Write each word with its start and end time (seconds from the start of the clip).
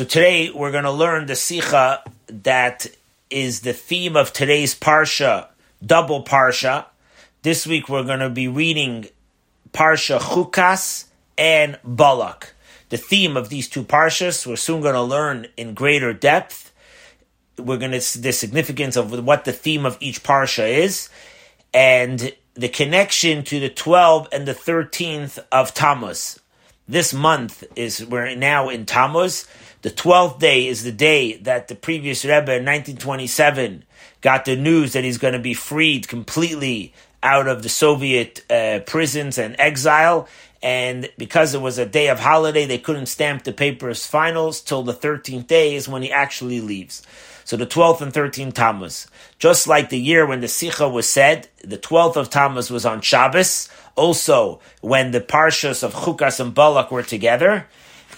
So 0.00 0.06
today 0.06 0.50
we're 0.50 0.70
going 0.70 0.84
to 0.84 0.90
learn 0.90 1.26
the 1.26 1.36
Sikha 1.36 2.02
that 2.28 2.86
is 3.28 3.60
the 3.60 3.74
theme 3.74 4.16
of 4.16 4.32
today's 4.32 4.74
Parsha, 4.74 5.48
double 5.84 6.24
Parsha. 6.24 6.86
This 7.42 7.66
week 7.66 7.90
we're 7.90 8.04
going 8.04 8.20
to 8.20 8.30
be 8.30 8.48
reading 8.48 9.08
Parsha 9.74 10.18
Chukas 10.18 11.04
and 11.36 11.78
Balak. 11.84 12.54
The 12.88 12.96
theme 12.96 13.36
of 13.36 13.50
these 13.50 13.68
two 13.68 13.84
Parshas 13.84 14.46
we're 14.46 14.56
soon 14.56 14.80
going 14.80 14.94
to 14.94 15.02
learn 15.02 15.48
in 15.58 15.74
greater 15.74 16.14
depth. 16.14 16.72
We're 17.58 17.76
going 17.76 17.92
to 17.92 18.00
see 18.00 18.20
the 18.20 18.32
significance 18.32 18.96
of 18.96 19.22
what 19.26 19.44
the 19.44 19.52
theme 19.52 19.84
of 19.84 19.98
each 20.00 20.22
Parsha 20.22 20.66
is 20.66 21.10
and 21.74 22.32
the 22.54 22.70
connection 22.70 23.44
to 23.44 23.60
the 23.60 23.68
12 23.68 24.28
and 24.32 24.48
the 24.48 24.54
13th 24.54 25.44
of 25.52 25.74
Tammuz. 25.74 26.40
This 26.88 27.12
month 27.12 27.62
is, 27.76 28.04
we're 28.04 28.34
now 28.34 28.70
in 28.70 28.86
Tammuz. 28.86 29.46
The 29.82 29.90
12th 29.90 30.38
day 30.38 30.66
is 30.66 30.84
the 30.84 30.92
day 30.92 31.38
that 31.38 31.68
the 31.68 31.74
previous 31.74 32.24
Rebbe 32.24 32.52
in 32.52 32.66
1927 32.66 33.84
got 34.20 34.44
the 34.44 34.56
news 34.56 34.92
that 34.92 35.04
he's 35.04 35.16
going 35.16 35.32
to 35.32 35.38
be 35.38 35.54
freed 35.54 36.06
completely 36.06 36.92
out 37.22 37.48
of 37.48 37.62
the 37.62 37.70
Soviet 37.70 38.44
uh, 38.50 38.80
prisons 38.86 39.38
and 39.38 39.56
exile. 39.58 40.28
And 40.62 41.10
because 41.16 41.54
it 41.54 41.62
was 41.62 41.78
a 41.78 41.86
day 41.86 42.08
of 42.08 42.20
holiday, 42.20 42.66
they 42.66 42.76
couldn't 42.76 43.06
stamp 43.06 43.44
the 43.44 43.52
papers 43.52 44.04
finals 44.04 44.60
till 44.60 44.82
the 44.82 44.92
13th 44.92 45.46
day 45.46 45.74
is 45.74 45.88
when 45.88 46.02
he 46.02 46.12
actually 46.12 46.60
leaves. 46.60 47.02
So 47.44 47.56
the 47.56 47.66
12th 47.66 48.02
and 48.02 48.12
13th 48.12 48.52
Tammuz. 48.52 49.06
Just 49.38 49.66
like 49.66 49.88
the 49.88 49.98
year 49.98 50.26
when 50.26 50.42
the 50.42 50.48
Sikha 50.48 50.88
was 50.88 51.08
said, 51.08 51.48
the 51.64 51.78
12th 51.78 52.16
of 52.16 52.28
Tammuz 52.28 52.70
was 52.70 52.84
on 52.84 53.00
Shabbos. 53.00 53.70
Also, 53.96 54.60
when 54.82 55.10
the 55.10 55.20
Parshas 55.22 55.82
of 55.82 55.94
Chukas 55.94 56.38
and 56.38 56.54
Balak 56.54 56.90
were 56.90 57.02
together. 57.02 57.66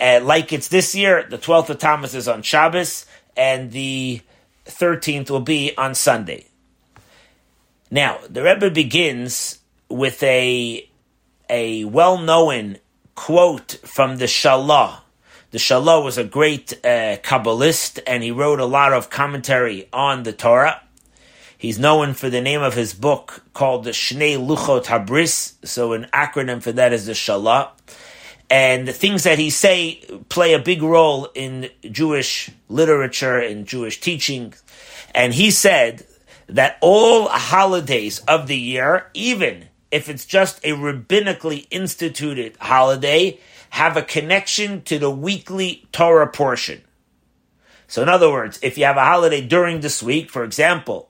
Uh, 0.03 0.19
like 0.21 0.53
it's 0.53 0.67
this 0.67 0.97
year, 0.97 1.25
the 1.31 1.39
12th 1.39 1.71
of 1.71 1.79
Tammuz 1.79 2.13
is 2.17 2.27
on 2.27 2.43
Shabbos, 2.43 3.07
and 3.37 3.71
the 3.71 4.21
13th 4.67 5.31
will 5.31 5.39
be 5.39 5.77
on 5.77 5.95
Sunday. 5.95 6.47
Now, 7.89 8.19
the 8.29 8.43
Rebbe 8.43 8.71
begins 8.71 9.61
with 9.89 10.21
a, 10.25 10.91
a 11.49 11.85
well-known 11.85 12.79
quote 13.15 13.79
from 13.85 14.17
the 14.17 14.25
Shalah. 14.25 15.03
The 15.53 15.59
Shalah 15.59 16.03
was 16.03 16.19
a 16.19 16.25
great 16.25 16.73
uh, 16.85 17.19
Kabbalist, 17.23 18.01
and 18.05 18.25
he 18.25 18.33
wrote 18.33 18.59
a 18.59 18.65
lot 18.65 18.93
of 18.93 19.09
commentary 19.09 19.89
on 19.93 20.25
the 20.25 20.33
Torah. 20.33 20.83
He's 21.57 21.79
known 21.79 22.15
for 22.15 22.29
the 22.29 22.41
name 22.41 22.61
of 22.61 22.75
his 22.75 22.93
book 22.93 23.45
called 23.55 23.85
the 23.85 23.91
Shnei 23.91 24.37
Luchot 24.37 24.87
Habris, 24.87 25.55
so 25.65 25.93
an 25.93 26.09
acronym 26.13 26.61
for 26.61 26.73
that 26.73 26.93
is 26.93 27.07
the 27.07 27.13
Shalah. 27.13 27.71
And 28.53 28.87
the 28.87 28.93
things 28.93 29.25
that 29.25 29.39
he 29.39 29.49
say 29.49 30.03
play 30.29 30.53
a 30.53 30.59
big 30.59 30.83
role 30.83 31.31
in 31.35 31.71
Jewish 31.91 32.51
literature, 32.69 33.39
and 33.39 33.67
Jewish 33.67 33.99
teaching. 33.99 34.53
And 35.15 35.33
he 35.33 35.51
said 35.51 36.07
that 36.49 36.77
all 36.83 37.29
holidays 37.29 38.19
of 38.29 38.49
the 38.49 38.59
year, 38.59 39.07
even 39.15 39.69
if 39.91 40.11
it's 40.11 40.27
just 40.27 40.59
a 40.67 40.73
rabbinically 40.73 41.67
instituted 41.71 42.59
holiday, 42.61 43.41
have 43.71 43.97
a 43.97 44.03
connection 44.03 44.83
to 44.83 44.99
the 44.99 45.11
weekly 45.11 45.87
Torah 45.91 46.29
portion. 46.29 46.83
So, 47.89 48.03
in 48.03 48.11
other 48.11 48.31
words, 48.31 48.59
if 48.63 48.77
you 48.77 48.85
have 48.85 48.99
a 48.99 49.05
holiday 49.05 49.41
during 49.41 49.81
this 49.81 50.03
week, 50.03 50.29
for 50.29 50.45
example, 50.45 51.09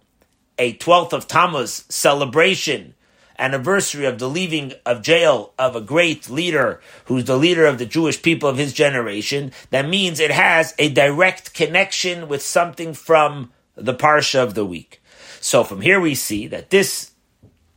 a 0.58 0.74
12th 0.74 1.12
of 1.12 1.26
Tammuz 1.26 1.86
celebration, 1.88 2.94
anniversary 3.42 4.06
of 4.06 4.18
the 4.18 4.28
leaving 4.28 4.72
of 4.86 5.02
jail 5.02 5.52
of 5.58 5.74
a 5.74 5.80
great 5.80 6.30
leader 6.30 6.80
who's 7.06 7.24
the 7.24 7.36
leader 7.36 7.66
of 7.66 7.78
the 7.78 7.86
Jewish 7.86 8.22
people 8.22 8.48
of 8.48 8.56
his 8.56 8.72
generation, 8.72 9.52
that 9.70 9.88
means 9.88 10.20
it 10.20 10.30
has 10.30 10.74
a 10.78 10.88
direct 10.88 11.52
connection 11.52 12.28
with 12.28 12.40
something 12.40 12.94
from 12.94 13.50
the 13.74 13.94
Parsha 13.94 14.42
of 14.42 14.54
the 14.54 14.64
week. 14.64 15.02
So 15.40 15.64
from 15.64 15.80
here 15.80 15.98
we 15.98 16.14
see 16.14 16.46
that 16.46 16.70
this, 16.70 17.10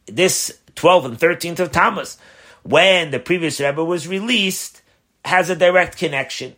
this 0.05 0.59
12th 0.75 1.05
and 1.05 1.19
13th 1.19 1.59
of 1.59 1.71
Tammuz, 1.71 2.17
when 2.63 3.11
the 3.11 3.19
previous 3.19 3.59
Rebbe 3.59 3.83
was 3.83 4.07
released, 4.07 4.83
has 5.25 5.49
a 5.49 5.55
direct 5.55 5.97
connection. 5.97 6.55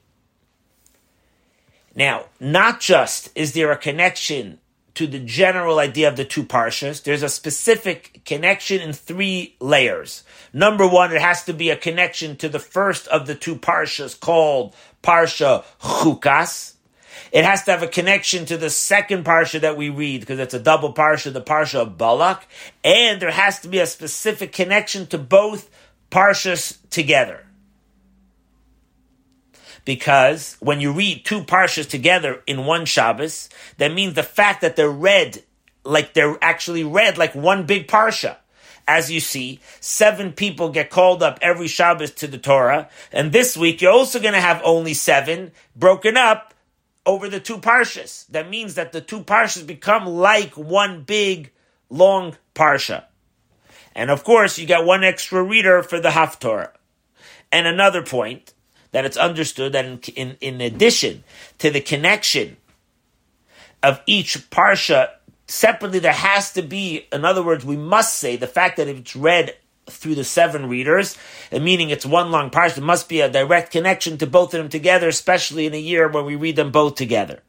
Now, 1.95 2.25
not 2.39 2.79
just 2.79 3.31
is 3.35 3.53
there 3.53 3.71
a 3.71 3.77
connection 3.77 4.59
to 4.97 5.05
the 5.05 5.19
general 5.19 5.77
idea 5.77 6.07
of 6.07 6.15
the 6.15 6.25
two 6.25 6.43
parshas, 6.43 7.03
there's 7.03 7.21
a 7.21 7.29
specific 7.29 8.19
connection 8.25 8.81
in 8.81 8.93
three 8.93 9.55
layers. 9.59 10.23
Number 10.53 10.87
one, 10.87 11.13
it 11.13 11.21
has 11.21 11.43
to 11.43 11.53
be 11.53 11.69
a 11.69 11.75
connection 11.75 12.35
to 12.37 12.49
the 12.49 12.57
first 12.57 13.07
of 13.09 13.27
the 13.27 13.35
two 13.35 13.57
parshas 13.57 14.19
called 14.19 14.75
Parsha 15.03 15.63
Chukas. 15.79 16.73
It 17.31 17.45
has 17.45 17.63
to 17.65 17.71
have 17.71 17.83
a 17.83 17.87
connection 17.87 18.47
to 18.47 18.57
the 18.57 18.71
second 18.71 19.23
parsha 19.23 19.61
that 19.61 19.77
we 19.77 19.89
read 19.89 20.21
because 20.21 20.39
it's 20.39 20.55
a 20.55 20.59
double 20.59 20.95
parsha, 20.95 21.31
the 21.31 21.41
parsha 21.41 21.81
of 21.81 21.99
Balak, 21.99 22.47
and 22.83 23.21
there 23.21 23.29
has 23.29 23.59
to 23.59 23.67
be 23.67 23.77
a 23.77 23.85
specific 23.85 24.51
connection 24.51 25.05
to 25.07 25.19
both 25.19 25.69
parshas 26.09 26.79
together 26.89 27.46
because 29.87 30.57
when 30.59 30.81
you 30.81 30.91
read 30.91 31.23
two 31.23 31.45
parshas 31.45 31.87
together 31.87 32.43
in 32.45 32.65
one 32.65 32.83
Shabbos, 32.83 33.47
that 33.77 33.93
means 33.93 34.15
the 34.15 34.21
fact 34.21 34.59
that 34.59 34.75
they're 34.75 34.89
read 34.89 35.41
like 35.85 36.13
they're 36.13 36.37
actually 36.41 36.83
read 36.83 37.17
like 37.17 37.33
one 37.33 37.65
big 37.65 37.87
parsha. 37.87 38.35
As 38.85 39.09
you 39.09 39.21
see, 39.21 39.61
seven 39.79 40.33
people 40.33 40.71
get 40.71 40.89
called 40.89 41.23
up 41.23 41.39
every 41.41 41.69
Shabbos 41.69 42.11
to 42.15 42.27
the 42.27 42.37
Torah, 42.37 42.89
and 43.13 43.31
this 43.31 43.55
week 43.55 43.81
you're 43.81 43.93
also 43.93 44.19
going 44.19 44.33
to 44.33 44.41
have 44.41 44.61
only 44.65 44.93
seven 44.93 45.53
broken 45.73 46.17
up 46.17 46.53
over 47.05 47.29
the 47.29 47.39
two 47.39 47.57
parshas. 47.57 48.27
That 48.27 48.49
means 48.49 48.75
that 48.75 48.91
the 48.91 48.99
two 48.99 49.21
parshas 49.21 49.65
become 49.65 50.05
like 50.05 50.57
one 50.57 51.03
big, 51.03 51.51
long 51.89 52.35
parsha. 52.53 53.05
And 53.95 54.11
of 54.11 54.25
course, 54.25 54.59
you 54.59 54.67
got 54.67 54.85
one 54.85 55.05
extra 55.05 55.41
reader 55.41 55.81
for 55.81 56.01
the 56.01 56.09
Haftorah. 56.09 56.71
And 57.53 57.65
another 57.65 58.03
point, 58.03 58.53
that 58.91 59.05
it's 59.05 59.17
understood 59.17 59.73
that 59.73 59.85
in, 59.85 59.99
in, 60.15 60.37
in 60.41 60.61
addition 60.61 61.23
to 61.59 61.69
the 61.69 61.81
connection 61.81 62.57
of 63.83 64.01
each 64.05 64.49
parsha 64.49 65.09
separately, 65.47 65.99
there 65.99 66.11
has 66.13 66.51
to 66.53 66.61
be, 66.61 67.07
in 67.11 67.25
other 67.25 67.43
words, 67.43 67.65
we 67.65 67.77
must 67.77 68.17
say 68.17 68.35
the 68.35 68.47
fact 68.47 68.77
that 68.77 68.87
it's 68.87 69.15
read 69.15 69.55
through 69.89 70.15
the 70.15 70.23
seven 70.23 70.67
readers, 70.67 71.17
meaning 71.51 71.89
it's 71.89 72.05
one 72.05 72.31
long 72.31 72.49
parsha, 72.49 72.75
there 72.75 72.83
must 72.83 73.07
be 73.07 73.21
a 73.21 73.29
direct 73.29 73.71
connection 73.71 74.17
to 74.17 74.27
both 74.27 74.53
of 74.53 74.59
them 74.59 74.69
together, 74.69 75.07
especially 75.07 75.65
in 75.65 75.73
a 75.73 75.79
year 75.79 76.07
when 76.07 76.25
we 76.25 76.35
read 76.35 76.55
them 76.55 76.71
both 76.71 76.95
together. 76.95 77.41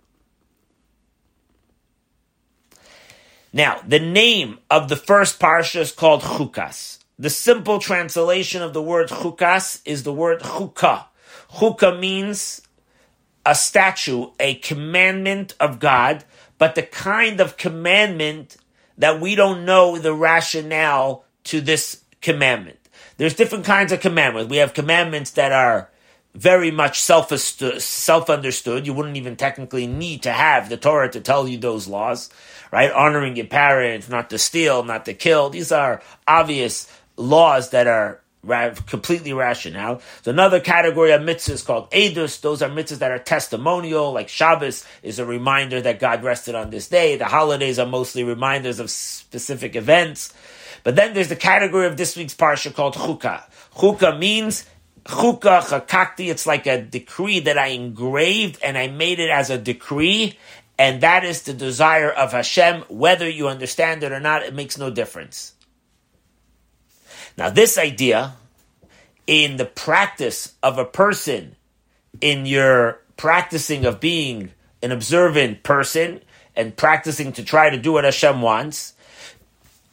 Now, 3.53 3.81
the 3.87 3.99
name 3.99 4.59
of 4.71 4.89
the 4.89 4.97
first 4.97 5.41
parsha 5.41 5.81
is 5.81 5.93
called 5.93 6.23
Chukas. 6.23 6.99
The 7.19 7.31
simple 7.31 7.81
translation 7.81 8.63
of 8.63 8.73
the 8.73 8.83
word 8.83 9.09
Chukas 9.09 9.81
is 9.85 10.03
the 10.03 10.13
word 10.13 10.41
Chukah. 10.41 11.07
Chuka 11.55 11.99
means 11.99 12.63
a 13.45 13.55
statue, 13.55 14.31
a 14.39 14.55
commandment 14.57 15.55
of 15.59 15.79
God, 15.79 16.25
but 16.59 16.75
the 16.75 16.83
kind 16.83 17.41
of 17.41 17.57
commandment 17.57 18.57
that 18.99 19.21
we 19.21 19.35
don't 19.35 19.65
know 19.65 19.97
the 19.97 20.13
rationale 20.13 21.25
to 21.45 21.61
this 21.61 22.03
commandment. 22.21 22.79
There's 23.17 23.35
different 23.35 23.65
kinds 23.65 23.93
of 23.93 24.01
commandments. 24.01 24.51
We 24.51 24.59
have 24.59 24.75
commandments 24.75 25.33
that 25.33 25.53
are 25.53 25.91
very 26.35 26.71
much 26.71 27.01
self 27.01 27.33
self 27.33 28.31
understood. 28.31 28.87
You 28.87 28.93
wouldn't 28.93 29.17
even 29.17 29.37
technically 29.37 29.87
need 29.87 30.23
to 30.23 30.33
have 30.33 30.69
the 30.69 30.77
Torah 30.77 31.11
to 31.11 31.21
tell 31.21 31.49
you 31.49 31.59
those 31.59 31.89
laws, 31.89 32.31
right? 32.71 32.93
Honoring 32.93 33.37
your 33.37 33.47
parents, 33.47 34.09
not 34.09 34.31
to 34.31 34.39
steal, 34.39 34.85
not 34.85 35.05
to 35.07 35.15
kill. 35.15 35.51
These 35.51 35.73
are 35.73 36.03
obvious 36.27 36.91
laws 37.17 37.71
that 37.71 37.87
are 37.87 38.21
completely 38.87 39.33
rational. 39.33 40.01
So 40.23 40.31
another 40.31 40.61
category 40.61 41.13
of 41.13 41.23
mitzvahs 41.23 41.65
called 41.65 41.91
edus. 41.91 42.41
Those 42.41 42.63
are 42.63 42.69
mitzvahs 42.69 42.99
that 42.99 43.11
are 43.11 43.19
testimonial, 43.19 44.13
like 44.13 44.29
Shabbos 44.29 44.85
is 45.03 45.19
a 45.19 45.25
reminder 45.25 45.81
that 45.81 46.01
God 46.01 46.23
rested 46.23 46.55
on 46.55 46.71
this 46.71 46.89
day. 46.89 47.17
The 47.17 47.27
holidays 47.27 47.79
are 47.79 47.87
mostly 47.87 48.25
reminders 48.25 48.81
of 48.81 48.91
specific 48.91 49.77
events. 49.77 50.33
But 50.85 50.97
then 50.97 51.15
there's 51.15 51.29
the 51.29 51.37
category 51.37 51.87
of 51.87 51.97
this 51.97 52.17
week's 52.17 52.35
parsha 52.35 52.75
called 52.75 52.95
chukah. 52.95 53.43
Chukah 53.75 54.19
means 54.19 54.67
chukah 55.05 55.63
chakakti. 55.63 56.31
It's 56.31 56.47
like 56.47 56.67
a 56.67 56.81
decree 56.81 57.41
that 57.41 57.59
I 57.59 57.69
engraved 57.69 58.59
and 58.63 58.79
I 58.79 58.89
made 58.89 59.19
it 59.19 59.31
as 59.31 59.51
a 59.51 59.59
decree. 59.59 60.39
And 60.79 61.01
that 61.01 61.25
is 61.25 61.43
the 61.43 61.53
desire 61.53 62.11
of 62.11 62.33
Hashem. 62.33 62.85
Whether 62.89 63.29
you 63.29 63.49
understand 63.49 64.05
it 64.05 64.13
or 64.13 64.21
not, 64.21 64.45
it 64.45 64.55
makes 64.55 64.79
no 64.79 64.91
difference. 64.91 65.55
Now, 67.39 67.49
this 67.51 67.79
idea 67.79 68.35
in 69.29 69.59
the 69.59 69.65
practice 69.65 70.55
of 70.61 70.77
a 70.77 70.85
person, 70.85 71.55
in 72.21 72.47
your 72.47 73.01
practicing 73.17 73.85
of 73.87 74.01
being 74.01 74.51
an 74.83 74.91
observant 74.91 75.63
person 75.63 76.21
and 76.57 76.77
practicing 76.77 77.33
to 77.35 77.45
try 77.45 77.71
to 77.71 77.79
do 77.79 77.93
what 77.93 78.03
Hashem 78.03 78.43
wants, 78.43 78.95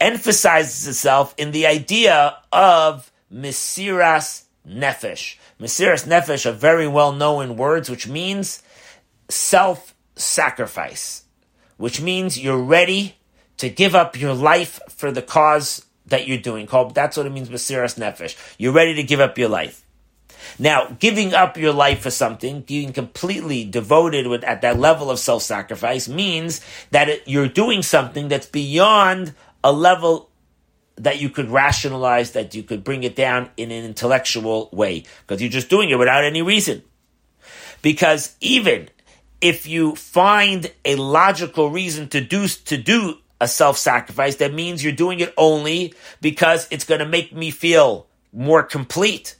emphasizes 0.01 0.88
itself 0.88 1.36
in 1.38 1.51
the 1.51 1.68
idea 1.68 2.36
of 2.51 3.12
Mesiras 3.31 4.45
nefesh. 4.68 5.36
Mesiras 5.59 6.07
nefesh 6.07 6.47
are 6.47 6.51
very 6.51 6.88
well 6.88 7.12
known 7.12 7.57
words, 7.57 7.92
which 7.92 8.07
means 8.07 8.63
self-sacrifice, 9.30 11.25
which 11.77 12.01
means 12.01 12.39
you're 12.39 12.57
ready 12.57 13.18
to 13.57 13.69
give 13.69 13.94
up 13.94 14.19
your 14.19 14.33
life 14.33 14.80
for 14.89 15.12
the 15.12 15.21
cause 15.21 15.85
that 16.07 16.28
you're 16.28 16.38
doing. 16.38 16.68
Called, 16.68 16.96
that's 16.96 17.18
what 17.18 17.25
it 17.25 17.31
means, 17.31 17.50
Mesiras 17.50 17.98
nefesh. 17.98 18.36
You're 18.57 18.74
ready 18.74 18.94
to 18.96 19.04
give 19.04 19.19
up 19.19 19.38
your 19.38 19.50
life. 19.50 19.84
Now, 20.60 20.96
giving 21.00 21.34
up 21.34 21.57
your 21.57 21.74
life 21.74 22.02
for 22.02 22.12
something, 22.12 22.62
being 22.62 22.94
completely 22.94 23.66
devoted 23.66 24.28
with, 24.28 24.44
at 24.44 24.62
that 24.62 24.80
level 24.80 25.10
of 25.10 25.19
self-sacrifice 25.19 26.07
means 26.07 26.62
that 26.92 27.10
it, 27.10 27.24
you're 27.25 27.48
doing 27.48 27.81
something 27.81 28.28
that's 28.28 28.46
beyond 28.46 29.34
a 29.63 29.72
level 29.72 30.30
that 30.98 31.19
you 31.19 31.30
could 31.30 31.50
rationalize, 31.50 32.31
that 32.31 32.54
you 32.54 32.63
could 32.63 32.84
bring 32.84 33.04
it 33.04 33.16
down 33.16 33.50
in 33.57 33.72
an 33.72 33.84
intellectual 33.84 34.69
way, 34.72 35.04
because 35.22 35.42
you're 35.42 35.52
just 35.52 35.69
doing 35.69 35.90
it 35.90 35.98
without 35.98 36.24
any 36.24 36.42
reason. 36.42 36.84
Because 37.81 38.36
even 38.40 38.90
if 39.42 39.68
you 39.68 39.96
find 39.96 40.72
a 40.86 40.96
logical 40.96 41.69
reason 41.69 42.07
to 42.10 42.22
do, 42.22 42.48
to 42.48 42.78
do 42.78 43.18
a 43.45 43.47
self-sacrifice, 43.47 44.36
that 44.38 44.53
means 44.53 44.83
you're 44.83 44.92
doing 44.92 45.21
it 45.21 45.33
only 45.38 45.94
because 46.19 46.68
it's 46.71 46.83
going 46.83 47.00
to 47.00 47.07
make 47.07 47.33
me 47.33 47.51
feel 47.51 48.07
more 48.33 48.63
complete. 48.63 49.38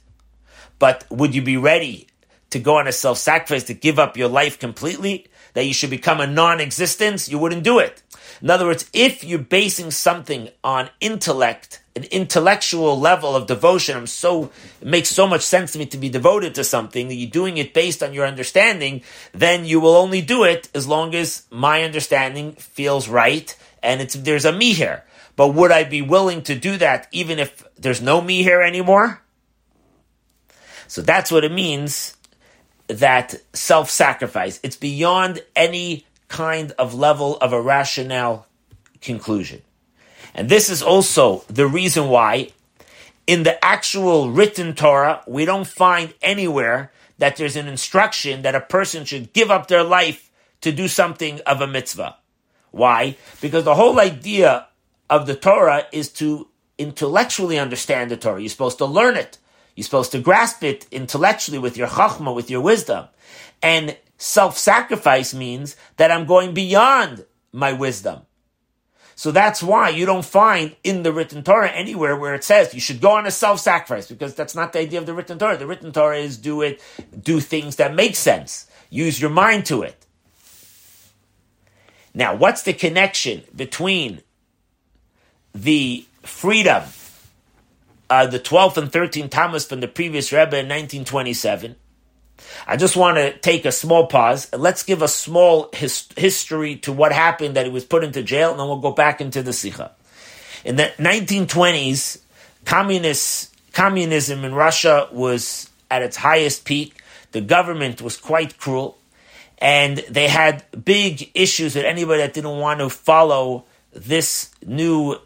But 0.78 1.04
would 1.10 1.34
you 1.34 1.42
be 1.42 1.56
ready 1.56 2.06
to 2.50 2.58
go 2.58 2.78
on 2.78 2.86
a 2.86 2.92
self-sacrifice 2.92 3.64
to 3.64 3.74
give 3.74 3.98
up 3.98 4.16
your 4.16 4.28
life 4.28 4.58
completely? 4.58 5.26
That 5.54 5.66
you 5.66 5.74
should 5.74 5.90
become 5.90 6.20
a 6.20 6.26
non-existence? 6.26 7.28
You 7.28 7.38
wouldn't 7.38 7.64
do 7.64 7.78
it. 7.78 8.02
In 8.42 8.50
other 8.50 8.66
words, 8.66 8.88
if 8.92 9.24
you're 9.24 9.38
basing 9.38 9.90
something 9.90 10.50
on 10.62 10.90
intellect, 11.00 11.80
an 11.94 12.04
intellectual 12.04 13.00
level 13.00 13.34
of 13.34 13.46
devotion, 13.46 13.96
I'm 13.96 14.06
so, 14.06 14.50
it 14.82 14.86
makes 14.86 15.08
so 15.08 15.26
much 15.26 15.40
sense 15.40 15.72
to 15.72 15.78
me 15.78 15.86
to 15.86 15.96
be 15.96 16.10
devoted 16.10 16.54
to 16.56 16.64
something, 16.64 17.08
that 17.08 17.14
you're 17.14 17.30
doing 17.30 17.56
it 17.56 17.72
based 17.72 18.02
on 18.02 18.12
your 18.12 18.26
understanding, 18.26 19.02
then 19.32 19.64
you 19.64 19.80
will 19.80 19.96
only 19.96 20.20
do 20.20 20.44
it 20.44 20.68
as 20.74 20.86
long 20.86 21.14
as 21.14 21.46
my 21.50 21.82
understanding 21.82 22.52
feels 22.52 23.08
right 23.08 23.56
and 23.82 24.00
it's, 24.00 24.14
there's 24.14 24.44
a 24.44 24.52
me 24.52 24.72
here. 24.72 25.04
But 25.36 25.48
would 25.48 25.70
I 25.70 25.84
be 25.84 26.02
willing 26.02 26.42
to 26.42 26.54
do 26.54 26.76
that 26.78 27.08
even 27.12 27.38
if 27.38 27.64
there's 27.76 28.00
no 28.00 28.20
me 28.20 28.42
here 28.42 28.62
anymore? 28.62 29.20
So 30.88 31.02
that's 31.02 31.30
what 31.30 31.44
it 31.44 31.52
means 31.52 32.16
that 32.88 33.34
self-sacrifice. 33.52 34.60
It's 34.62 34.76
beyond 34.76 35.42
any 35.54 36.06
kind 36.28 36.72
of 36.72 36.94
level 36.94 37.36
of 37.38 37.52
a 37.52 37.60
rationale 37.60 38.46
conclusion. 39.00 39.62
And 40.34 40.48
this 40.48 40.68
is 40.70 40.82
also 40.82 41.44
the 41.48 41.66
reason 41.66 42.08
why 42.08 42.52
in 43.26 43.42
the 43.42 43.62
actual 43.64 44.30
written 44.30 44.74
Torah, 44.74 45.22
we 45.26 45.44
don't 45.44 45.66
find 45.66 46.14
anywhere 46.22 46.92
that 47.18 47.36
there's 47.36 47.56
an 47.56 47.66
instruction 47.66 48.42
that 48.42 48.54
a 48.54 48.60
person 48.60 49.04
should 49.04 49.32
give 49.32 49.50
up 49.50 49.66
their 49.66 49.82
life 49.82 50.30
to 50.60 50.70
do 50.72 50.88
something 50.88 51.40
of 51.46 51.60
a 51.60 51.66
mitzvah. 51.66 52.16
Why? 52.76 53.16
Because 53.40 53.64
the 53.64 53.74
whole 53.74 53.98
idea 53.98 54.66
of 55.08 55.26
the 55.26 55.34
Torah 55.34 55.86
is 55.92 56.10
to 56.14 56.48
intellectually 56.76 57.58
understand 57.58 58.10
the 58.10 58.18
Torah. 58.18 58.40
You're 58.40 58.50
supposed 58.50 58.78
to 58.78 58.84
learn 58.84 59.16
it. 59.16 59.38
You're 59.74 59.84
supposed 59.84 60.12
to 60.12 60.20
grasp 60.20 60.62
it 60.62 60.86
intellectually 60.90 61.58
with 61.58 61.76
your 61.76 61.88
chachma, 61.88 62.34
with 62.34 62.50
your 62.50 62.60
wisdom. 62.60 63.06
And 63.62 63.96
self-sacrifice 64.18 65.32
means 65.32 65.76
that 65.96 66.10
I'm 66.10 66.26
going 66.26 66.52
beyond 66.52 67.24
my 67.50 67.72
wisdom. 67.72 68.22
So 69.14 69.32
that's 69.32 69.62
why 69.62 69.88
you 69.88 70.04
don't 70.04 70.24
find 70.24 70.76
in 70.84 71.02
the 71.02 71.12
written 71.12 71.42
Torah 71.42 71.70
anywhere 71.70 72.14
where 72.14 72.34
it 72.34 72.44
says 72.44 72.74
you 72.74 72.80
should 72.80 73.00
go 73.00 73.12
on 73.12 73.26
a 73.26 73.30
self-sacrifice 73.30 74.08
because 74.08 74.34
that's 74.34 74.54
not 74.54 74.74
the 74.74 74.80
idea 74.80 74.98
of 74.98 75.06
the 75.06 75.14
written 75.14 75.38
Torah. 75.38 75.56
The 75.56 75.66
written 75.66 75.92
Torah 75.92 76.18
is 76.18 76.36
do 76.36 76.60
it, 76.60 76.82
do 77.18 77.40
things 77.40 77.76
that 77.76 77.94
make 77.94 78.16
sense. 78.16 78.66
Use 78.90 79.18
your 79.18 79.30
mind 79.30 79.64
to 79.66 79.80
it. 79.80 80.05
Now, 82.16 82.34
what's 82.34 82.62
the 82.62 82.72
connection 82.72 83.42
between 83.54 84.22
the 85.54 86.06
freedom, 86.22 86.84
uh, 88.08 88.26
the 88.26 88.40
12th 88.40 88.78
and 88.78 88.90
13th 88.90 89.30
Tammuz 89.30 89.66
from 89.66 89.80
the 89.80 89.86
previous 89.86 90.32
Rebbe 90.32 90.56
in 90.56 90.66
1927, 90.66 91.76
I 92.66 92.76
just 92.78 92.96
want 92.96 93.18
to 93.18 93.36
take 93.36 93.66
a 93.66 93.72
small 93.72 94.06
pause. 94.06 94.50
Let's 94.54 94.82
give 94.82 95.02
a 95.02 95.08
small 95.08 95.68
his, 95.74 96.08
history 96.16 96.76
to 96.76 96.92
what 96.92 97.12
happened 97.12 97.56
that 97.56 97.66
he 97.66 97.70
was 97.70 97.84
put 97.84 98.02
into 98.02 98.22
jail, 98.22 98.50
and 98.50 98.58
then 98.58 98.66
we'll 98.66 98.78
go 98.78 98.92
back 98.92 99.20
into 99.20 99.42
the 99.42 99.52
Sikha. 99.52 99.92
In 100.64 100.76
the 100.76 100.92
1920s, 100.96 102.22
communist, 102.64 103.54
communism 103.74 104.42
in 104.42 104.54
Russia 104.54 105.06
was 105.12 105.68
at 105.90 106.00
its 106.00 106.16
highest 106.16 106.64
peak. 106.64 107.02
The 107.32 107.42
government 107.42 108.00
was 108.00 108.16
quite 108.16 108.56
cruel, 108.56 108.96
and 109.58 109.98
they 110.10 110.28
had 110.28 110.64
big 110.84 111.30
issues 111.34 111.74
with 111.74 111.84
anybody 111.84 112.22
that 112.22 112.34
didn't 112.34 112.58
want 112.58 112.80
to 112.80 112.88
follow 112.88 113.64
this 113.92 114.50
new 114.64 115.16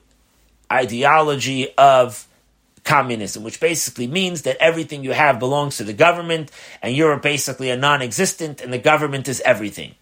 ideology 0.73 1.75
of 1.77 2.27
communism, 2.85 3.43
which 3.43 3.61
basically 3.61 4.07
means 4.07 4.43
that 4.43 4.57
everything 4.59 5.05
you 5.05 5.13
have 5.13 5.39
belongs 5.39 5.77
to 5.77 5.85
the 5.85 5.93
government 5.93 6.51
and 6.83 6.95
you're 6.95 7.17
basically 7.19 7.71
a 7.71 7.77
non-existent 7.77 8.61
and 8.61 8.73
the 8.73 8.79
government 8.79 9.29
is 9.29 9.41
everything. 9.43 9.95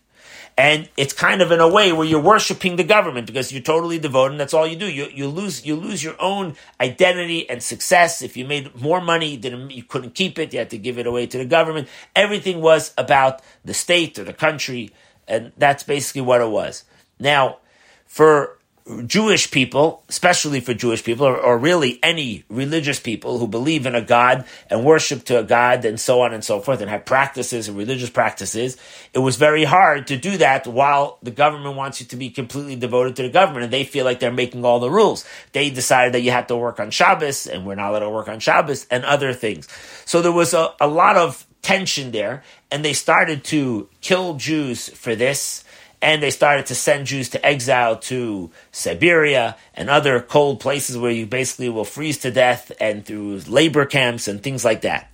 And 0.58 0.88
it's 0.96 1.12
kind 1.12 1.40
of 1.40 1.52
in 1.52 1.60
a 1.60 1.69
way 1.69 1.93
where 1.93 2.05
you're 2.05 2.20
worshiping 2.20 2.75
the 2.75 2.82
government 2.82 3.28
because 3.28 3.52
you're 3.52 3.62
totally 3.62 4.00
devoted 4.00 4.32
and 4.32 4.40
that's 4.40 4.52
all 4.52 4.66
you 4.66 4.75
do. 4.75 4.90
You, 4.90 5.06
you 5.14 5.28
lose, 5.28 5.64
you 5.64 5.76
lose 5.76 6.02
your 6.02 6.16
own 6.20 6.56
identity 6.81 7.49
and 7.49 7.62
success. 7.62 8.22
If 8.22 8.37
you 8.37 8.44
made 8.44 8.75
more 8.75 9.00
money, 9.00 9.37
didn't, 9.37 9.70
you 9.70 9.84
couldn't 9.84 10.16
keep 10.16 10.37
it. 10.37 10.52
You 10.52 10.58
had 10.58 10.70
to 10.70 10.78
give 10.78 10.99
it 10.99 11.06
away 11.06 11.28
to 11.28 11.38
the 11.38 11.44
government. 11.44 11.87
Everything 12.16 12.60
was 12.60 12.93
about 12.99 13.40
the 13.64 13.72
state 13.72 14.19
or 14.19 14.25
the 14.25 14.32
country. 14.32 14.90
And 15.28 15.52
that's 15.56 15.84
basically 15.84 16.22
what 16.22 16.40
it 16.40 16.50
was. 16.50 16.82
Now, 17.20 17.58
for 18.04 18.57
Jewish 19.06 19.50
people, 19.50 20.02
especially 20.08 20.61
for 20.61 20.73
Jewish 20.73 21.05
people, 21.05 21.26
or, 21.26 21.37
or, 21.37 21.58
really 21.58 21.99
any 22.02 22.44
religious 22.49 22.99
people 22.99 23.38
who 23.38 23.46
believe 23.46 23.85
in 23.85 23.94
a 23.94 24.00
God 24.00 24.46
and 24.70 24.85
worship 24.85 25.25
to 25.25 25.38
a 25.38 25.44
God 25.44 25.85
and 25.85 26.00
so 26.00 26.23
on 26.23 26.32
and 26.32 26.43
so 26.43 26.61
forth 26.61 26.81
and 26.81 26.88
have 26.88 27.05
practices 27.05 27.69
and 27.69 27.76
religious 27.76 28.08
practices, 28.08 28.79
it 29.12 29.19
was 29.19 29.37
very 29.37 29.64
hard 29.64 30.06
to 30.06 30.17
do 30.17 30.38
that 30.38 30.67
while 30.67 31.19
the 31.23 31.31
government 31.31 31.76
wants 31.76 32.00
you 32.00 32.06
to 32.06 32.17
be 32.17 32.31
completely 32.31 32.76
devoted 32.76 33.17
to 33.17 33.23
the 33.23 33.29
government 33.29 33.64
and 33.64 33.73
they 33.73 33.85
feel 33.85 34.06
like 34.06 34.20
they're 34.20 34.32
making 34.32 34.64
all 34.64 34.81
the 34.81 34.90
rules. 34.90 35.25
They 35.52 35.69
decided 35.69 36.14
that 36.14 36.20
you 36.20 36.31
had 36.31 36.49
to 36.49 36.56
work 36.56 36.81
on 36.81 36.90
Shabbos 36.90 37.46
and 37.46 37.67
we're 37.67 37.75
not 37.75 37.90
allowed 37.90 38.00
to 38.00 38.11
work 38.11 38.29
on 38.29 38.40
Shabbos 38.40 38.87
and 38.90 39.05
other 39.05 39.35
things. 39.35 39.69
So 40.06 40.23
there 40.23 40.32
was 40.32 40.55
a, 40.55 40.73
a 40.81 40.88
lot 40.88 41.17
of 41.17 41.46
tension 41.61 42.12
there 42.12 42.43
and 42.70 42.82
they 42.82 42.94
started 42.94 43.44
to 43.44 43.88
kill 44.00 44.35
Jews 44.37 44.88
for 44.88 45.14
this 45.14 45.64
and 46.00 46.23
they 46.23 46.31
started 46.31 46.67
to 46.67 46.75
send 46.75 47.07
Jews 47.07 47.28
to 47.31 47.45
exile 47.45 47.97
to 47.97 48.50
Siberia 48.71 49.57
and 49.75 49.90
other 49.90 50.21
cold 50.21 50.61
places 50.61 50.97
where 50.97 51.11
you 51.11 51.26
basically 51.26 51.69
will 51.69 51.85
freeze 51.85 52.19
to 52.19 52.31
death 52.31 52.71
and 52.81 53.05
through 53.05 53.40
labor 53.49 53.85
camps 53.85 54.28
and 54.28 54.43
things 54.43 54.64
like 54.64 54.83
that. 54.83 55.11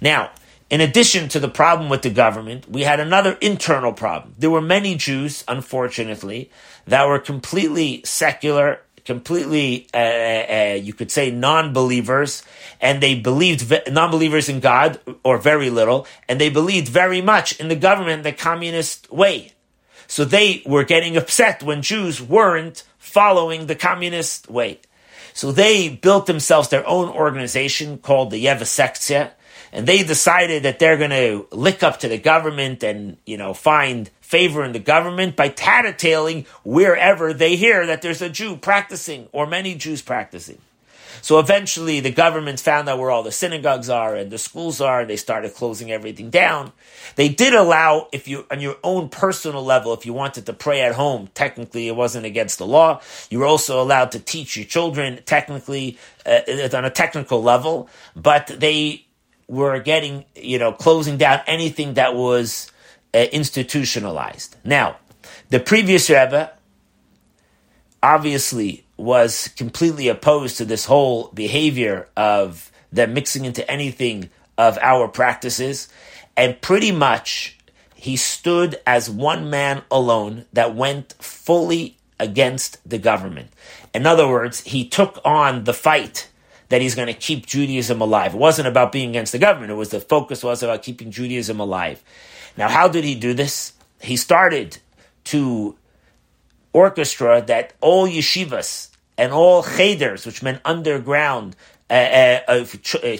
Now, 0.00 0.30
in 0.70 0.80
addition 0.80 1.28
to 1.28 1.38
the 1.38 1.48
problem 1.48 1.88
with 1.88 2.02
the 2.02 2.10
government, 2.10 2.68
we 2.68 2.82
had 2.82 2.98
another 2.98 3.38
internal 3.40 3.92
problem. 3.92 4.34
There 4.38 4.50
were 4.50 4.60
many 4.60 4.96
Jews, 4.96 5.44
unfortunately, 5.46 6.50
that 6.86 7.06
were 7.06 7.18
completely 7.18 8.02
secular, 8.04 8.80
completely, 9.04 9.86
uh, 9.94 9.98
uh, 9.98 10.78
you 10.82 10.92
could 10.92 11.10
say, 11.10 11.30
non-believers, 11.30 12.42
and 12.80 13.02
they 13.02 13.14
believed 13.14 13.72
non-believers 13.90 14.48
in 14.48 14.60
God 14.60 14.98
or 15.22 15.38
very 15.38 15.70
little, 15.70 16.06
and 16.28 16.40
they 16.40 16.50
believed 16.50 16.88
very 16.88 17.20
much 17.20 17.60
in 17.60 17.68
the 17.68 17.76
government, 17.76 18.24
the 18.24 18.32
communist 18.32 19.12
way. 19.12 19.53
So 20.06 20.24
they 20.24 20.62
were 20.66 20.84
getting 20.84 21.16
upset 21.16 21.62
when 21.62 21.82
Jews 21.82 22.20
weren't 22.20 22.84
following 22.98 23.66
the 23.66 23.74
communist 23.74 24.50
way. 24.50 24.80
So 25.32 25.50
they 25.50 25.88
built 25.88 26.26
themselves 26.26 26.68
their 26.68 26.86
own 26.86 27.08
organization 27.08 27.98
called 27.98 28.30
the 28.30 28.44
Yevsektsia, 28.44 29.32
and 29.72 29.86
they 29.86 30.04
decided 30.04 30.62
that 30.62 30.78
they're 30.78 30.96
going 30.96 31.10
to 31.10 31.48
lick 31.50 31.82
up 31.82 31.98
to 32.00 32.08
the 32.08 32.18
government 32.18 32.84
and, 32.84 33.16
you 33.26 33.36
know, 33.36 33.52
find 33.52 34.08
favor 34.20 34.64
in 34.64 34.72
the 34.72 34.78
government 34.78 35.34
by 35.34 35.48
tattletaling 35.48 36.46
wherever 36.62 37.32
they 37.32 37.56
hear 37.56 37.84
that 37.86 38.00
there's 38.00 38.22
a 38.22 38.30
Jew 38.30 38.56
practicing 38.56 39.28
or 39.32 39.46
many 39.46 39.74
Jews 39.74 40.00
practicing. 40.00 40.58
So 41.24 41.38
eventually 41.38 42.00
the 42.00 42.10
government 42.10 42.60
found 42.60 42.86
out 42.86 42.98
where 42.98 43.10
all 43.10 43.22
the 43.22 43.32
synagogues 43.32 43.88
are 43.88 44.14
and 44.14 44.30
the 44.30 44.36
schools 44.36 44.82
are, 44.82 45.00
and 45.00 45.08
they 45.08 45.16
started 45.16 45.54
closing 45.54 45.90
everything 45.90 46.28
down. 46.28 46.72
They 47.16 47.30
did 47.30 47.54
allow, 47.54 48.08
if 48.12 48.28
you, 48.28 48.44
on 48.50 48.60
your 48.60 48.76
own 48.84 49.08
personal 49.08 49.64
level, 49.64 49.94
if 49.94 50.04
you 50.04 50.12
wanted 50.12 50.44
to 50.44 50.52
pray 50.52 50.82
at 50.82 50.96
home, 50.96 51.30
technically 51.32 51.88
it 51.88 51.96
wasn't 51.96 52.26
against 52.26 52.58
the 52.58 52.66
law. 52.66 53.00
You 53.30 53.38
were 53.38 53.46
also 53.46 53.80
allowed 53.80 54.12
to 54.12 54.20
teach 54.20 54.54
your 54.54 54.66
children, 54.66 55.20
technically, 55.24 55.96
uh, 56.26 56.40
on 56.74 56.84
a 56.84 56.90
technical 56.90 57.42
level, 57.42 57.88
but 58.14 58.48
they 58.48 59.06
were 59.48 59.78
getting, 59.78 60.26
you 60.36 60.58
know, 60.58 60.72
closing 60.72 61.16
down 61.16 61.40
anything 61.46 61.94
that 61.94 62.14
was 62.14 62.70
uh, 63.14 63.24
institutionalized. 63.32 64.56
Now, 64.62 64.98
the 65.48 65.58
previous 65.58 66.10
Rebbe, 66.10 66.52
obviously 68.02 68.83
was 68.96 69.48
completely 69.56 70.08
opposed 70.08 70.56
to 70.58 70.64
this 70.64 70.84
whole 70.86 71.28
behavior 71.34 72.08
of 72.16 72.70
them 72.92 73.14
mixing 73.14 73.44
into 73.44 73.68
anything 73.70 74.30
of 74.56 74.78
our 74.80 75.08
practices. 75.08 75.88
And 76.36 76.60
pretty 76.60 76.92
much 76.92 77.58
he 77.94 78.16
stood 78.16 78.76
as 78.86 79.08
one 79.08 79.50
man 79.50 79.82
alone 79.90 80.44
that 80.52 80.74
went 80.74 81.14
fully 81.14 81.96
against 82.20 82.78
the 82.88 82.98
government. 82.98 83.50
In 83.92 84.06
other 84.06 84.28
words, 84.28 84.60
he 84.60 84.88
took 84.88 85.20
on 85.24 85.64
the 85.64 85.72
fight 85.72 86.28
that 86.68 86.80
he's 86.80 86.94
going 86.94 87.08
to 87.08 87.14
keep 87.14 87.46
Judaism 87.46 88.00
alive. 88.00 88.34
It 88.34 88.38
wasn't 88.38 88.68
about 88.68 88.92
being 88.92 89.10
against 89.10 89.32
the 89.32 89.38
government. 89.38 89.72
It 89.72 89.76
was 89.76 89.90
the 89.90 90.00
focus 90.00 90.42
was 90.42 90.62
about 90.62 90.82
keeping 90.82 91.10
Judaism 91.10 91.60
alive. 91.60 92.02
Now, 92.56 92.68
how 92.68 92.88
did 92.88 93.04
he 93.04 93.14
do 93.14 93.34
this? 93.34 93.72
He 94.00 94.16
started 94.16 94.78
to 95.24 95.76
orchestra 96.74 97.42
that 97.46 97.72
all 97.80 98.06
yeshivas 98.06 98.90
and 99.16 99.32
all 99.32 99.62
cheders, 99.62 100.26
which 100.26 100.42
meant 100.42 100.60
underground 100.64 101.56
uh, 101.88 102.40
uh, 102.48 102.66
uh, 103.02 103.16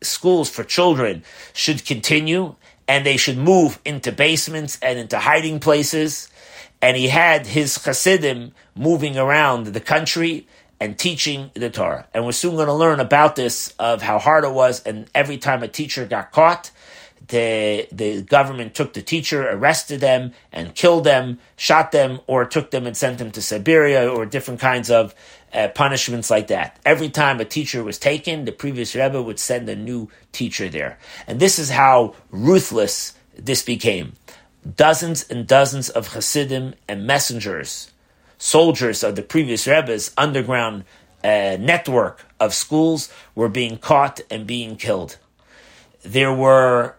schools 0.00 0.48
for 0.48 0.64
children, 0.64 1.22
should 1.52 1.84
continue, 1.84 2.54
and 2.88 3.04
they 3.04 3.18
should 3.18 3.36
move 3.36 3.78
into 3.84 4.12
basements 4.12 4.78
and 4.80 4.98
into 4.98 5.18
hiding 5.18 5.60
places. 5.60 6.30
And 6.80 6.96
he 6.96 7.08
had 7.08 7.46
his 7.46 7.82
chassidim 7.82 8.52
moving 8.74 9.16
around 9.16 9.66
the 9.66 9.80
country 9.80 10.46
and 10.80 10.98
teaching 10.98 11.50
the 11.54 11.70
Torah. 11.70 12.06
And 12.12 12.24
we're 12.26 12.32
soon 12.32 12.56
going 12.56 12.66
to 12.66 12.74
learn 12.74 13.00
about 13.00 13.36
this 13.36 13.74
of 13.78 14.02
how 14.02 14.18
hard 14.18 14.44
it 14.44 14.52
was. 14.52 14.82
And 14.84 15.08
every 15.14 15.38
time 15.38 15.62
a 15.62 15.68
teacher 15.68 16.04
got 16.04 16.30
caught, 16.30 16.70
the 17.28 17.88
the 17.92 18.22
government 18.22 18.74
took 18.74 18.92
the 18.92 19.02
teacher, 19.02 19.48
arrested 19.48 20.00
them, 20.00 20.32
and 20.52 20.74
killed 20.74 21.04
them, 21.04 21.38
shot 21.56 21.92
them, 21.92 22.20
or 22.26 22.44
took 22.44 22.70
them 22.70 22.86
and 22.86 22.96
sent 22.96 23.18
them 23.18 23.30
to 23.32 23.42
Siberia, 23.42 24.08
or 24.08 24.26
different 24.26 24.60
kinds 24.60 24.90
of 24.90 25.14
uh, 25.52 25.68
punishments 25.68 26.30
like 26.30 26.48
that. 26.48 26.78
Every 26.84 27.08
time 27.08 27.40
a 27.40 27.44
teacher 27.44 27.82
was 27.82 27.98
taken, 27.98 28.44
the 28.44 28.52
previous 28.52 28.94
rebbe 28.94 29.22
would 29.22 29.38
send 29.38 29.68
a 29.68 29.76
new 29.76 30.08
teacher 30.32 30.68
there, 30.68 30.98
and 31.26 31.40
this 31.40 31.58
is 31.58 31.70
how 31.70 32.14
ruthless 32.30 33.14
this 33.36 33.62
became. 33.62 34.14
Dozens 34.76 35.28
and 35.30 35.46
dozens 35.46 35.90
of 35.90 36.08
Hasidim 36.08 36.74
and 36.88 37.06
messengers, 37.06 37.92
soldiers 38.38 39.04
of 39.04 39.14
the 39.14 39.22
previous 39.22 39.66
rebbe's 39.66 40.12
underground 40.16 40.84
uh, 41.22 41.56
network 41.60 42.26
of 42.40 42.54
schools, 42.54 43.12
were 43.34 43.48
being 43.48 43.78
caught 43.78 44.20
and 44.30 44.46
being 44.46 44.76
killed. 44.76 45.18
There 46.02 46.34
were 46.34 46.96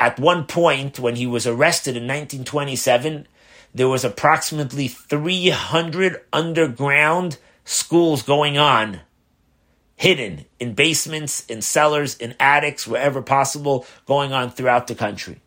at 0.00 0.18
one 0.18 0.44
point, 0.44 0.98
when 0.98 1.16
he 1.16 1.26
was 1.26 1.46
arrested 1.46 1.96
in 1.96 2.04
1927, 2.04 3.26
there 3.74 3.88
was 3.88 4.04
approximately 4.04 4.88
300 4.88 6.20
underground 6.32 7.38
schools 7.64 8.22
going 8.22 8.56
on, 8.56 9.00
hidden 9.96 10.46
in 10.58 10.74
basements, 10.74 11.44
in 11.46 11.62
cellars, 11.62 12.16
in 12.16 12.34
attics, 12.40 12.86
wherever 12.86 13.22
possible, 13.22 13.86
going 14.06 14.32
on 14.32 14.50
throughout 14.50 14.86
the 14.86 14.94
country. 14.94 15.40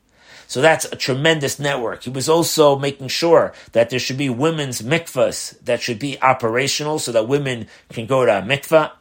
So 0.47 0.59
that's 0.59 0.83
a 0.83 0.97
tremendous 0.97 1.59
network. 1.59 2.03
He 2.03 2.09
was 2.09 2.27
also 2.27 2.77
making 2.77 3.07
sure 3.07 3.53
that 3.71 3.89
there 3.89 3.99
should 3.99 4.17
be 4.17 4.29
women's 4.29 4.81
mikvahs 4.81 5.57
that 5.61 5.81
should 5.81 5.97
be 5.97 6.21
operational 6.21 6.99
so 6.99 7.13
that 7.13 7.29
women 7.29 7.67
can 7.89 8.05
go 8.05 8.25
to 8.25 8.39
a 8.39 8.41
mikvah. 8.41 8.91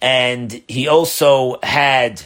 And 0.00 0.62
he 0.68 0.86
also 0.86 1.58
had 1.64 2.22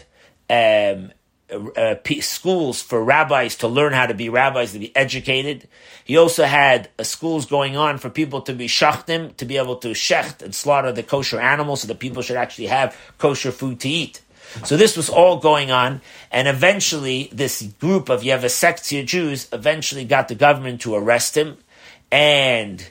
um, 0.51 1.13
uh, 1.51 1.95
schools 2.21 2.83
for 2.83 3.03
rabbis 3.03 3.57
to 3.57 3.69
learn 3.69 3.93
how 3.93 4.07
to 4.07 4.15
be 4.15 4.29
rabbis, 4.29 4.73
to 4.73 4.79
be 4.79 4.95
educated. 4.97 5.69
He 6.05 6.17
also 6.17 6.45
had 6.45 6.89
uh, 6.99 7.03
schools 7.03 7.47
going 7.47 7.77
on 7.77 7.99
for 7.99 8.11
people 8.11 8.43
to 8.43 8.53
be 8.53 8.67
shachtim, 8.67 9.37
to 9.37 9.45
be 9.45 9.57
able 9.57 9.77
to 9.77 9.89
shecht 9.89 10.43
and 10.43 10.55
slaughter 10.55 10.93
the 10.93 11.03
kosher 11.03 11.41
animals 11.41 11.83
so 11.83 11.89
that 11.89 11.99
people 11.99 12.23
should 12.23 12.37
actually 12.37 12.67
have 12.67 12.97
kosher 13.19 13.53
food 13.53 13.81
to 13.81 13.89
eat. 13.89 14.21
So 14.65 14.77
this 14.77 14.97
was 14.97 15.09
all 15.09 15.39
going 15.39 15.71
on, 15.71 16.01
and 16.33 16.49
eventually 16.49 17.31
this 17.33 17.63
group 17.63 18.09
of 18.09 18.23
Yevsektsia 18.23 19.07
Jews 19.07 19.49
eventually 19.53 20.05
got 20.05 20.27
the 20.27 20.35
government 20.35 20.81
to 20.81 20.97
arrest 20.97 21.37
him, 21.37 21.59
and 22.11 22.91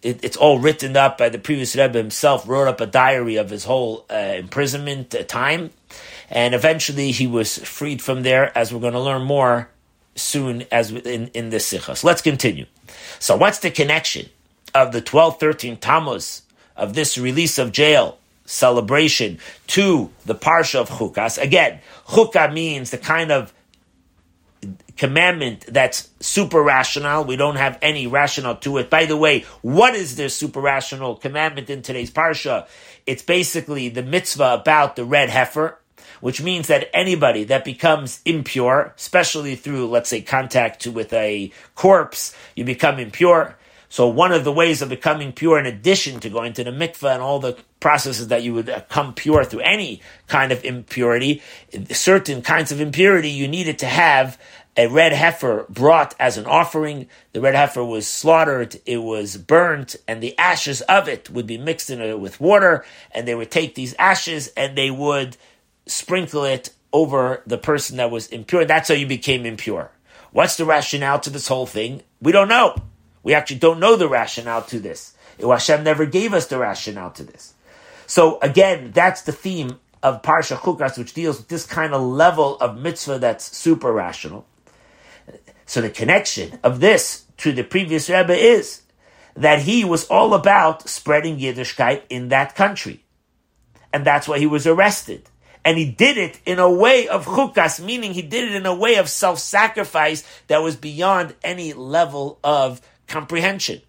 it, 0.00 0.22
it's 0.22 0.36
all 0.36 0.60
written 0.60 0.96
up 0.96 1.18
by 1.18 1.28
the 1.28 1.40
previous 1.40 1.74
Rebbe 1.74 1.98
himself, 1.98 2.48
wrote 2.48 2.68
up 2.68 2.80
a 2.80 2.86
diary 2.86 3.34
of 3.36 3.50
his 3.50 3.64
whole 3.64 4.06
uh, 4.08 4.14
imprisonment 4.14 5.12
uh, 5.12 5.24
time 5.24 5.70
and 6.30 6.54
eventually 6.54 7.10
he 7.10 7.26
was 7.26 7.58
freed 7.58 8.00
from 8.00 8.22
there, 8.22 8.56
as 8.56 8.72
we're 8.72 8.80
going 8.80 8.92
to 8.92 9.00
learn 9.00 9.22
more 9.22 9.68
soon 10.14 10.64
as 10.70 10.92
in, 10.92 11.28
in 11.28 11.50
this 11.50 11.70
sichas. 11.70 12.04
Let's 12.04 12.22
continue. 12.22 12.66
So 13.18 13.36
what's 13.36 13.58
the 13.58 13.70
connection 13.70 14.28
of 14.74 14.92
the 14.92 14.98
1213 14.98 15.78
Tammuz, 15.78 16.42
of 16.76 16.94
this 16.94 17.18
release 17.18 17.58
of 17.58 17.72
jail 17.72 18.18
celebration 18.44 19.38
to 19.68 20.10
the 20.24 20.34
Parsha 20.34 20.76
of 20.76 20.88
Chukas? 20.88 21.40
Again, 21.42 21.80
Chukah 22.06 22.52
means 22.52 22.90
the 22.90 22.98
kind 22.98 23.32
of 23.32 23.52
commandment 24.96 25.64
that's 25.66 26.10
super 26.20 26.62
rational. 26.62 27.24
We 27.24 27.36
don't 27.36 27.56
have 27.56 27.78
any 27.80 28.06
rational 28.06 28.56
to 28.56 28.78
it. 28.78 28.90
By 28.90 29.06
the 29.06 29.16
way, 29.16 29.46
what 29.62 29.94
is 29.94 30.16
this 30.16 30.36
super 30.36 30.60
rational 30.60 31.16
commandment 31.16 31.70
in 31.70 31.82
today's 31.82 32.10
Parsha? 32.10 32.68
It's 33.06 33.22
basically 33.22 33.88
the 33.88 34.02
mitzvah 34.02 34.54
about 34.60 34.96
the 34.96 35.04
red 35.04 35.30
heifer 35.30 35.79
which 36.20 36.42
means 36.42 36.68
that 36.68 36.88
anybody 36.94 37.44
that 37.44 37.64
becomes 37.64 38.20
impure, 38.24 38.94
especially 38.96 39.56
through, 39.56 39.88
let's 39.88 40.10
say, 40.10 40.20
contact 40.20 40.86
with 40.86 41.12
a 41.12 41.52
corpse, 41.74 42.34
you 42.54 42.64
become 42.64 42.98
impure. 42.98 43.56
So 43.88 44.06
one 44.06 44.30
of 44.30 44.44
the 44.44 44.52
ways 44.52 44.82
of 44.82 44.88
becoming 44.88 45.32
pure, 45.32 45.58
in 45.58 45.66
addition 45.66 46.20
to 46.20 46.30
going 46.30 46.52
to 46.52 46.62
the 46.62 46.70
mikveh 46.70 47.12
and 47.12 47.22
all 47.22 47.40
the 47.40 47.58
processes 47.80 48.28
that 48.28 48.44
you 48.44 48.54
would 48.54 48.66
become 48.66 49.14
pure 49.14 49.42
through 49.42 49.60
any 49.60 50.00
kind 50.28 50.52
of 50.52 50.64
impurity, 50.64 51.42
certain 51.90 52.40
kinds 52.40 52.70
of 52.70 52.80
impurity, 52.80 53.30
you 53.30 53.48
needed 53.48 53.80
to 53.80 53.86
have 53.86 54.38
a 54.76 54.86
red 54.86 55.12
heifer 55.12 55.66
brought 55.68 56.14
as 56.20 56.38
an 56.38 56.46
offering. 56.46 57.08
The 57.32 57.40
red 57.40 57.56
heifer 57.56 57.84
was 57.84 58.06
slaughtered, 58.06 58.80
it 58.86 58.98
was 58.98 59.36
burnt, 59.36 59.96
and 60.06 60.22
the 60.22 60.38
ashes 60.38 60.82
of 60.82 61.08
it 61.08 61.28
would 61.28 61.48
be 61.48 61.58
mixed 61.58 61.90
in 61.90 62.00
it 62.00 62.20
with 62.20 62.40
water, 62.40 62.84
and 63.10 63.26
they 63.26 63.34
would 63.34 63.50
take 63.50 63.74
these 63.74 63.94
ashes 63.98 64.52
and 64.56 64.78
they 64.78 64.92
would 64.92 65.36
sprinkle 65.90 66.44
it 66.44 66.70
over 66.92 67.42
the 67.46 67.58
person 67.58 67.96
that 67.98 68.10
was 68.10 68.28
impure. 68.28 68.64
That's 68.64 68.88
how 68.88 68.94
you 68.94 69.06
became 69.06 69.46
impure. 69.46 69.90
What's 70.32 70.56
the 70.56 70.64
rationale 70.64 71.20
to 71.20 71.30
this 71.30 71.48
whole 71.48 71.66
thing? 71.66 72.02
We 72.20 72.32
don't 72.32 72.48
know. 72.48 72.76
We 73.22 73.34
actually 73.34 73.58
don't 73.58 73.80
know 73.80 73.96
the 73.96 74.08
rationale 74.08 74.62
to 74.62 74.78
this. 74.78 75.14
Hashem 75.40 75.84
never 75.84 76.06
gave 76.06 76.34
us 76.34 76.46
the 76.46 76.58
rationale 76.58 77.10
to 77.12 77.24
this. 77.24 77.54
So 78.06 78.38
again, 78.40 78.90
that's 78.92 79.22
the 79.22 79.32
theme 79.32 79.78
of 80.02 80.22
Parsha 80.22 80.56
Chukas, 80.56 80.98
which 80.98 81.14
deals 81.14 81.38
with 81.38 81.48
this 81.48 81.66
kind 81.66 81.94
of 81.94 82.02
level 82.02 82.56
of 82.58 82.78
mitzvah 82.78 83.18
that's 83.18 83.56
super 83.56 83.92
rational. 83.92 84.46
So 85.66 85.80
the 85.80 85.90
connection 85.90 86.58
of 86.62 86.80
this 86.80 87.24
to 87.38 87.52
the 87.52 87.62
previous 87.62 88.08
Rebbe 88.08 88.34
is 88.34 88.82
that 89.36 89.62
he 89.62 89.84
was 89.84 90.06
all 90.08 90.34
about 90.34 90.88
spreading 90.88 91.38
Yiddishkeit 91.38 92.02
in 92.10 92.28
that 92.28 92.54
country. 92.54 93.04
And 93.92 94.04
that's 94.04 94.28
why 94.28 94.38
he 94.38 94.46
was 94.46 94.66
arrested 94.66 95.28
and 95.64 95.76
he 95.76 95.90
did 95.90 96.16
it 96.16 96.40
in 96.46 96.58
a 96.58 96.70
way 96.70 97.08
of 97.08 97.26
chukas, 97.26 97.84
meaning 97.84 98.14
he 98.14 98.22
did 98.22 98.50
it 98.50 98.54
in 98.54 98.66
a 98.66 98.74
way 98.74 98.96
of 98.96 99.08
self-sacrifice 99.08 100.24
that 100.46 100.62
was 100.62 100.76
beyond 100.76 101.34
any 101.42 101.72
level 101.72 102.38
of 102.42 102.80
comprehension. 103.06 103.82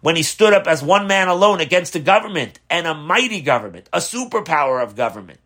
When 0.00 0.16
he 0.16 0.24
stood 0.24 0.52
up 0.52 0.66
as 0.66 0.82
one 0.82 1.06
man 1.06 1.28
alone 1.28 1.60
against 1.60 1.94
a 1.94 2.00
government 2.00 2.58
and 2.68 2.88
a 2.88 2.94
mighty 2.94 3.40
government, 3.40 3.88
a 3.92 3.98
superpower 3.98 4.82
of 4.82 4.96
government. 4.96 5.38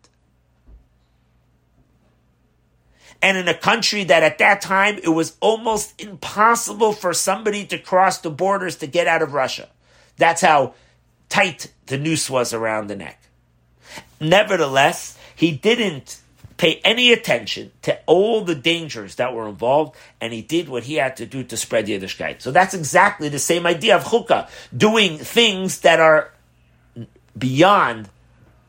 And 3.21 3.37
in 3.37 3.47
a 3.47 3.53
country 3.53 4.03
that 4.05 4.23
at 4.23 4.39
that 4.39 4.61
time 4.61 4.99
it 5.03 5.09
was 5.09 5.37
almost 5.41 5.99
impossible 6.01 6.93
for 6.93 7.13
somebody 7.13 7.65
to 7.67 7.77
cross 7.77 8.19
the 8.19 8.31
borders 8.31 8.77
to 8.77 8.87
get 8.87 9.05
out 9.05 9.21
of 9.21 9.33
Russia. 9.33 9.69
That's 10.17 10.41
how 10.41 10.73
tight 11.29 11.71
the 11.85 11.97
noose 11.99 12.27
was 12.27 12.53
around 12.53 12.87
the 12.87 12.95
neck. 12.95 13.26
Nevertheless, 14.19 15.17
he 15.35 15.51
didn't 15.51 16.21
pay 16.57 16.81
any 16.83 17.13
attention 17.13 17.71
to 17.83 17.99
all 18.07 18.43
the 18.43 18.55
dangers 18.55 19.15
that 19.15 19.33
were 19.33 19.47
involved, 19.47 19.95
and 20.19 20.33
he 20.33 20.41
did 20.41 20.67
what 20.67 20.83
he 20.83 20.95
had 20.95 21.15
to 21.17 21.25
do 21.25 21.43
to 21.43 21.55
spread 21.55 21.85
Yiddishkeit. 21.85 22.41
So 22.41 22.51
that's 22.51 22.73
exactly 22.73 23.29
the 23.29 23.39
same 23.39 23.65
idea 23.65 23.95
of 23.95 24.03
chukah, 24.05 24.49
doing 24.75 25.17
things 25.17 25.81
that 25.81 25.99
are 25.99 26.31
beyond 27.37 28.09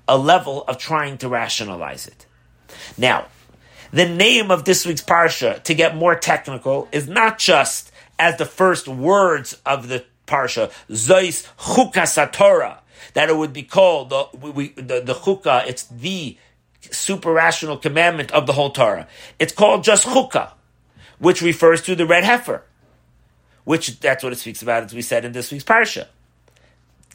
a 0.07 0.19
level 0.19 0.65
of 0.65 0.79
trying 0.79 1.19
to 1.19 1.29
rationalize 1.29 2.07
it. 2.07 2.27
Now, 2.97 3.27
the 3.91 4.09
name 4.09 4.51
of 4.51 4.65
this 4.65 4.85
week's 4.85 5.03
parsha, 5.03 5.63
to 5.63 5.75
get 5.75 5.97
more 5.97 6.15
technical, 6.15 6.89
is 6.93 7.09
not 7.09 7.39
just 7.39 7.91
as 8.19 8.37
the 8.37 8.45
first 8.45 8.87
words 8.87 9.59
of 9.65 9.89
the 9.89 10.05
parsha, 10.27 10.71
Zois 10.91 11.49
Chukas 11.59 12.19
that 13.15 13.29
it 13.29 13.37
would 13.37 13.53
be 13.53 13.63
called 13.63 14.11
the 14.11 14.27
we, 14.37 14.69
the, 14.71 15.01
the 15.01 15.15
chukah. 15.15 15.67
It's 15.67 15.85
the 15.85 16.37
super 16.91 17.33
rational 17.33 17.77
commandment 17.77 18.31
of 18.33 18.47
the 18.47 18.53
whole 18.53 18.71
Torah. 18.71 19.09
It's 19.39 19.53
called 19.53 19.85
just 19.85 20.07
chukah, 20.07 20.53
which 21.19 21.43
refers 21.43 21.83
to 21.83 21.95
the 21.95 22.07
red 22.07 22.25
heifer, 22.25 22.63
which 23.65 24.01
that's 24.01 24.23
what 24.23 24.33
it 24.33 24.37
speaks 24.37 24.63
about, 24.63 24.85
as 24.85 24.95
we 24.95 25.03
said 25.03 25.25
in 25.25 25.33
this 25.33 25.51
week's 25.51 25.65
parsha. 25.65 26.07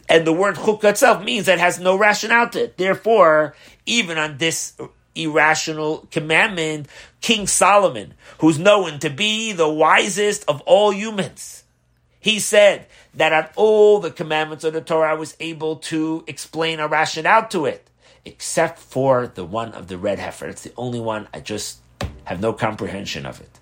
And 0.09 0.27
the 0.27 0.33
word 0.33 0.55
chukah 0.55 0.91
itself 0.91 1.23
means 1.23 1.45
that 1.45 1.59
it 1.59 1.61
has 1.61 1.79
no 1.79 1.97
rationale 1.97 2.49
to 2.49 2.65
it. 2.65 2.77
Therefore, 2.77 3.55
even 3.85 4.17
on 4.17 4.37
this 4.37 4.77
irrational 5.15 6.07
commandment, 6.11 6.87
King 7.21 7.47
Solomon, 7.47 8.13
who's 8.39 8.59
known 8.59 8.99
to 8.99 9.09
be 9.09 9.53
the 9.53 9.69
wisest 9.69 10.43
of 10.47 10.61
all 10.61 10.91
humans, 10.91 11.62
he 12.23 12.39
said 12.39 12.87
that 13.15 13.33
on 13.33 13.49
all 13.57 13.99
the 13.99 14.09
commandments 14.09 14.63
of 14.63 14.71
the 14.71 14.79
Torah, 14.79 15.11
I 15.11 15.13
was 15.13 15.35
able 15.41 15.75
to 15.91 16.23
explain 16.25 16.79
a 16.79 16.87
rationale 16.87 17.47
to 17.49 17.65
it, 17.65 17.89
except 18.23 18.79
for 18.79 19.27
the 19.27 19.43
one 19.43 19.73
of 19.73 19.89
the 19.89 19.97
red 19.97 20.19
heifer. 20.19 20.47
It's 20.47 20.61
the 20.61 20.71
only 20.77 21.01
one 21.01 21.27
I 21.33 21.41
just 21.41 21.79
have 22.23 22.39
no 22.39 22.53
comprehension 22.53 23.25
of 23.25 23.41
it. 23.41 23.59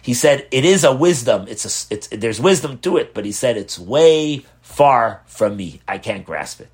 He 0.00 0.14
said 0.14 0.48
it 0.50 0.64
is 0.64 0.82
a 0.82 0.96
wisdom. 0.96 1.44
It's 1.46 1.66
a, 1.66 1.94
it's, 1.94 2.08
there's 2.08 2.40
wisdom 2.40 2.78
to 2.78 2.96
it, 2.96 3.12
but 3.12 3.26
he 3.26 3.32
said 3.32 3.58
it's 3.58 3.78
way 3.78 4.46
far 4.62 5.20
from 5.26 5.58
me. 5.58 5.82
I 5.86 5.98
can't 5.98 6.24
grasp 6.24 6.62
it. 6.62 6.70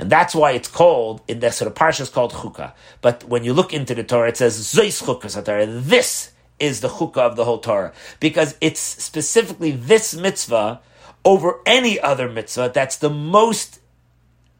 And 0.00 0.10
that's 0.10 0.34
why 0.34 0.50
it's 0.50 0.66
called, 0.66 1.22
in 1.28 1.38
the 1.38 1.52
sort 1.52 1.70
of 1.70 1.76
parsha 1.76 2.00
is 2.00 2.08
called 2.08 2.32
chukah. 2.32 2.72
But 3.02 3.22
when 3.22 3.44
you 3.44 3.52
look 3.52 3.72
into 3.72 3.94
the 3.94 4.02
Torah, 4.02 4.30
it 4.30 4.36
says, 4.36 4.58
Zois 4.58 5.44
Torah. 5.44 5.66
This 5.66 6.32
is 6.58 6.80
the 6.80 6.88
chukah 6.88 7.18
of 7.18 7.36
the 7.36 7.44
whole 7.44 7.58
Torah. 7.58 7.92
Because 8.20 8.56
it's 8.60 8.80
specifically 8.80 9.72
this 9.72 10.14
mitzvah 10.14 10.80
over 11.24 11.60
any 11.66 12.00
other 12.00 12.28
mitzvah 12.28 12.70
that's 12.72 12.96
the 12.96 13.10
most 13.10 13.80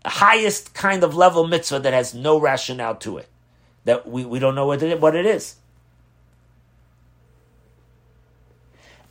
highest 0.05 0.75
kind 0.75 1.03
of 1.03 1.17
level 1.17 1.47
mitzvah 1.47 1.81
that 1.81 1.93
has 1.93 2.15
no 2.15 2.39
rationale 2.39 2.97
to 2.97 3.19
it. 3.19 3.29
That 3.85 4.09
we, 4.09 4.25
we 4.25 4.39
don't 4.39 4.55
know 4.55 4.67
what 4.67 4.83
it, 4.83 5.01
what 5.01 5.15
it 5.15 5.27
is. 5.27 5.57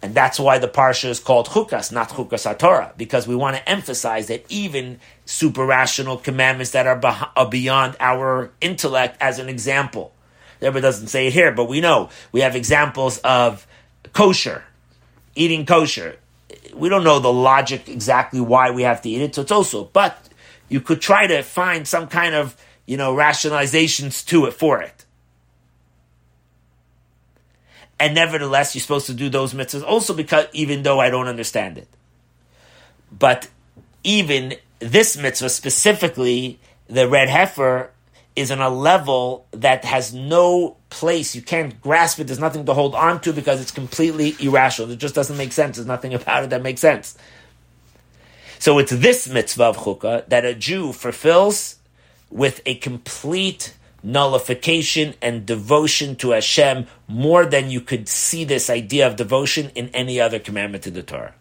And 0.02 0.14
that's 0.14 0.40
why 0.40 0.60
the 0.60 0.68
parsha 0.68 1.10
is 1.10 1.20
called 1.20 1.48
Chukas, 1.48 1.92
not 1.92 2.10
Chukas 2.10 2.46
HaTorah, 2.46 2.96
because 2.96 3.28
we 3.28 3.36
want 3.36 3.56
to 3.58 3.68
emphasize 3.68 4.28
that 4.28 4.46
even 4.50 5.00
super 5.26 5.66
rational 5.66 6.18
commandments 6.18 6.72
that 6.72 6.86
are 6.86 7.50
beyond 7.50 7.96
our 8.00 8.52
intellect, 8.62 9.18
as 9.20 9.40
an 9.40 9.50
example. 9.50 10.14
The 10.66 10.72
Rebbe 10.72 10.82
doesn't 10.82 11.08
say 11.08 11.28
it 11.28 11.34
here, 11.34 11.52
but 11.52 11.66
we 11.66 11.80
know 11.80 12.10
we 12.32 12.42
have 12.42 12.56
examples 12.56 13.20
of 13.20 13.68
kosher, 14.14 14.64
eating 15.36 15.64
kosher. 15.64 16.18
We 16.74 16.90
don't 16.90 17.04
know 17.04 17.20
the 17.20 17.32
logic 17.32 17.88
exactly 17.88 18.42
why 18.42 18.72
we 18.72 18.82
have 18.82 19.00
to 19.04 19.10
eat 19.10 19.22
it, 19.22 19.36
so 19.36 19.44
it's 19.44 19.52
also, 19.52 19.84
but 19.86 20.28
you 20.68 20.82
could 20.82 21.02
try 21.02 21.28
to 21.28 21.44
find 21.44 21.88
some 21.88 22.08
kind 22.08 22.34
of, 22.34 22.58
you 22.88 22.98
know, 22.98 23.16
rationalizations 23.16 24.26
to 24.26 24.48
it 24.48 24.54
for 24.54 24.82
it 24.82 25.06
and 28.00 28.14
nevertheless 28.14 28.76
you're 28.76 28.82
supposed 28.82 29.06
to 29.08 29.14
do 29.14 29.30
those 29.30 29.54
mitzvahs 29.54 29.84
also 29.84 30.14
because 30.14 30.48
even 30.52 30.84
though 30.84 31.00
I 31.00 31.10
don't 31.10 31.28
understand 31.28 31.78
it. 31.78 31.88
But 33.18 33.48
even 34.04 34.56
this 34.80 35.16
mitzvah 35.16 35.50
specifically, 35.50 36.60
the 36.88 37.08
red 37.08 37.30
heifer 37.30 37.92
is 38.36 38.52
on 38.52 38.60
a 38.60 38.70
level 38.70 39.48
that 39.52 39.86
has 39.86 40.14
no 40.14 40.78
place. 40.90 41.36
You 41.36 41.42
can't 41.42 41.80
grasp 41.82 42.20
it. 42.20 42.28
There's 42.28 42.40
nothing 42.40 42.66
to 42.66 42.74
hold 42.74 42.96
on 42.96 43.22
to 43.22 43.34
because 43.34 43.62
it's 43.62 43.72
completely 43.72 44.36
irrational. 44.40 44.92
It 44.92 45.00
just 45.00 45.16
doesn't 45.16 45.38
make 45.38 45.54
sense. 45.54 45.78
There's 45.78 45.88
nothing 45.88 46.14
about 46.14 46.44
it 46.44 46.50
that 46.50 46.62
makes 46.62 46.82
sense. 46.82 47.18
So 48.60 48.80
it's 48.80 48.92
this 48.92 49.30
mitzvah 49.30 49.64
of 49.64 49.78
chukah 49.78 50.28
that 50.28 50.46
a 50.46 50.54
Jew 50.54 50.92
fulfills 50.92 51.78
with 52.30 52.62
a 52.66 52.76
complete 52.76 53.76
nullification 54.04 55.16
and 55.22 55.46
devotion 55.46 56.16
to 56.18 56.32
Hashem 56.32 56.88
more 57.08 57.46
than 57.46 57.72
you 57.72 57.82
could 57.82 58.08
see 58.08 58.44
this 58.44 58.70
idea 58.70 59.08
of 59.08 59.16
devotion 59.16 59.72
in 59.76 59.90
any 59.90 60.20
other 60.20 60.40
commandment 60.40 60.86
in 60.86 60.94
the 60.94 61.04
Torah. 61.04 61.34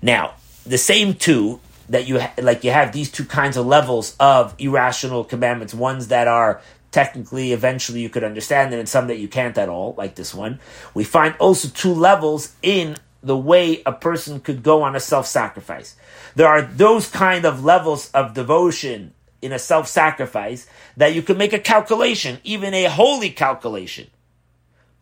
Now, 0.00 0.34
the 0.64 0.78
same 0.78 1.14
two 1.14 1.60
that 1.88 2.06
you 2.06 2.20
ha- 2.20 2.32
like 2.38 2.64
you 2.64 2.70
have 2.70 2.92
these 2.92 3.10
two 3.10 3.24
kinds 3.24 3.56
of 3.56 3.66
levels 3.66 4.16
of 4.18 4.54
irrational 4.58 5.24
commandments, 5.24 5.74
ones 5.74 6.08
that 6.08 6.28
are 6.28 6.60
technically 6.90 7.52
eventually 7.52 8.00
you 8.00 8.10
could 8.10 8.22
understand 8.24 8.72
and 8.74 8.88
some 8.88 9.06
that 9.08 9.18
you 9.18 9.28
can't 9.28 9.56
at 9.58 9.68
all, 9.68 9.94
like 9.96 10.14
this 10.14 10.34
one. 10.34 10.60
We 10.94 11.04
find 11.04 11.34
also 11.38 11.68
two 11.68 11.94
levels 11.94 12.54
in 12.62 12.96
the 13.22 13.36
way 13.36 13.82
a 13.86 13.92
person 13.92 14.40
could 14.40 14.62
go 14.62 14.82
on 14.82 14.94
a 14.96 15.00
self-sacrifice. 15.00 15.96
There 16.34 16.48
are 16.48 16.62
those 16.62 17.08
kind 17.08 17.44
of 17.44 17.64
levels 17.64 18.10
of 18.12 18.34
devotion 18.34 19.14
in 19.40 19.52
a 19.52 19.58
self 19.58 19.88
sacrifice 19.88 20.66
that 20.96 21.14
you 21.14 21.22
can 21.22 21.36
make 21.36 21.52
a 21.52 21.58
calculation, 21.58 22.38
even 22.44 22.74
a 22.74 22.84
holy 22.84 23.30
calculation. 23.30 24.08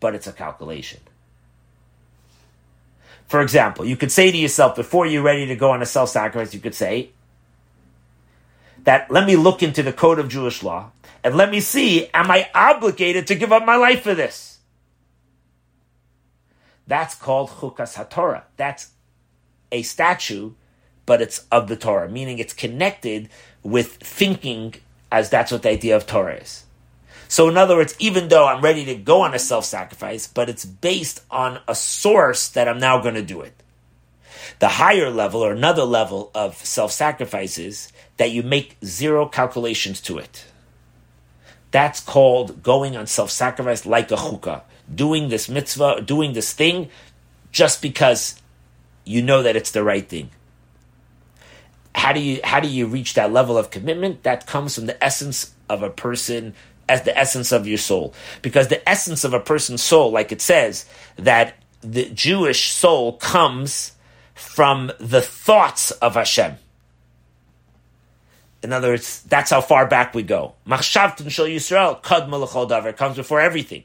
But 0.01 0.15
it's 0.15 0.27
a 0.27 0.33
calculation. 0.33 1.01
For 3.31 3.41
example, 3.41 3.85
you 3.85 3.97
could 3.97 4.11
say 4.11 4.33
to 4.33 4.37
yourself 4.37 4.75
before 4.75 5.07
you're 5.07 5.23
ready 5.23 5.47
to 5.47 5.55
go 5.55 5.71
on 5.71 5.83
a 5.83 5.87
self 5.87 6.11
sacrifice, 6.11 6.53
you 6.53 6.59
could 6.59 6.75
say 6.75 7.11
that 8.83 9.09
let 9.09 9.25
me 9.25 9.37
look 9.37 9.63
into 9.63 9.85
the 9.85 9.93
code 9.93 10.19
of 10.19 10.29
Jewish 10.29 10.65
law 10.65 10.91
and 11.23 11.37
let 11.37 11.49
me 11.49 11.61
see, 11.61 12.09
am 12.09 12.29
I 12.29 12.51
obligated 12.57 13.29
to 13.29 13.37
give 13.37 13.53
up 13.53 13.65
my 13.65 13.77
life 13.77 14.03
for 14.03 14.17
this? 14.17 14.59
That's 16.89 17.15
called 17.15 17.51
Chukas 17.51 17.95
HaTorah. 17.95 18.43
That's 18.57 18.91
a 19.71 19.83
statue, 19.83 20.55
but 21.07 21.23
it's 21.23 21.47
of 21.53 21.69
the 21.69 21.77
Torah, 21.77 22.09
meaning 22.09 22.41
it's 22.41 22.53
connected 22.53 23.29
with 23.63 23.93
thinking 23.99 24.75
as 25.13 25.31
that's 25.31 25.53
what 25.53 25.63
the 25.63 25.71
idea 25.71 25.95
of 25.95 26.05
Torah 26.05 26.35
is. 26.35 26.65
So, 27.31 27.49
in 27.49 27.57
other 27.57 27.77
words, 27.77 27.95
even 28.01 28.27
though 28.27 28.49
I'm 28.49 28.61
ready 28.61 28.85
to 28.87 28.97
go 28.97 29.21
on 29.21 29.35
a 29.35 29.39
self 29.39 29.65
sacrifice, 29.65 30.27
but 30.27 30.49
it's 30.49 30.65
based 30.65 31.23
on 31.31 31.61
a 31.69 31.77
source 31.77 32.49
that 32.49 32.67
I'm 32.67 32.81
now 32.81 33.01
going 33.01 33.15
to 33.15 33.23
do 33.23 33.41
it. 33.41 33.55
The 34.59 34.67
higher 34.67 35.11
level 35.11 35.41
or 35.41 35.53
another 35.53 35.85
level 35.85 36.33
of 36.35 36.57
self 36.57 36.91
sacrifices 36.91 37.93
that 38.17 38.33
you 38.33 38.43
make 38.43 38.79
zero 38.85 39.27
calculations 39.27 40.01
to 40.03 40.19
it. 40.19 40.47
That's 41.71 42.01
called 42.01 42.65
going 42.65 42.97
on 42.97 43.07
self 43.07 43.31
sacrifice 43.31 43.87
like 43.87 44.11
a 44.11 44.17
chukah, 44.17 44.63
doing 44.93 45.29
this 45.29 45.49
mitzvah, 45.49 46.01
doing 46.01 46.33
this 46.33 46.53
thing 46.53 46.89
just 47.53 47.81
because 47.81 48.43
you 49.05 49.23
know 49.23 49.45
that 49.45 49.55
it's 49.55 49.71
the 49.71 49.85
right 49.85 50.09
thing 50.09 50.31
how 51.95 52.13
do 52.13 52.21
you 52.21 52.41
how 52.45 52.61
do 52.61 52.69
you 52.69 52.87
reach 52.87 53.15
that 53.15 53.33
level 53.33 53.59
of 53.59 53.71
commitment? 53.71 54.23
That 54.23 54.47
comes 54.47 54.75
from 54.75 54.87
the 54.87 55.03
essence 55.03 55.55
of 55.69 55.83
a 55.83 55.91
person 55.91 56.55
as 56.91 57.03
the 57.03 57.17
essence 57.17 57.53
of 57.53 57.69
your 57.69 57.79
soul. 57.79 58.13
Because 58.43 58.67
the 58.69 58.87
essence 58.87 59.23
of 59.23 59.33
a 59.33 59.41
person's 59.41 59.83
soul, 59.83 60.11
like 60.11 60.33
it 60.33 60.43
says, 60.43 60.85
that 61.17 61.55
the 61.83 62.11
Jewish 62.11 62.71
soul 62.73 63.15
comes 63.15 63.93
from 64.35 64.91
the 64.99 65.23
thoughts 65.23 65.93
of 65.93 66.15
Hashem. 66.15 66.57
In 68.63 68.73
other 68.73 68.89
words, 68.89 69.23
that's 69.23 69.51
how 69.51 69.61
far 69.61 69.87
back 69.87 70.15
we 70.15 70.23
go. 70.23 70.55
Machshavtin 70.67 71.31
shel 71.31 71.47
Yisrael, 71.47 72.03
kad 72.03 72.29
davar, 72.29 72.97
comes 72.97 73.17
before 73.17 73.41
everything. 73.41 73.85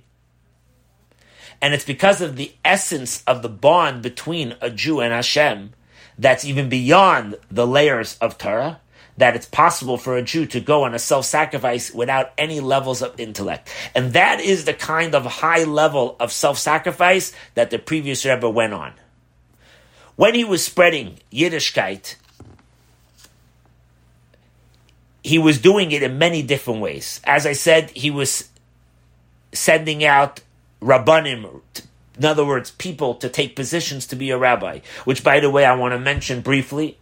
And 1.62 1.74
it's 1.74 1.86
because 1.86 2.22
of 2.22 2.36
the 2.36 2.54
essence 2.66 3.24
of 3.26 3.42
the 3.42 3.50
bond 3.50 4.02
between 4.02 4.56
a 4.62 4.70
Jew 4.70 5.00
and 5.00 5.14
Hashem 5.14 5.74
that's 6.18 6.44
even 6.44 6.70
beyond 6.70 7.38
the 7.52 7.68
layers 7.68 8.18
of 8.18 8.38
Torah, 8.38 8.82
that 9.18 9.36
it's 9.36 9.46
possible 9.46 9.98
for 9.98 10.18
a 10.18 10.22
Jew 10.22 10.46
to 10.48 10.60
go 10.60 10.84
on 10.84 10.94
a 10.94 11.00
self 11.00 11.26
sacrifice 11.26 11.94
without 11.94 12.34
any 12.38 12.60
levels 12.60 13.02
of 13.02 13.20
intellect. 13.20 13.70
And 13.94 14.14
that 14.14 14.42
is 14.42 14.66
the 14.66 14.74
kind 14.74 15.16
of 15.16 15.26
high 15.26 15.64
level 15.64 16.16
of 16.20 16.32
self 16.32 16.58
sacrifice 16.58 17.34
that 17.54 17.70
the 17.70 17.80
previous 17.80 18.26
Rebbe 18.26 18.50
went 18.50 18.74
on. 18.74 18.94
When 20.16 20.36
he 20.36 20.44
was 20.44 20.64
spreading 20.64 21.20
Yiddishkeit, 21.32 22.16
he 25.24 25.40
was 25.40 25.60
doing 25.60 25.92
it 25.92 26.04
in 26.04 26.18
many 26.18 26.42
different 26.42 26.82
ways. 26.82 27.20
As 27.24 27.46
I 27.46 27.54
said, 27.54 27.90
he 27.92 28.12
was 28.12 28.50
sending 29.52 30.04
out 30.06 30.42
rabbanim, 30.82 31.62
in 32.18 32.26
other 32.26 32.46
words, 32.46 32.72
people 32.72 33.16
to 33.16 33.28
take 33.28 33.56
positions 33.56 34.06
to 34.08 34.16
be 34.16 34.30
a 34.30 34.38
rabbi. 34.38 34.80
Which, 35.04 35.24
by 35.24 35.40
the 35.40 35.50
way, 35.50 35.66
I 35.66 35.76
want 35.76 35.94
to 35.94 36.00
mention 36.00 36.42
briefly 36.42 36.98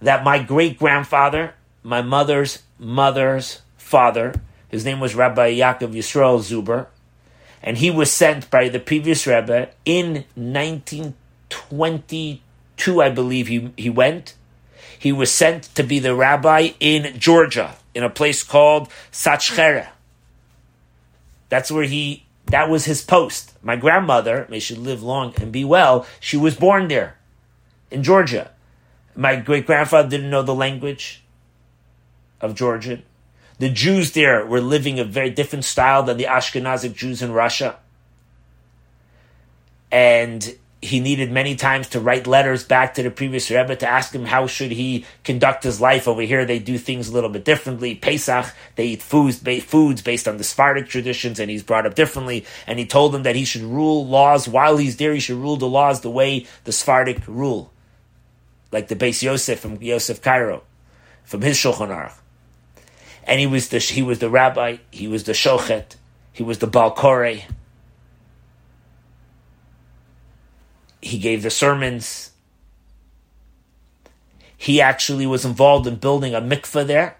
that 0.00 0.24
my 0.24 0.42
great 0.42 0.78
grandfather, 0.78 1.54
my 1.82 2.00
mother's 2.02 2.62
mother's 2.78 3.62
father, 3.76 4.34
his 4.68 4.84
name 4.84 5.00
was 5.00 5.14
Rabbi 5.14 5.54
Yaakov 5.54 5.94
Yisrael 5.94 6.40
Zuber, 6.40 6.88
and 7.62 7.78
he 7.78 7.90
was 7.90 8.12
sent 8.12 8.50
by 8.50 8.68
the 8.68 8.78
previous 8.78 9.26
Rebbe 9.26 9.70
in 9.84 10.24
1922, 10.34 13.02
I 13.02 13.10
believe 13.10 13.48
he, 13.48 13.72
he 13.76 13.90
went. 13.90 14.34
He 14.98 15.12
was 15.12 15.30
sent 15.32 15.64
to 15.74 15.82
be 15.82 15.98
the 15.98 16.14
rabbi 16.14 16.70
in 16.80 17.18
Georgia, 17.18 17.76
in 17.94 18.04
a 18.04 18.10
place 18.10 18.42
called 18.42 18.88
Satchera. 19.12 19.88
That's 21.48 21.70
where 21.70 21.84
he 21.84 22.24
that 22.46 22.70
was 22.70 22.86
his 22.86 23.02
post. 23.02 23.52
My 23.62 23.76
grandmother, 23.76 24.46
may 24.48 24.58
she 24.58 24.74
live 24.74 25.02
long 25.02 25.34
and 25.40 25.52
be 25.52 25.64
well, 25.64 26.06
she 26.18 26.36
was 26.36 26.54
born 26.54 26.88
there 26.88 27.16
in 27.90 28.02
Georgia. 28.02 28.50
My 29.18 29.34
great 29.34 29.66
grandfather 29.66 30.08
didn't 30.08 30.30
know 30.30 30.44
the 30.44 30.54
language 30.54 31.24
of 32.40 32.54
Georgian. 32.54 33.02
The 33.58 33.68
Jews 33.68 34.12
there 34.12 34.46
were 34.46 34.60
living 34.60 35.00
a 35.00 35.04
very 35.04 35.30
different 35.30 35.64
style 35.64 36.04
than 36.04 36.18
the 36.18 36.26
Ashkenazic 36.26 36.94
Jews 36.94 37.20
in 37.20 37.32
Russia. 37.32 37.80
And 39.90 40.56
he 40.80 41.00
needed 41.00 41.32
many 41.32 41.56
times 41.56 41.88
to 41.88 41.98
write 41.98 42.28
letters 42.28 42.62
back 42.62 42.94
to 42.94 43.02
the 43.02 43.10
previous 43.10 43.50
Rebbe 43.50 43.74
to 43.74 43.88
ask 43.88 44.14
him 44.14 44.24
how 44.24 44.46
should 44.46 44.70
he 44.70 45.04
conduct 45.24 45.64
his 45.64 45.80
life. 45.80 46.06
Over 46.06 46.22
here, 46.22 46.44
they 46.44 46.60
do 46.60 46.78
things 46.78 47.08
a 47.08 47.12
little 47.12 47.30
bit 47.30 47.44
differently. 47.44 47.96
Pesach, 47.96 48.54
they 48.76 48.86
eat 48.86 49.02
foods, 49.02 49.40
foods 49.64 50.00
based 50.00 50.28
on 50.28 50.36
the 50.36 50.44
Sephardic 50.44 50.86
traditions, 50.86 51.40
and 51.40 51.50
he's 51.50 51.64
brought 51.64 51.86
up 51.86 51.96
differently. 51.96 52.46
And 52.68 52.78
he 52.78 52.86
told 52.86 53.16
him 53.16 53.24
that 53.24 53.34
he 53.34 53.44
should 53.44 53.62
rule 53.62 54.06
laws 54.06 54.46
while 54.46 54.76
he's 54.76 54.96
there. 54.96 55.12
He 55.12 55.18
should 55.18 55.38
rule 55.38 55.56
the 55.56 55.66
laws 55.66 56.02
the 56.02 56.10
way 56.10 56.46
the 56.62 56.70
Sephardic 56.70 57.26
rule, 57.26 57.72
like 58.72 58.88
the 58.88 58.96
Beis 58.96 59.22
Yosef 59.22 59.58
from 59.58 59.80
Yosef 59.82 60.20
Karo, 60.20 60.62
from 61.24 61.42
his 61.42 61.56
Shulchan 61.56 61.88
Aruch. 61.88 62.14
And 63.24 63.40
he 63.40 63.46
was 63.46 63.68
the 63.68 63.78
he 63.78 64.02
was 64.02 64.18
the 64.18 64.30
rabbi, 64.30 64.78
he 64.90 65.06
was 65.06 65.24
the 65.24 65.32
shochet, 65.32 65.96
he 66.32 66.42
was 66.42 66.58
the 66.58 66.66
balkore. 66.66 67.36
He 71.00 71.18
gave 71.18 71.42
the 71.42 71.50
sermons. 71.50 72.30
He 74.56 74.80
actually 74.80 75.26
was 75.26 75.44
involved 75.44 75.86
in 75.86 75.96
building 75.96 76.34
a 76.34 76.40
mikveh 76.40 76.86
there. 76.86 77.18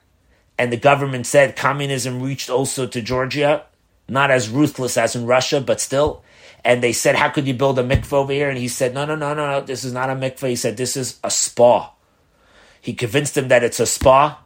And 0.58 0.72
the 0.72 0.76
government 0.76 1.26
said 1.26 1.54
communism 1.54 2.20
reached 2.20 2.50
also 2.50 2.86
to 2.86 3.00
Georgia, 3.00 3.64
not 4.08 4.30
as 4.30 4.48
ruthless 4.48 4.96
as 4.96 5.14
in 5.14 5.26
Russia, 5.26 5.60
but 5.60 5.80
still. 5.80 6.24
And 6.64 6.82
they 6.82 6.92
said, 6.92 7.16
How 7.16 7.28
could 7.28 7.46
you 7.46 7.54
build 7.54 7.78
a 7.78 7.84
mikveh 7.84 8.12
over 8.12 8.32
here? 8.32 8.48
And 8.48 8.58
he 8.58 8.68
said, 8.68 8.94
No, 8.94 9.04
no, 9.04 9.14
no, 9.14 9.34
no, 9.34 9.46
no, 9.46 9.60
this 9.60 9.84
is 9.84 9.92
not 9.92 10.10
a 10.10 10.14
mikveh. 10.14 10.50
He 10.50 10.56
said, 10.56 10.76
This 10.76 10.96
is 10.96 11.18
a 11.22 11.30
spa. 11.30 11.92
He 12.80 12.94
convinced 12.94 13.34
them 13.34 13.48
that 13.48 13.64
it's 13.64 13.80
a 13.80 13.86
spa. 13.86 14.40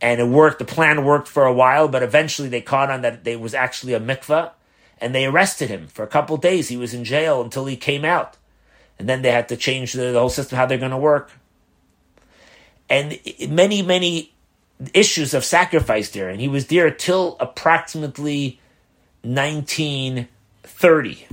And 0.00 0.20
it 0.20 0.28
worked, 0.28 0.58
the 0.58 0.64
plan 0.64 1.04
worked 1.04 1.28
for 1.28 1.46
a 1.46 1.52
while, 1.52 1.88
but 1.88 2.02
eventually 2.02 2.48
they 2.48 2.60
caught 2.60 2.90
on 2.90 3.02
that 3.02 3.26
it 3.26 3.40
was 3.40 3.54
actually 3.54 3.94
a 3.94 4.00
mikveh. 4.00 4.50
And 5.00 5.14
they 5.14 5.24
arrested 5.24 5.70
him 5.70 5.86
for 5.86 6.02
a 6.02 6.08
couple 6.08 6.36
days. 6.36 6.68
He 6.68 6.76
was 6.76 6.94
in 6.94 7.04
jail 7.04 7.42
until 7.42 7.66
he 7.66 7.76
came 7.76 8.04
out 8.04 8.36
and 8.98 9.08
then 9.08 9.22
they 9.22 9.30
had 9.30 9.48
to 9.48 9.56
change 9.56 9.92
the, 9.92 10.12
the 10.12 10.18
whole 10.18 10.28
system 10.28 10.56
how 10.56 10.66
they're 10.66 10.78
going 10.78 10.90
to 10.90 10.96
work. 10.96 11.32
And 12.88 13.18
many, 13.48 13.82
many 13.82 14.34
issues 14.92 15.34
of 15.34 15.44
sacrifice 15.44 16.10
there, 16.10 16.28
and 16.28 16.40
he 16.40 16.48
was 16.48 16.66
there 16.66 16.90
till 16.90 17.36
approximately 17.40 18.60
1930. 20.84 21.26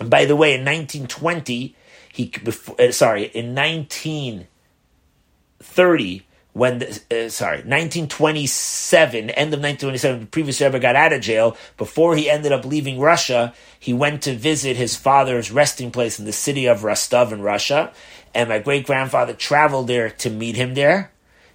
And 0.00 0.10
by 0.10 0.24
the 0.24 0.36
way, 0.36 0.54
in 0.54 0.64
1920, 0.64 1.76
he 2.12 2.32
before, 2.42 2.80
uh, 2.80 2.90
sorry, 2.90 3.26
in 3.26 3.54
1930 3.54 6.26
when 6.54 6.80
the, 6.80 6.86
uh, 7.10 7.30
sorry 7.30 7.58
1927 7.58 9.30
end 9.30 9.54
of 9.54 9.60
1927 9.60 10.20
the 10.20 10.26
previous 10.26 10.60
Rebbe 10.60 10.78
got 10.78 10.96
out 10.96 11.14
of 11.14 11.22
jail 11.22 11.56
before 11.78 12.14
he 12.14 12.28
ended 12.28 12.52
up 12.52 12.66
leaving 12.66 13.00
Russia 13.00 13.54
he 13.80 13.94
went 13.94 14.20
to 14.22 14.34
visit 14.34 14.76
his 14.76 14.94
father's 14.94 15.50
resting 15.50 15.90
place 15.90 16.18
in 16.18 16.26
the 16.26 16.32
city 16.32 16.66
of 16.66 16.84
Rostov 16.84 17.32
in 17.32 17.40
Russia 17.40 17.90
and 18.34 18.50
my 18.50 18.58
great 18.58 18.84
grandfather 18.84 19.32
traveled 19.32 19.86
there 19.86 20.10
to 20.10 20.28
meet 20.28 20.56
him 20.56 20.74
there 20.74 21.10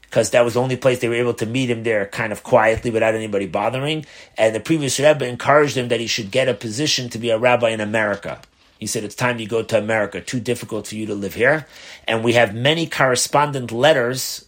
because 0.09 0.31
that 0.31 0.43
was 0.43 0.55
the 0.55 0.61
only 0.61 0.77
place 0.77 0.99
they 0.99 1.09
were 1.09 1.15
able 1.15 1.33
to 1.33 1.45
meet 1.45 1.69
him 1.69 1.83
there 1.83 2.05
kind 2.05 2.31
of 2.31 2.43
quietly 2.43 2.91
without 2.91 3.15
anybody 3.15 3.45
bothering 3.45 4.05
and 4.37 4.55
the 4.55 4.59
previous 4.59 4.99
Rebbe 4.99 5.27
encouraged 5.27 5.77
him 5.77 5.89
that 5.89 5.99
he 5.99 6.07
should 6.07 6.31
get 6.31 6.49
a 6.49 6.53
position 6.53 7.09
to 7.09 7.17
be 7.17 7.29
a 7.29 7.37
rabbi 7.37 7.69
in 7.69 7.81
America 7.81 8.41
he 8.79 8.87
said, 8.87 9.03
It's 9.03 9.15
time 9.15 9.39
you 9.39 9.47
go 9.47 9.63
to 9.63 9.77
America. 9.77 10.21
Too 10.21 10.39
difficult 10.39 10.87
for 10.87 10.95
you 10.95 11.07
to 11.07 11.15
live 11.15 11.33
here. 11.33 11.65
And 12.07 12.23
we 12.23 12.33
have 12.33 12.53
many 12.53 12.87
correspondent 12.87 13.71
letters 13.71 14.45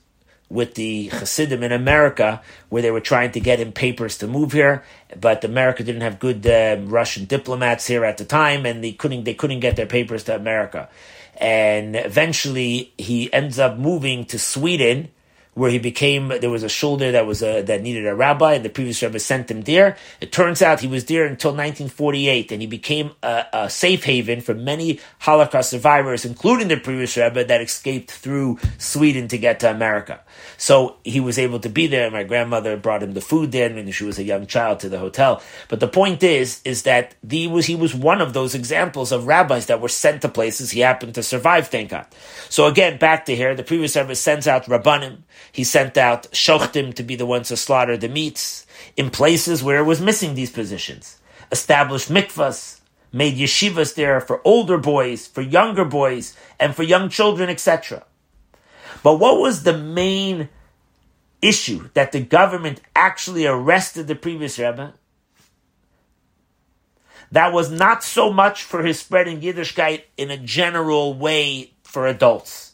with 0.49 0.73
the 0.73 1.07
Hasidim 1.09 1.61
in 1.61 1.71
America, 1.71 2.41
where 2.69 2.81
they 2.81 2.89
were 2.89 2.99
trying 2.99 3.31
to 3.33 3.39
get 3.39 3.59
him 3.59 3.71
papers 3.71 4.17
to 4.17 4.27
move 4.27 4.51
here, 4.51 4.83
but 5.19 5.43
America 5.43 5.83
didn't 5.83 6.01
have 6.01 6.17
good 6.17 6.45
uh, 6.47 6.77
Russian 6.85 7.25
diplomats 7.25 7.85
here 7.85 8.03
at 8.03 8.17
the 8.17 8.25
time, 8.25 8.65
and 8.65 8.83
they 8.83 8.91
couldn't 8.91 9.25
they 9.25 9.35
couldn't 9.35 9.59
get 9.59 9.75
their 9.75 9.85
papers 9.85 10.23
to 10.23 10.35
America. 10.35 10.89
And 11.37 11.95
eventually, 11.95 12.91
he 12.97 13.31
ends 13.31 13.59
up 13.59 13.77
moving 13.77 14.25
to 14.25 14.39
Sweden 14.39 15.09
where 15.59 15.69
he 15.69 15.77
became 15.77 16.29
there 16.29 16.49
was 16.49 16.63
a 16.63 16.69
shoulder 16.69 17.11
that 17.11 17.27
was 17.27 17.43
a, 17.43 17.61
that 17.63 17.81
needed 17.81 18.07
a 18.07 18.15
rabbi, 18.15 18.53
and 18.53 18.63
the 18.63 18.69
previous 18.69 19.03
rabbi 19.03 19.17
sent 19.17 19.51
him 19.51 19.61
there. 19.63 19.97
It 20.21 20.31
turns 20.31 20.61
out 20.61 20.79
he 20.79 20.87
was 20.87 21.05
there 21.05 21.25
until 21.25 21.51
1948, 21.51 22.53
and 22.53 22.61
he 22.61 22.67
became 22.67 23.11
a, 23.21 23.45
a 23.51 23.69
safe 23.69 24.05
haven 24.05 24.39
for 24.39 24.53
many 24.53 25.01
Holocaust 25.19 25.71
survivors, 25.71 26.23
including 26.23 26.69
the 26.69 26.77
previous 26.77 27.17
rabbi 27.17 27.43
that 27.43 27.61
escaped 27.61 28.09
through 28.09 28.57
Sweden 28.77 29.27
to 29.27 29.37
get 29.37 29.59
to 29.59 29.69
America. 29.69 30.21
So 30.55 30.95
he 31.03 31.19
was 31.19 31.37
able 31.37 31.59
to 31.59 31.69
be 31.69 31.87
there. 31.87 32.09
My 32.09 32.23
grandmother 32.23 32.77
brought 32.77 33.03
him 33.03 33.13
the 33.13 33.21
food 33.21 33.51
there 33.51 33.69
when 33.69 33.91
she 33.91 34.05
was 34.05 34.17
a 34.17 34.23
young 34.23 34.47
child 34.47 34.79
to 34.79 34.89
the 34.89 34.99
hotel. 34.99 35.41
But 35.67 35.81
the 35.81 35.87
point 35.89 36.23
is, 36.23 36.61
is 36.63 36.83
that 36.83 37.15
he 37.29 37.47
was 37.47 37.65
he 37.65 37.75
was 37.75 37.93
one 37.93 38.21
of 38.21 38.31
those 38.31 38.55
examples 38.55 39.11
of 39.11 39.27
rabbis 39.27 39.65
that 39.65 39.81
were 39.81 39.89
sent 39.89 40.21
to 40.21 40.29
places. 40.29 40.71
He 40.71 40.79
happened 40.79 41.15
to 41.15 41.23
survive, 41.23 41.67
thank 41.67 41.89
God. 41.89 42.07
So 42.49 42.65
again, 42.67 42.97
back 42.97 43.25
to 43.25 43.35
here, 43.35 43.55
the 43.55 43.63
previous 43.63 43.97
rabbi 43.97 44.13
sends 44.13 44.47
out 44.47 44.65
rabbanim. 44.65 45.23
He 45.51 45.63
sent 45.63 45.97
out 45.97 46.23
shochtim 46.31 46.93
to 46.95 47.03
be 47.03 47.15
the 47.15 47.25
ones 47.25 47.47
to 47.47 47.57
slaughter 47.57 47.97
the 47.97 48.09
meats 48.09 48.65
in 48.95 49.09
places 49.09 49.63
where 49.63 49.79
it 49.79 49.85
was 49.85 50.01
missing 50.01 50.35
these 50.35 50.51
positions. 50.51 51.19
Established 51.51 52.09
mikvahs, 52.09 52.79
made 53.11 53.35
yeshivas 53.35 53.95
there 53.95 54.21
for 54.21 54.41
older 54.45 54.77
boys, 54.77 55.27
for 55.27 55.41
younger 55.41 55.85
boys, 55.85 56.35
and 56.59 56.75
for 56.75 56.83
young 56.83 57.09
children, 57.09 57.49
etc. 57.49 58.05
But 59.03 59.17
what 59.17 59.39
was 59.39 59.63
the 59.63 59.77
main 59.77 60.49
issue 61.41 61.89
that 61.93 62.11
the 62.11 62.21
government 62.21 62.81
actually 62.95 63.47
arrested 63.47 64.07
the 64.07 64.15
previous 64.15 64.59
Rebbe? 64.59 64.93
That 67.31 67.53
was 67.53 67.71
not 67.71 68.03
so 68.03 68.31
much 68.31 68.63
for 68.63 68.83
his 68.83 68.99
spreading 68.99 69.41
Yiddishkeit 69.41 70.03
in 70.17 70.31
a 70.31 70.37
general 70.37 71.13
way 71.13 71.73
for 71.83 72.07
adults. 72.07 72.73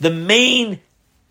The 0.00 0.10
main 0.10 0.80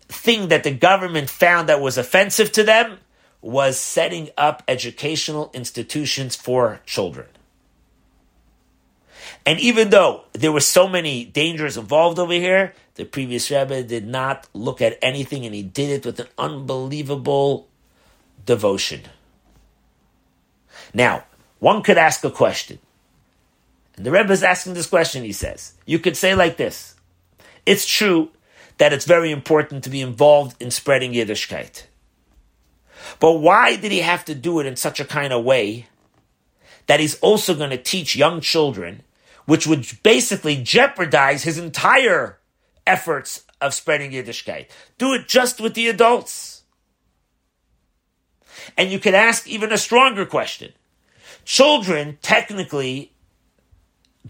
thing 0.08 0.48
that 0.48 0.64
the 0.64 0.70
government 0.70 1.30
found 1.30 1.68
that 1.68 1.80
was 1.80 1.98
offensive 1.98 2.52
to 2.52 2.62
them 2.62 2.98
was 3.40 3.78
setting 3.78 4.30
up 4.36 4.62
educational 4.66 5.50
institutions 5.54 6.34
for 6.34 6.80
children. 6.86 7.26
And 9.46 9.60
even 9.60 9.90
though 9.90 10.24
there 10.32 10.52
were 10.52 10.60
so 10.60 10.88
many 10.88 11.24
dangers 11.24 11.76
involved 11.76 12.18
over 12.18 12.32
here, 12.32 12.74
the 12.96 13.04
previous 13.04 13.50
Rebbe 13.50 13.82
did 13.82 14.06
not 14.06 14.46
look 14.52 14.82
at 14.82 14.98
anything 15.00 15.46
and 15.46 15.54
he 15.54 15.62
did 15.62 15.90
it 15.90 16.06
with 16.06 16.20
an 16.20 16.26
unbelievable 16.36 17.68
devotion. 18.44 19.02
Now, 20.92 21.24
one 21.60 21.82
could 21.82 21.98
ask 21.98 22.24
a 22.24 22.30
question. 22.30 22.78
And 23.96 24.04
the 24.04 24.10
Rebbe 24.10 24.32
is 24.32 24.42
asking 24.42 24.74
this 24.74 24.86
question, 24.86 25.24
he 25.24 25.32
says. 25.32 25.74
You 25.86 25.98
could 25.98 26.16
say 26.16 26.34
like 26.34 26.56
this. 26.56 26.94
It's 27.64 27.86
true 27.86 28.30
that 28.78 28.92
it's 28.92 29.04
very 29.04 29.30
important 29.30 29.84
to 29.84 29.90
be 29.90 30.00
involved 30.00 30.60
in 30.60 30.70
spreading 30.70 31.12
Yiddishkeit. 31.12 31.84
But 33.20 33.34
why 33.34 33.76
did 33.76 33.92
he 33.92 34.00
have 34.00 34.24
to 34.26 34.34
do 34.34 34.60
it 34.60 34.66
in 34.66 34.76
such 34.76 35.00
a 35.00 35.04
kind 35.04 35.32
of 35.32 35.44
way 35.44 35.86
that 36.86 37.00
he's 37.00 37.18
also 37.20 37.54
going 37.54 37.70
to 37.70 37.76
teach 37.76 38.16
young 38.16 38.40
children, 38.40 39.02
which 39.46 39.66
would 39.66 39.86
basically 40.02 40.56
jeopardize 40.56 41.42
his 41.42 41.58
entire 41.58 42.38
efforts 42.86 43.44
of 43.60 43.74
spreading 43.74 44.12
Yiddishkeit? 44.12 44.68
Do 44.96 45.12
it 45.14 45.28
just 45.28 45.60
with 45.60 45.74
the 45.74 45.88
adults. 45.88 46.62
And 48.76 48.90
you 48.90 48.98
could 48.98 49.14
ask 49.14 49.46
even 49.48 49.72
a 49.72 49.78
stronger 49.78 50.26
question. 50.26 50.72
Children 51.44 52.18
technically 52.20 53.12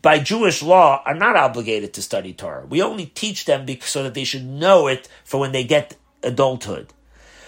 by 0.03 0.19
Jewish 0.19 0.63
law, 0.63 1.03
are 1.05 1.15
not 1.15 1.37
obligated 1.37 1.95
to 1.95 2.03
study 2.03 2.33
Torah. 2.33 2.67
We 2.67 2.83
only 2.83 3.07
teach 3.07 3.45
them 3.45 3.67
so 3.81 4.03
that 4.03 4.15
they 4.15 4.25
should 4.25 4.45
know 4.45 4.87
it 4.87 5.09
for 5.25 5.41
when 5.41 5.53
they 5.53 5.65
get 5.65 5.97
adulthood. 6.23 6.93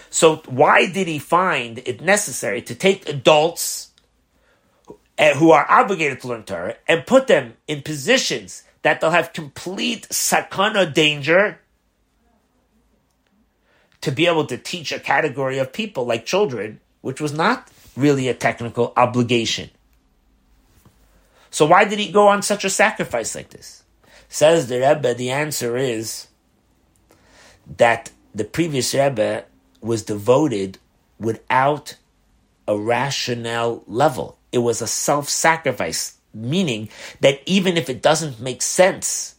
So, 0.09 0.37
why 0.47 0.91
did 0.91 1.07
he 1.07 1.19
find 1.19 1.79
it 1.79 2.01
necessary 2.01 2.61
to 2.63 2.75
take 2.75 3.07
adults 3.07 3.91
eh, 5.17 5.35
who 5.35 5.51
are 5.51 5.65
obligated 5.69 6.19
to 6.21 6.27
learn 6.27 6.43
Torah 6.43 6.75
and 6.87 7.05
put 7.05 7.27
them 7.27 7.53
in 7.67 7.81
positions 7.81 8.63
that 8.81 8.99
they'll 8.99 9.11
have 9.11 9.31
complete 9.31 10.09
sakana 10.09 10.91
danger 10.91 11.59
to 14.01 14.11
be 14.11 14.27
able 14.27 14.45
to 14.47 14.57
teach 14.57 14.91
a 14.91 14.99
category 14.99 15.59
of 15.59 15.71
people 15.71 16.05
like 16.05 16.25
children, 16.25 16.81
which 17.01 17.21
was 17.21 17.31
not 17.31 17.69
really 17.95 18.27
a 18.27 18.33
technical 18.33 18.91
obligation? 18.97 19.69
So 21.51 21.65
why 21.65 21.85
did 21.85 21.99
he 21.99 22.11
go 22.11 22.29
on 22.29 22.41
such 22.41 22.65
a 22.65 22.69
sacrifice 22.69 23.35
like 23.35 23.49
this? 23.49 23.83
Says 24.29 24.67
the 24.67 24.79
Rebbe, 24.79 25.13
the 25.13 25.29
answer 25.29 25.77
is 25.77 26.27
that 27.77 28.11
the 28.33 28.45
previous 28.45 28.93
Rebbe 28.93 29.43
was 29.81 30.03
devoted 30.03 30.77
without 31.19 31.97
a 32.67 32.77
rationale 32.77 33.83
level. 33.85 34.37
It 34.51 34.59
was 34.59 34.81
a 34.81 34.87
self-sacrifice, 34.87 36.15
meaning 36.33 36.89
that 37.19 37.41
even 37.45 37.75
if 37.75 37.89
it 37.89 38.01
doesn't 38.01 38.39
make 38.39 38.61
sense, 38.61 39.35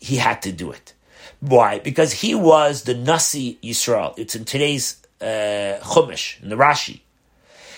he 0.00 0.16
had 0.16 0.42
to 0.42 0.52
do 0.52 0.70
it. 0.70 0.94
Why? 1.40 1.78
Because 1.80 2.12
he 2.12 2.34
was 2.34 2.84
the 2.84 2.94
Nasi 2.94 3.58
Yisrael. 3.62 4.14
It's 4.16 4.36
in 4.36 4.44
today's 4.44 5.02
uh, 5.20 5.80
Chumash, 5.82 6.40
in 6.42 6.48
the 6.48 6.56
Rashi. 6.56 7.00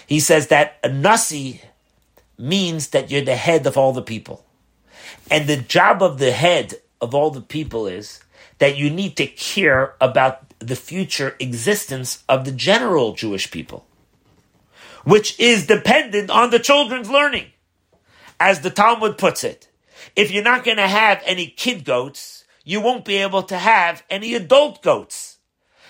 He 0.07 0.21
says 0.21 0.49
that 0.49 0.79
a 0.85 0.89
Nasi 0.89 1.63
means 2.43 2.89
that 2.89 3.09
you're 3.11 3.25
the 3.25 3.37
head 3.37 3.67
of 3.67 3.79
all 3.79 3.93
the 3.93 4.03
people. 4.03 4.45
And 5.31 5.47
the 5.47 5.57
job 5.57 6.03
of 6.03 6.19
the 6.19 6.33
head 6.33 6.75
of 7.01 7.15
all 7.15 7.31
the 7.31 7.41
people 7.41 7.87
is 7.87 8.21
that 8.59 8.77
you 8.77 8.91
need 8.91 9.17
to 9.17 9.27
care 9.27 9.95
about 10.01 10.53
the 10.59 10.77
future 10.77 11.37
existence 11.39 12.25
of 12.29 12.45
the 12.45 12.53
general 12.53 13.15
Jewish 13.15 13.51
people, 13.51 13.87
which 15.05 15.39
is 15.39 15.67
dependent 15.67 16.31
on 16.31 16.51
the 16.51 16.59
children's 16.59 17.09
learning. 17.09 17.47
As 18.41 18.61
the 18.61 18.71
Talmud 18.71 19.19
puts 19.19 19.45
it, 19.45 19.69
if 20.17 20.33
you're 20.33 20.43
not 20.43 20.65
going 20.65 20.79
to 20.79 20.89
have 20.89 21.23
any 21.25 21.47
kid 21.47 21.85
goats, 21.85 22.45
you 22.65 22.81
won't 22.81 23.05
be 23.05 23.17
able 23.17 23.45
to 23.45 23.57
have 23.57 24.03
any 24.11 24.35
adult 24.35 24.83
goats. 24.83 25.39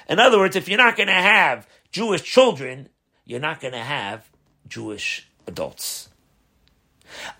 In 0.07 0.19
other 0.19 0.39
words, 0.39 0.55
if 0.55 0.69
you're 0.69 0.77
not 0.77 0.97
going 0.97 1.07
to 1.07 1.15
have 1.15 1.67
Jewish 1.91 2.23
children, 2.23 2.91
you're 3.25 3.41
not 3.41 3.61
going 3.61 3.73
to 3.73 3.79
have 3.79 4.29
Jewish 4.69 5.29
adults. 5.47 6.11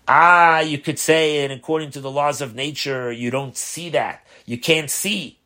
Ah, 0.07 0.59
you 0.59 0.77
could 0.77 0.99
say, 0.99 1.43
and 1.43 1.53
according 1.53 1.91
to 1.91 2.01
the 2.01 2.11
laws 2.11 2.41
of 2.41 2.55
nature, 2.55 3.11
you 3.11 3.31
don't 3.31 3.57
see 3.57 3.89
that. 3.89 4.25
You 4.45 4.57
can't 4.57 4.89
see 4.89 5.39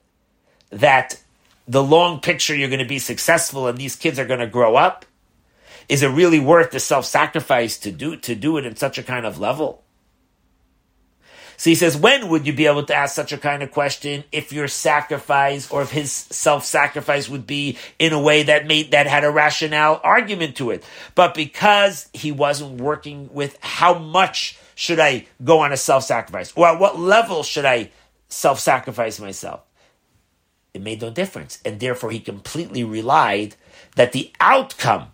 that 0.69 1.21
the 1.67 1.83
long 1.83 2.19
picture 2.19 2.55
you're 2.55 2.69
going 2.69 2.79
to 2.79 2.85
be 2.85 2.99
successful 2.99 3.67
and 3.67 3.77
these 3.77 3.95
kids 3.95 4.17
are 4.19 4.25
going 4.25 4.39
to 4.39 4.47
grow 4.47 4.75
up. 4.75 5.05
Is 5.89 6.03
it 6.03 6.07
really 6.07 6.39
worth 6.39 6.71
the 6.71 6.79
self-sacrifice 6.79 7.77
to 7.79 7.91
do 7.91 8.17
to 8.17 8.35
do 8.35 8.57
it 8.57 8.65
in 8.65 8.75
such 8.75 8.97
a 8.97 9.03
kind 9.03 9.25
of 9.25 9.39
level? 9.39 9.83
So 11.59 11.71
he 11.71 11.75
says, 11.75 11.97
when 11.97 12.29
would 12.29 12.45
you 12.45 12.53
be 12.53 12.67
able 12.67 12.83
to 12.83 12.93
ask 12.93 13.15
such 13.15 13.33
a 13.33 13.37
kind 13.37 13.63
of 13.63 13.71
question 13.71 14.23
if 14.31 14.53
your 14.53 14.67
sacrifice 14.67 15.71
or 15.71 15.81
if 15.81 15.89
his 15.89 16.11
self-sacrifice 16.11 17.27
would 17.27 17.47
be 17.47 17.79
in 17.97 18.13
a 18.13 18.21
way 18.21 18.43
that 18.43 18.67
made, 18.67 18.91
that 18.91 19.07
had 19.07 19.23
a 19.23 19.31
rationale 19.31 19.99
argument 20.03 20.55
to 20.57 20.69
it? 20.69 20.83
But 21.15 21.33
because 21.33 22.09
he 22.13 22.31
wasn't 22.31 22.79
working 22.79 23.33
with 23.33 23.57
how 23.61 23.97
much 23.97 24.59
should 24.75 24.99
I 24.99 25.25
go 25.43 25.61
on 25.61 25.73
a 25.73 25.77
self-sacrifice? 25.77 26.53
Or 26.55 26.67
at 26.67 26.79
what 26.79 26.99
level 26.99 27.41
should 27.41 27.65
I 27.65 27.89
self-sacrifice 28.29 29.19
myself? 29.19 29.61
It 30.75 30.83
made 30.83 31.01
no 31.01 31.09
difference. 31.09 31.59
And 31.65 31.79
therefore 31.79 32.11
he 32.11 32.19
completely 32.19 32.83
relied 32.83 33.55
that 33.95 34.11
the 34.11 34.31
outcome 34.39 35.07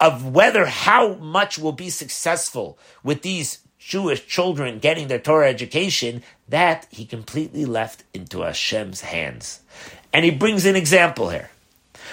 of 0.00 0.34
whether 0.34 0.66
how 0.66 1.14
much 1.14 1.56
will 1.56 1.72
be 1.72 1.88
successful 1.88 2.76
with 3.04 3.22
these 3.22 3.60
Jewish 3.84 4.26
children 4.26 4.78
getting 4.78 5.08
their 5.08 5.18
Torah 5.18 5.50
education, 5.50 6.22
that 6.48 6.86
he 6.90 7.04
completely 7.04 7.66
left 7.66 8.02
into 8.14 8.40
Hashem's 8.40 9.02
hands. 9.02 9.60
And 10.10 10.24
he 10.24 10.30
brings 10.30 10.64
an 10.64 10.74
example 10.74 11.28
here. 11.28 11.50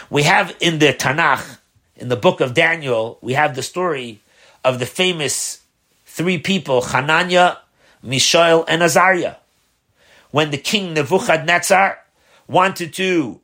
We 0.10 0.24
have 0.24 0.54
in 0.60 0.80
the 0.80 0.88
Tanakh, 0.94 1.60
in 1.96 2.10
the 2.10 2.18
book 2.18 2.42
of 2.42 2.54
Daniel, 2.54 3.18
we 3.22 3.34
have 3.34 3.56
the 3.56 3.64
story 3.64 4.20
of 4.66 4.80
the 4.80 4.86
famous 4.86 5.62
three 6.06 6.38
people, 6.38 6.82
Hananiah, 6.82 7.56
Mishael, 8.04 8.66
and 8.68 8.84
Azariah. 8.84 9.36
When 10.32 10.52
the 10.52 10.58
king 10.58 10.94
Nebuchadnezzar 10.94 12.00
wanted 12.48 12.94
to 12.96 13.40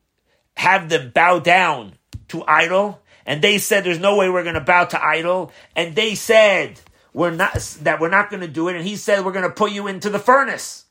have 0.55 0.89
them 0.89 1.11
bow 1.15 1.39
down 1.39 1.93
to 2.27 2.43
idol, 2.45 2.99
and 3.25 3.41
they 3.41 3.57
said, 3.57 3.85
there's 3.85 3.99
no 3.99 4.17
way 4.17 4.29
we're 4.29 4.43
going 4.43 4.55
to 4.55 4.61
bow 4.61 4.83
to 4.83 5.01
idol, 5.01 5.53
and 5.77 5.95
they 5.95 6.15
said, 6.15 6.81
we're 7.17 7.31
not 7.31 7.55
that 7.81 7.99
we're 7.99 8.09
not 8.09 8.29
going 8.29 8.41
to 8.41 8.47
do 8.47 8.67
it, 8.67 8.75
and 8.75 8.85
he 8.85 8.95
said 8.95 9.25
we're 9.25 9.31
going 9.31 9.41
to 9.41 9.49
put 9.49 9.71
you 9.71 9.87
into 9.87 10.07
the 10.11 10.19
furnace. 10.19 10.85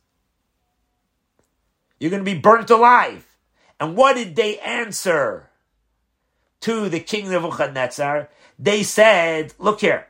You're 2.00 2.10
going 2.10 2.24
to 2.24 2.32
be 2.34 2.36
burnt 2.36 2.68
alive. 2.68 3.24
And 3.78 3.96
what 3.96 4.16
did 4.16 4.34
they 4.34 4.58
answer 4.58 5.50
to 6.62 6.88
the 6.88 6.98
king 6.98 7.26
of 7.26 7.42
Nebuchadnezzar? 7.42 8.28
They 8.58 8.82
said, 8.82 9.54
"Look 9.60 9.82
here. 9.82 10.08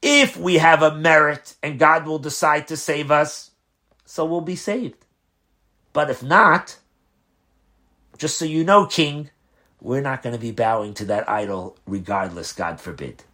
If 0.00 0.36
we 0.36 0.58
have 0.58 0.84
a 0.84 0.94
merit 0.94 1.56
and 1.60 1.76
God 1.76 2.06
will 2.06 2.20
decide 2.20 2.68
to 2.68 2.76
save 2.76 3.10
us, 3.10 3.50
so 4.04 4.24
we'll 4.24 4.40
be 4.40 4.54
saved. 4.54 5.04
But 5.92 6.10
if 6.10 6.22
not, 6.22 6.78
just 8.16 8.38
so 8.38 8.44
you 8.44 8.62
know, 8.62 8.86
king, 8.86 9.30
we're 9.80 10.00
not 10.00 10.22
going 10.22 10.36
to 10.36 10.40
be 10.40 10.52
bowing 10.52 10.94
to 10.94 11.04
that 11.06 11.28
idol 11.28 11.76
regardless, 11.88 12.52
God 12.52 12.80
forbid." 12.80 13.24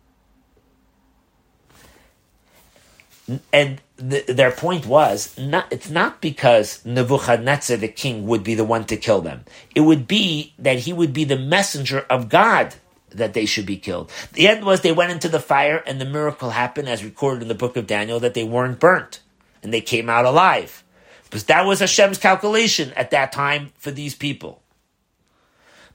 And 3.52 3.80
their 3.96 4.52
point 4.52 4.86
was 4.86 5.36
not, 5.38 5.72
it's 5.72 5.90
not 5.90 6.20
because 6.20 6.84
Nebuchadnezzar 6.84 7.76
the 7.76 7.88
king 7.88 8.26
would 8.26 8.44
be 8.44 8.54
the 8.54 8.64
one 8.64 8.84
to 8.84 8.96
kill 8.96 9.20
them. 9.20 9.44
It 9.74 9.80
would 9.80 10.06
be 10.06 10.54
that 10.58 10.80
he 10.80 10.92
would 10.92 11.12
be 11.12 11.24
the 11.24 11.38
messenger 11.38 12.00
of 12.10 12.28
God 12.28 12.74
that 13.10 13.34
they 13.34 13.46
should 13.46 13.66
be 13.66 13.78
killed. 13.78 14.10
The 14.34 14.48
end 14.48 14.64
was 14.64 14.80
they 14.80 14.92
went 14.92 15.12
into 15.12 15.28
the 15.28 15.40
fire 15.40 15.82
and 15.86 16.00
the 16.00 16.04
miracle 16.04 16.50
happened 16.50 16.88
as 16.88 17.04
recorded 17.04 17.42
in 17.42 17.48
the 17.48 17.54
book 17.54 17.76
of 17.76 17.86
Daniel 17.86 18.20
that 18.20 18.34
they 18.34 18.44
weren't 18.44 18.78
burnt 18.78 19.20
and 19.62 19.72
they 19.72 19.80
came 19.80 20.10
out 20.10 20.24
alive. 20.24 20.84
Because 21.24 21.44
that 21.44 21.66
was 21.66 21.80
Hashem's 21.80 22.18
calculation 22.18 22.92
at 22.92 23.10
that 23.10 23.32
time 23.32 23.72
for 23.78 23.90
these 23.90 24.14
people. 24.14 24.62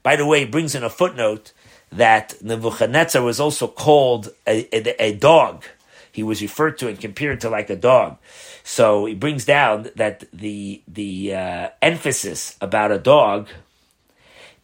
By 0.02 0.16
the 0.16 0.26
way, 0.26 0.42
it 0.42 0.50
brings 0.50 0.74
in 0.74 0.82
a 0.82 0.90
footnote 0.90 1.52
that 1.90 2.42
Nebuchadnezzar 2.42 3.22
was 3.22 3.38
also 3.38 3.68
called 3.68 4.30
a, 4.46 4.66
a, 4.74 5.04
a 5.04 5.14
dog 5.14 5.64
he 6.12 6.22
was 6.22 6.42
referred 6.42 6.78
to 6.78 6.88
and 6.88 7.00
compared 7.00 7.40
to 7.40 7.50
like 7.50 7.70
a 7.70 7.76
dog. 7.76 8.18
So 8.62 9.06
he 9.06 9.14
brings 9.14 9.44
down 9.44 9.90
that 9.96 10.24
the 10.32 10.82
the 10.86 11.34
uh, 11.34 11.68
emphasis 11.80 12.56
about 12.60 12.92
a 12.92 12.98
dog 12.98 13.48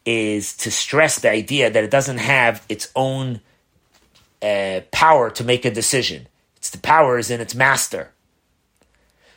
is 0.05 0.57
to 0.59 0.71
stress 0.71 1.19
the 1.19 1.31
idea 1.31 1.71
that 1.71 1.85
it 1.85 1.91
doesn't 1.91 2.19
have 2.19 2.65
its 2.69 2.91
own 2.95 3.41
uh, 4.43 4.81
power 4.93 5.31
to 5.31 5.45
make 5.45 5.65
a 5.65 5.71
decision. 5.71 6.29
It's 6.57 6.71
the 6.71 6.79
power 6.79 7.19
is 7.19 7.31
in 7.31 7.41
its 7.41 7.55
master. 7.55 8.13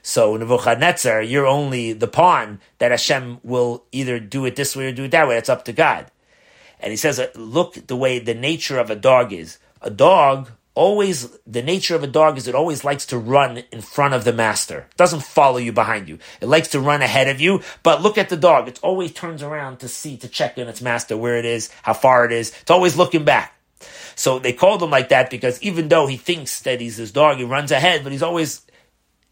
So 0.04 0.36
Nebuchadnezzar, 0.36 1.22
you're 1.22 1.46
only 1.46 1.94
the 1.94 2.08
pawn 2.08 2.60
that 2.80 2.92
Hashem 2.92 3.40
will 3.44 3.84
either 3.92 4.20
do 4.20 4.46
it 4.46 4.56
this 4.56 4.76
way 4.76 4.88
or 4.88 4.92
do 4.92 5.04
it 5.04 5.12
that 5.12 5.28
way. 5.28 5.38
It's 5.38 5.50
up 5.50 5.66
to 5.66 5.74
God. 5.74 6.10
And 6.80 6.92
he 6.92 6.98
says, 6.98 7.22
look 7.36 7.76
the 7.88 7.96
way 7.96 8.18
the 8.18 8.34
nature 8.34 8.80
of 8.80 8.90
a 8.90 8.96
dog 8.96 9.32
is. 9.32 9.60
A 9.82 9.92
dog 9.92 10.52
always 10.74 11.30
the 11.46 11.62
nature 11.62 11.96
of 11.96 12.04
a 12.04 12.08
dog 12.08 12.38
is 12.38 12.48
it 12.48 12.56
always 12.56 12.84
likes 12.84 13.06
to 13.08 13.18
run 13.18 13.64
in 13.72 13.82
front 13.82 14.14
of 14.14 14.24
the 14.24 14.34
master. 14.34 14.88
It 14.92 14.98
doesn't 14.98 15.24
follow 15.24 15.58
you 15.58 15.72
behind 15.72 16.08
you. 16.08 16.20
It 16.40 16.48
likes 16.48 16.70
to 16.70 16.80
run 16.80 17.02
ahead 17.02 17.28
of 17.28 17.42
you. 17.42 17.62
But 17.84 18.02
look 18.02 18.18
at 18.18 18.30
the 18.30 18.38
dog. 18.38 18.68
It 18.68 18.80
always 18.82 19.12
turns 19.12 19.44
around 19.44 19.80
to 19.80 19.88
see 19.88 20.18
to 20.18 20.28
check 20.28 20.58
in 20.58 20.68
its 20.68 20.82
master 20.82 21.18
where 21.18 21.38
it 21.38 21.46
is, 21.46 21.70
how 21.84 21.94
far 21.94 22.26
it 22.26 22.32
is. 22.32 22.52
It's 22.62 22.72
always 22.72 22.96
looking 22.96 23.26
back. 23.26 23.54
So 24.16 24.40
they 24.40 24.54
called 24.54 24.84
him 24.84 24.92
like 24.92 25.10
that 25.10 25.30
because 25.30 25.62
even 25.62 25.90
though 25.90 26.08
he 26.08 26.18
thinks 26.18 26.62
that 26.62 26.80
he's 26.80 26.98
his 26.98 27.12
dog, 27.12 27.38
he 27.38 27.44
runs 27.44 27.72
ahead, 27.72 28.04
but 28.04 28.12
he's 28.12 28.24
always 28.24 28.62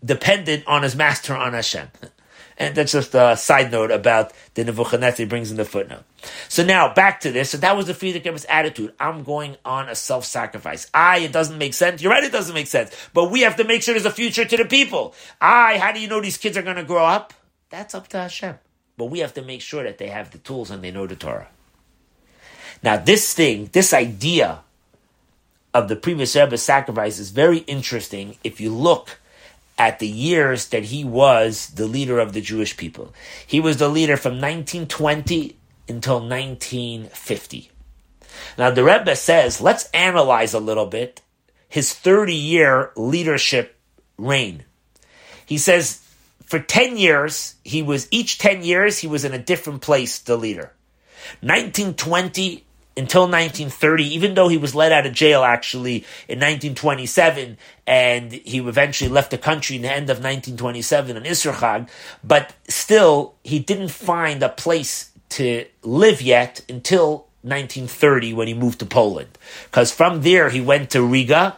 dependent 0.03 0.65
on 0.67 0.83
his 0.83 0.95
master 0.95 1.35
on 1.35 1.53
Hashem. 1.53 1.89
And 2.59 2.75
that's 2.75 2.91
just 2.91 3.15
a 3.15 3.37
side 3.37 3.71
note 3.71 3.89
about 3.89 4.33
the 4.53 4.65
Nebuchadnezzar 4.65 5.25
brings 5.27 5.49
in 5.49 5.55
the 5.55 5.63
footnote. 5.63 6.03
So 6.49 6.61
now 6.65 6.93
back 6.93 7.21
to 7.21 7.31
this. 7.31 7.51
So 7.51 7.57
that 7.59 7.77
was 7.77 7.87
the 7.87 7.93
Frierdiker's 7.93 8.45
attitude. 8.49 8.93
I'm 8.99 9.23
going 9.23 9.55
on 9.63 9.87
a 9.87 9.95
self-sacrifice. 9.95 10.91
I, 10.93 11.19
it 11.19 11.31
doesn't 11.31 11.57
make 11.57 11.73
sense. 11.73 12.01
You're 12.01 12.11
right, 12.11 12.23
it 12.23 12.33
doesn't 12.33 12.53
make 12.53 12.67
sense. 12.67 12.93
But 13.13 13.31
we 13.31 13.41
have 13.41 13.55
to 13.55 13.63
make 13.63 13.81
sure 13.81 13.93
there's 13.93 14.05
a 14.05 14.11
future 14.11 14.43
to 14.43 14.57
the 14.57 14.65
people. 14.65 15.15
I, 15.39 15.77
how 15.77 15.93
do 15.93 16.01
you 16.01 16.09
know 16.09 16.19
these 16.19 16.37
kids 16.37 16.57
are 16.57 16.61
going 16.61 16.75
to 16.75 16.83
grow 16.83 17.05
up? 17.05 17.33
That's 17.69 17.95
up 17.95 18.09
to 18.09 18.17
Hashem. 18.17 18.59
But 18.97 19.05
we 19.05 19.19
have 19.19 19.33
to 19.35 19.41
make 19.41 19.61
sure 19.61 19.83
that 19.83 19.97
they 19.97 20.09
have 20.09 20.31
the 20.31 20.39
tools 20.39 20.69
and 20.69 20.83
they 20.83 20.91
know 20.91 21.07
the 21.07 21.15
Torah. 21.15 21.47
Now, 22.83 22.97
this 22.97 23.33
thing, 23.33 23.69
this 23.71 23.93
idea 23.93 24.59
of 25.73 25.87
the 25.87 25.95
previous 25.95 26.35
Rebbe's 26.35 26.63
sacrifice 26.63 27.19
is 27.19 27.29
very 27.29 27.59
interesting 27.59 28.37
if 28.43 28.59
you 28.59 28.73
look 28.73 29.19
at 29.79 29.99
the 29.99 30.07
years 30.07 30.67
that 30.67 30.83
he 30.83 31.05
was 31.05 31.69
the 31.69 31.87
leader 31.87 32.19
of 32.19 32.33
the 32.33 32.41
Jewish 32.41 32.75
people. 32.75 33.13
He 33.47 33.61
was 33.61 33.77
the 33.77 33.87
leader 33.87 34.17
from 34.17 34.33
1920 34.33 35.55
until 35.87 36.19
1950. 36.19 37.71
Now 38.57 38.69
the 38.69 38.83
Rebbe 38.83 39.15
says, 39.15 39.61
let's 39.61 39.89
analyze 39.91 40.53
a 40.53 40.59
little 40.59 40.85
bit 40.85 41.21
his 41.69 41.93
30 41.93 42.33
year 42.33 42.91
leadership 42.97 43.79
reign. 44.17 44.65
He 45.45 45.57
says, 45.57 46.05
for 46.43 46.59
10 46.59 46.97
years, 46.97 47.55
he 47.63 47.81
was, 47.81 48.07
each 48.11 48.37
10 48.39 48.63
years, 48.63 48.99
he 48.99 49.07
was 49.07 49.23
in 49.23 49.33
a 49.33 49.39
different 49.39 49.81
place, 49.81 50.19
the 50.19 50.35
leader. 50.35 50.73
1920 51.41 52.65
until 52.97 53.21
1930, 53.21 54.03
even 54.03 54.33
though 54.33 54.47
he 54.47 54.57
was 54.57 54.75
let 54.75 54.91
out 54.91 55.05
of 55.05 55.13
jail 55.13 55.43
actually 55.43 55.97
in 56.27 56.39
1927, 56.39 57.57
and 57.87 58.31
he 58.31 58.59
eventually 58.59 59.09
left 59.09 59.31
the 59.31 59.37
country 59.37 59.77
in 59.77 59.83
the 59.83 59.91
end 59.91 60.09
of 60.09 60.17
1927 60.17 61.15
in 61.15 61.23
Isra 61.23 61.89
but 62.23 62.53
still, 62.67 63.35
he 63.43 63.59
didn't 63.59 63.89
find 63.89 64.43
a 64.43 64.49
place 64.49 65.11
to 65.29 65.65
live 65.83 66.21
yet 66.21 66.61
until 66.67 67.27
1930 67.41 68.33
when 68.33 68.47
he 68.47 68.53
moved 68.53 68.79
to 68.79 68.85
Poland. 68.85 69.37
Because 69.65 69.91
from 69.91 70.21
there, 70.21 70.49
he 70.49 70.59
went 70.59 70.89
to 70.91 71.03
Riga 71.03 71.55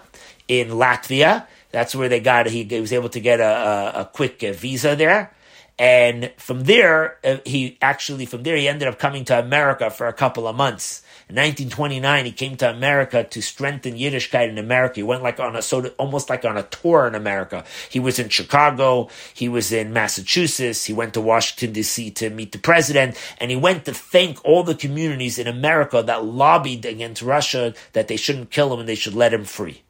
in 0.47 0.69
Latvia. 0.69 1.47
That's 1.71 1.95
where 1.95 2.09
they 2.09 2.19
got, 2.19 2.47
he 2.47 2.65
was 2.79 2.93
able 2.93 3.09
to 3.09 3.19
get 3.19 3.39
a, 3.39 3.43
a, 3.43 4.01
a 4.01 4.05
quick 4.05 4.43
uh, 4.43 4.51
visa 4.51 4.95
there. 4.95 5.33
And 5.79 6.31
from 6.37 6.65
there, 6.65 7.17
uh, 7.23 7.37
he 7.45 7.77
actually, 7.81 8.25
from 8.25 8.43
there, 8.43 8.55
he 8.55 8.67
ended 8.67 8.87
up 8.87 8.99
coming 8.99 9.25
to 9.25 9.39
America 9.39 9.89
for 9.89 10.07
a 10.07 10.13
couple 10.13 10.47
of 10.47 10.55
months 10.55 11.01
In 11.31 11.37
1929, 11.37 12.25
he 12.25 12.31
came 12.33 12.57
to 12.57 12.69
America 12.69 13.23
to 13.23 13.41
strengthen 13.41 13.93
Yiddishkeit 13.93 14.49
in 14.49 14.57
America. 14.57 14.95
He 14.95 15.03
went 15.03 15.23
like 15.23 15.39
on 15.39 15.55
a 15.55 15.61
sort 15.61 15.85
of 15.85 15.95
almost 15.97 16.29
like 16.29 16.43
on 16.43 16.57
a 16.57 16.63
tour 16.63 17.07
in 17.07 17.15
America. 17.15 17.63
He 17.89 18.01
was 18.01 18.19
in 18.19 18.27
Chicago, 18.27 19.07
he 19.33 19.47
was 19.47 19.71
in 19.71 19.93
Massachusetts, 19.93 20.83
he 20.83 20.91
went 20.91 21.13
to 21.13 21.21
Washington 21.21 21.71
D.C. 21.71 22.11
to 22.11 22.29
meet 22.29 22.51
the 22.51 22.57
president, 22.57 23.15
and 23.37 23.49
he 23.49 23.55
went 23.55 23.85
to 23.85 23.93
thank 23.93 24.43
all 24.43 24.63
the 24.63 24.75
communities 24.75 25.39
in 25.39 25.47
America 25.47 26.03
that 26.03 26.25
lobbied 26.25 26.83
against 26.83 27.21
Russia 27.21 27.75
that 27.93 28.09
they 28.09 28.17
shouldn't 28.17 28.51
kill 28.51 28.73
him 28.73 28.81
and 28.81 28.89
they 28.89 28.95
should 28.95 29.15
let 29.15 29.33
him 29.33 29.45
free. 29.45 29.83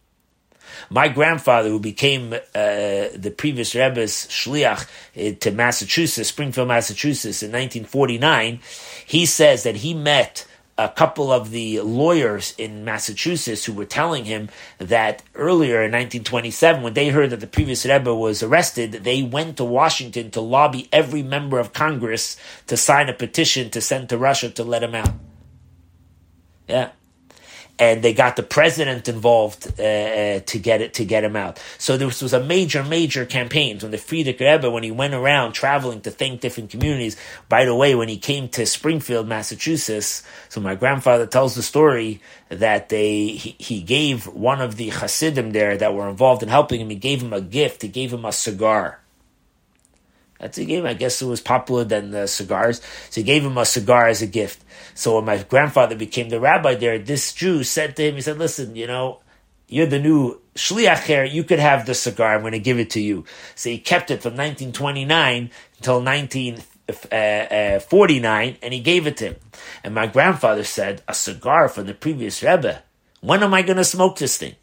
My 0.92 1.08
grandfather, 1.08 1.70
who 1.70 1.80
became 1.80 2.34
uh, 2.34 2.38
the 2.54 3.34
previous 3.36 3.74
Rebbe's 3.74 4.28
shliach 4.28 4.86
uh, 5.18 5.36
to 5.40 5.50
Massachusetts, 5.50 6.30
Springfield, 6.30 6.68
Massachusetts, 6.68 7.42
in 7.42 7.50
1949, 7.50 8.60
he 9.08 9.26
says 9.26 9.64
that 9.64 9.78
he 9.78 9.96
met 9.96 10.46
a 10.78 10.90
couple 10.90 11.32
of 11.32 11.52
the 11.52 11.82
lawyers 11.82 12.54
in 12.58 12.84
Massachusetts 12.84 13.66
who 13.66 13.74
were 13.74 13.86
telling 13.86 14.26
him 14.26 14.50
that 14.78 15.24
earlier 15.36 15.84
in 15.84 15.92
1927, 15.92 16.82
when 16.82 16.94
they 16.94 17.10
heard 17.10 17.30
that 17.30 17.40
the 17.40 17.48
previous 17.48 17.86
Rebbe 17.86 18.14
was 18.14 18.42
arrested, 18.42 18.92
they 18.92 19.22
went 19.22 19.58
to 19.58 19.64
Washington 19.64 20.32
to 20.32 20.42
lobby 20.42 20.88
every 20.92 21.24
member 21.24 21.60
of 21.60 21.74
Congress 21.74 22.38
to 22.68 22.78
sign 22.78 23.10
a 23.10 23.14
petition 23.14 23.70
to 23.72 23.82
send 23.82 24.10
to 24.10 24.18
Russia 24.18 24.50
to 24.50 24.64
let 24.64 24.84
him 24.84 24.96
out. 24.96 25.14
Yeah 26.68 26.92
and 27.82 28.04
they 28.04 28.14
got 28.14 28.36
the 28.36 28.44
president 28.44 29.10
involved 29.10 29.68
uh, 29.80 29.84
uh, 29.84 30.40
to 30.42 30.60
get 30.60 30.82
it 30.82 30.94
to 30.94 31.04
get 31.04 31.24
him 31.24 31.36
out. 31.36 31.60
So 31.80 31.98
this 31.98 32.22
was 32.22 32.32
a 32.32 32.44
major, 32.44 32.84
major 32.84 33.26
campaign 33.26 33.80
when 33.80 33.90
the 33.90 33.98
Frierdiker 33.98 34.42
Rebbe, 34.42 34.70
when 34.70 34.84
he 34.84 34.92
went 34.92 35.16
around 35.16 35.54
traveling 35.54 36.02
to 36.02 36.12
thank 36.12 36.42
different 36.42 36.70
communities. 36.70 37.18
By 37.50 37.66
the 37.66 37.76
way, 37.76 37.96
when 37.96 38.08
he 38.08 38.20
came 38.20 38.50
to 38.50 38.68
Springfield, 38.68 39.28
Massachusetts, 39.28 40.22
so 40.50 40.62
my 40.62 40.76
grandfather 40.76 41.26
tells 41.26 41.56
the 41.56 41.64
story 41.64 42.22
that 42.50 42.90
they 42.90 43.30
he, 43.30 43.56
he 43.58 43.82
gave 43.82 44.28
one 44.28 44.62
of 44.62 44.76
the 44.76 44.90
Hasidim 44.90 45.52
there 45.52 45.76
that 45.76 45.96
were 45.96 46.08
involved 46.08 46.44
in 46.44 46.50
helping 46.50 46.82
him. 46.82 46.92
He 46.92 46.98
gave 46.98 47.24
him 47.24 47.34
a 47.34 47.42
gift. 47.42 47.82
He 47.82 47.88
gave 47.88 48.14
him 48.14 48.26
a 48.26 48.32
cigar. 48.32 49.01
That's 50.42 50.58
a 50.58 50.66
game. 50.66 50.86
I 50.88 50.96
guess 50.96 51.22
it 51.22 51.28
was 51.28 51.40
popular 51.40 51.84
than 51.84 52.10
the 52.10 52.28
cigars. 52.28 52.82
So 53.12 53.22
he 53.22 53.24
gave 53.24 53.46
him 53.46 53.60
a 53.60 53.66
cigar 53.66 54.08
as 54.08 54.24
a 54.24 54.28
gift. 54.28 54.66
So 54.96 55.16
when 55.16 55.26
my 55.26 55.44
grandfather 55.44 55.96
became 55.96 56.30
the 56.30 56.40
rabbi 56.40 56.74
there, 56.74 56.98
this 56.98 57.32
Jew 57.32 57.64
said 57.64 57.96
to 57.96 58.10
him, 58.10 58.16
he 58.16 58.22
said, 58.22 58.40
listen, 58.40 58.76
you 58.76 58.88
know, 58.88 59.20
you're 59.68 59.86
the 59.86 60.00
new 60.00 60.42
shliach 60.56 61.04
here. 61.04 61.24
You 61.24 61.44
could 61.44 61.60
have 61.60 61.86
the 61.86 61.94
cigar. 61.94 62.34
I'm 62.34 62.42
going 62.42 62.54
to 62.54 62.60
give 62.60 62.80
it 62.80 62.90
to 62.92 63.00
you. 63.00 63.24
So 63.54 63.70
he 63.70 63.78
kept 63.78 64.10
it 64.10 64.24
from 64.24 64.32
1929 64.32 65.52
until 65.78 66.02
1949, 66.02 68.26
uh, 68.26 68.28
uh, 68.28 68.54
and 68.64 68.74
he 68.74 68.80
gave 68.80 69.06
it 69.06 69.18
to 69.18 69.26
him. 69.26 69.36
And 69.84 69.94
my 69.94 70.08
grandfather 70.08 70.64
said, 70.64 71.04
a 71.08 71.14
cigar 71.14 71.70
from 71.70 71.86
the 71.86 71.94
previous 71.94 72.42
Rebbe. 72.42 72.82
When 73.22 73.44
am 73.44 73.54
I 73.54 73.62
going 73.62 73.78
to 73.78 73.84
smoke 73.84 74.18
this 74.18 74.38
thing? 74.38 74.56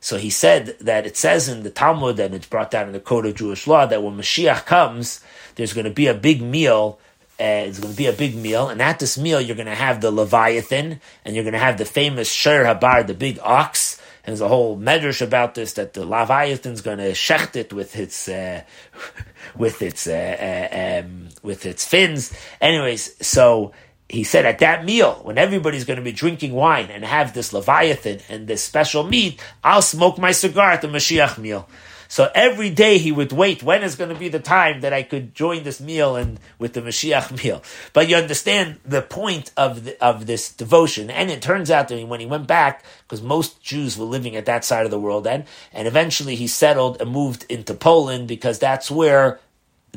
So 0.00 0.16
he 0.16 0.30
said 0.30 0.76
that 0.80 1.06
it 1.06 1.16
says 1.16 1.48
in 1.48 1.62
the 1.62 1.70
Talmud 1.70 2.20
and 2.20 2.34
it's 2.34 2.46
brought 2.46 2.70
down 2.70 2.86
in 2.86 2.92
the 2.92 3.00
Code 3.00 3.26
of 3.26 3.34
Jewish 3.34 3.66
Law 3.66 3.86
that 3.86 4.02
when 4.02 4.16
Mashiach 4.16 4.64
comes, 4.64 5.20
there's 5.56 5.72
going 5.72 5.86
to 5.86 5.90
be 5.90 6.06
a 6.06 6.14
big 6.14 6.40
meal. 6.40 6.98
Uh, 7.40 7.66
it's 7.66 7.78
going 7.78 7.92
to 7.92 7.96
be 7.96 8.06
a 8.06 8.12
big 8.12 8.34
meal, 8.34 8.68
and 8.68 8.82
at 8.82 8.98
this 8.98 9.16
meal, 9.16 9.40
you're 9.40 9.54
going 9.54 9.66
to 9.66 9.74
have 9.74 10.00
the 10.00 10.10
Leviathan, 10.10 11.00
and 11.24 11.36
you're 11.36 11.44
going 11.44 11.52
to 11.52 11.58
have 11.60 11.78
the 11.78 11.84
famous 11.84 12.32
Shor 12.32 12.64
Habar, 12.64 13.06
the 13.06 13.14
big 13.14 13.38
ox. 13.44 14.00
And 14.24 14.32
there's 14.32 14.40
a 14.40 14.48
whole 14.48 14.76
medrash 14.76 15.22
about 15.22 15.54
this 15.54 15.74
that 15.74 15.94
the 15.94 16.04
Leviathan's 16.04 16.80
going 16.80 16.98
to 16.98 17.12
shecht 17.12 17.54
it 17.54 17.72
with 17.72 17.96
its 17.96 18.28
uh, 18.28 18.62
with 19.56 19.82
its 19.82 20.08
uh, 20.08 21.02
um, 21.04 21.28
with 21.44 21.64
its 21.64 21.86
fins. 21.86 22.32
Anyways, 22.60 23.24
so 23.24 23.72
he 24.08 24.24
said 24.24 24.46
at 24.46 24.60
that 24.60 24.84
meal, 24.84 25.20
when 25.22 25.36
everybody's 25.36 25.84
going 25.84 25.98
to 25.98 26.02
be 26.02 26.12
drinking 26.12 26.52
wine 26.52 26.90
and 26.90 27.04
have 27.04 27.34
this 27.34 27.52
Leviathan 27.52 28.20
and 28.28 28.46
this 28.46 28.62
special 28.62 29.04
meat, 29.04 29.40
I'll 29.62 29.82
smoke 29.82 30.18
my 30.18 30.32
cigar 30.32 30.70
at 30.70 30.82
the 30.82 30.88
Mashiach 30.88 31.36
meal. 31.36 31.68
So 32.10 32.30
every 32.34 32.70
day 32.70 32.96
he 32.96 33.12
would 33.12 33.32
wait, 33.32 33.62
when 33.62 33.82
is 33.82 33.96
going 33.96 34.08
to 34.08 34.18
be 34.18 34.30
the 34.30 34.40
time 34.40 34.80
that 34.80 34.94
I 34.94 35.02
could 35.02 35.34
join 35.34 35.62
this 35.62 35.78
meal 35.78 36.16
and 36.16 36.40
with 36.58 36.72
the 36.72 36.80
Mashiach 36.80 37.44
meal? 37.44 37.62
But 37.92 38.08
you 38.08 38.16
understand 38.16 38.78
the 38.82 39.02
point 39.02 39.52
of 39.58 39.84
the, 39.84 40.02
of 40.02 40.24
this 40.24 40.50
devotion. 40.50 41.10
And 41.10 41.30
it 41.30 41.42
turns 41.42 41.70
out 41.70 41.88
that 41.88 42.08
when 42.08 42.20
he 42.20 42.26
went 42.26 42.46
back, 42.46 42.82
because 43.02 43.20
most 43.20 43.60
Jews 43.62 43.98
were 43.98 44.06
living 44.06 44.36
at 44.36 44.46
that 44.46 44.64
side 44.64 44.86
of 44.86 44.90
the 44.90 44.98
world 44.98 45.24
then, 45.24 45.44
and 45.70 45.86
eventually 45.86 46.34
he 46.34 46.46
settled 46.46 46.98
and 47.02 47.10
moved 47.10 47.44
into 47.50 47.74
Poland 47.74 48.26
because 48.26 48.58
that's 48.58 48.90
where 48.90 49.38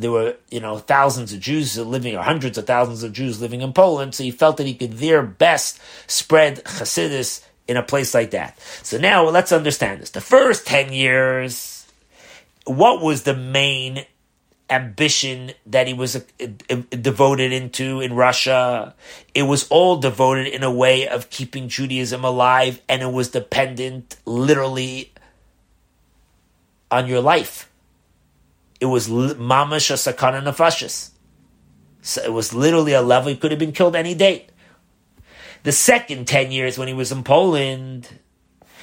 there 0.02 0.12
were, 0.12 0.36
you 0.50 0.60
know, 0.60 0.78
thousands 0.78 1.34
of 1.34 1.40
Jews 1.40 1.78
living, 1.78 2.16
or 2.16 2.24
hundreds 2.24 2.58
of 2.58 2.66
thousands 2.66 3.04
of 3.04 3.14
Jews 3.14 3.42
living 3.42 3.62
in 3.62 3.74
Poland, 3.74 4.16
so 4.16 4.24
he 4.24 4.32
felt 4.32 4.58
that 4.58 4.68
he 4.68 4.74
could 4.74 4.94
there 4.94 5.22
best 5.22 5.80
spread 6.08 6.64
Hasidus 6.66 7.44
in 7.68 7.78
a 7.78 7.84
place 7.84 8.14
like 8.14 8.32
that. 8.32 8.60
So 8.84 8.98
now 8.98 9.28
let's 9.30 9.52
understand 9.52 10.02
this. 10.02 10.10
The 10.10 10.22
first 10.22 10.68
10 10.68 10.92
years, 10.92 11.88
what 12.66 13.02
was 13.02 13.24
the 13.24 13.36
main 13.36 14.06
ambition 14.70 15.52
that 15.66 15.88
he 15.88 15.94
was 15.94 16.16
uh, 16.16 16.22
uh, 16.70 16.76
devoted 16.90 17.54
into 17.54 18.02
in 18.02 18.14
Russia? 18.14 18.96
It 19.34 19.44
was 19.44 19.68
all 19.70 19.98
devoted 19.98 20.48
in 20.48 20.64
a 20.64 20.72
way 20.72 21.08
of 21.08 21.30
keeping 21.30 21.70
Judaism 21.70 22.26
alive, 22.26 22.82
and 22.90 23.02
it 23.02 23.12
was 23.12 23.30
dependent 23.30 24.18
literally 24.26 25.14
on 26.90 27.08
your 27.08 27.22
life 27.22 27.71
it 28.82 28.88
was 28.88 29.08
mamash 29.08 29.92
a 29.92 30.14
sakana 30.14 30.44
nefashis. 30.44 31.12
So 32.02 32.22
it 32.24 32.34
was 32.34 32.52
literally 32.52 32.94
a 32.94 33.02
level 33.02 33.30
he 33.30 33.38
could 33.38 33.52
have 33.52 33.60
been 33.60 33.72
killed 33.72 33.96
any 33.96 34.16
day. 34.16 34.48
The 35.64 35.72
second 35.72 36.28
10 36.28 36.52
years 36.52 36.80
when 36.80 36.88
he 36.88 36.94
was 36.96 37.12
in 37.12 37.24
Poland, 37.24 38.10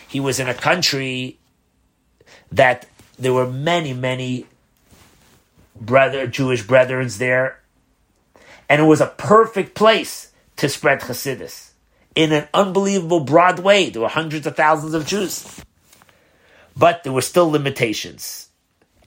he 0.06 0.20
was 0.20 0.38
in 0.38 0.48
a 0.48 0.54
country 0.54 1.40
that 2.52 2.86
there 3.18 3.34
were 3.34 3.50
many, 3.50 3.92
many 3.92 4.46
brother 5.74 6.28
Jewish 6.28 6.64
brethren 6.64 7.08
there. 7.18 7.60
And 8.68 8.80
it 8.80 8.84
was 8.84 9.00
a 9.00 9.06
perfect 9.06 9.74
place 9.74 10.32
to 10.56 10.68
spread 10.68 11.00
Hasidus 11.00 11.72
in 12.14 12.32
an 12.32 12.46
unbelievable 12.54 13.20
broad 13.20 13.58
way. 13.58 13.90
There 13.90 14.02
were 14.02 14.08
hundreds 14.08 14.46
of 14.46 14.54
thousands 14.54 14.94
of 14.94 15.06
Jews. 15.06 15.60
But 16.76 17.02
there 17.02 17.12
were 17.12 17.22
still 17.22 17.50
limitations. 17.50 18.47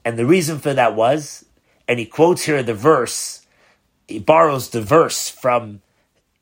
And 0.04 0.18
the 0.18 0.26
reason 0.26 0.58
for 0.58 0.74
that 0.74 0.94
was, 0.94 1.44
and 1.86 1.98
he 1.98 2.06
quotes 2.06 2.42
here 2.42 2.62
the 2.62 2.74
verse, 2.74 3.46
he 4.08 4.18
borrows 4.18 4.70
the 4.70 4.82
verse 4.82 5.28
from 5.28 5.80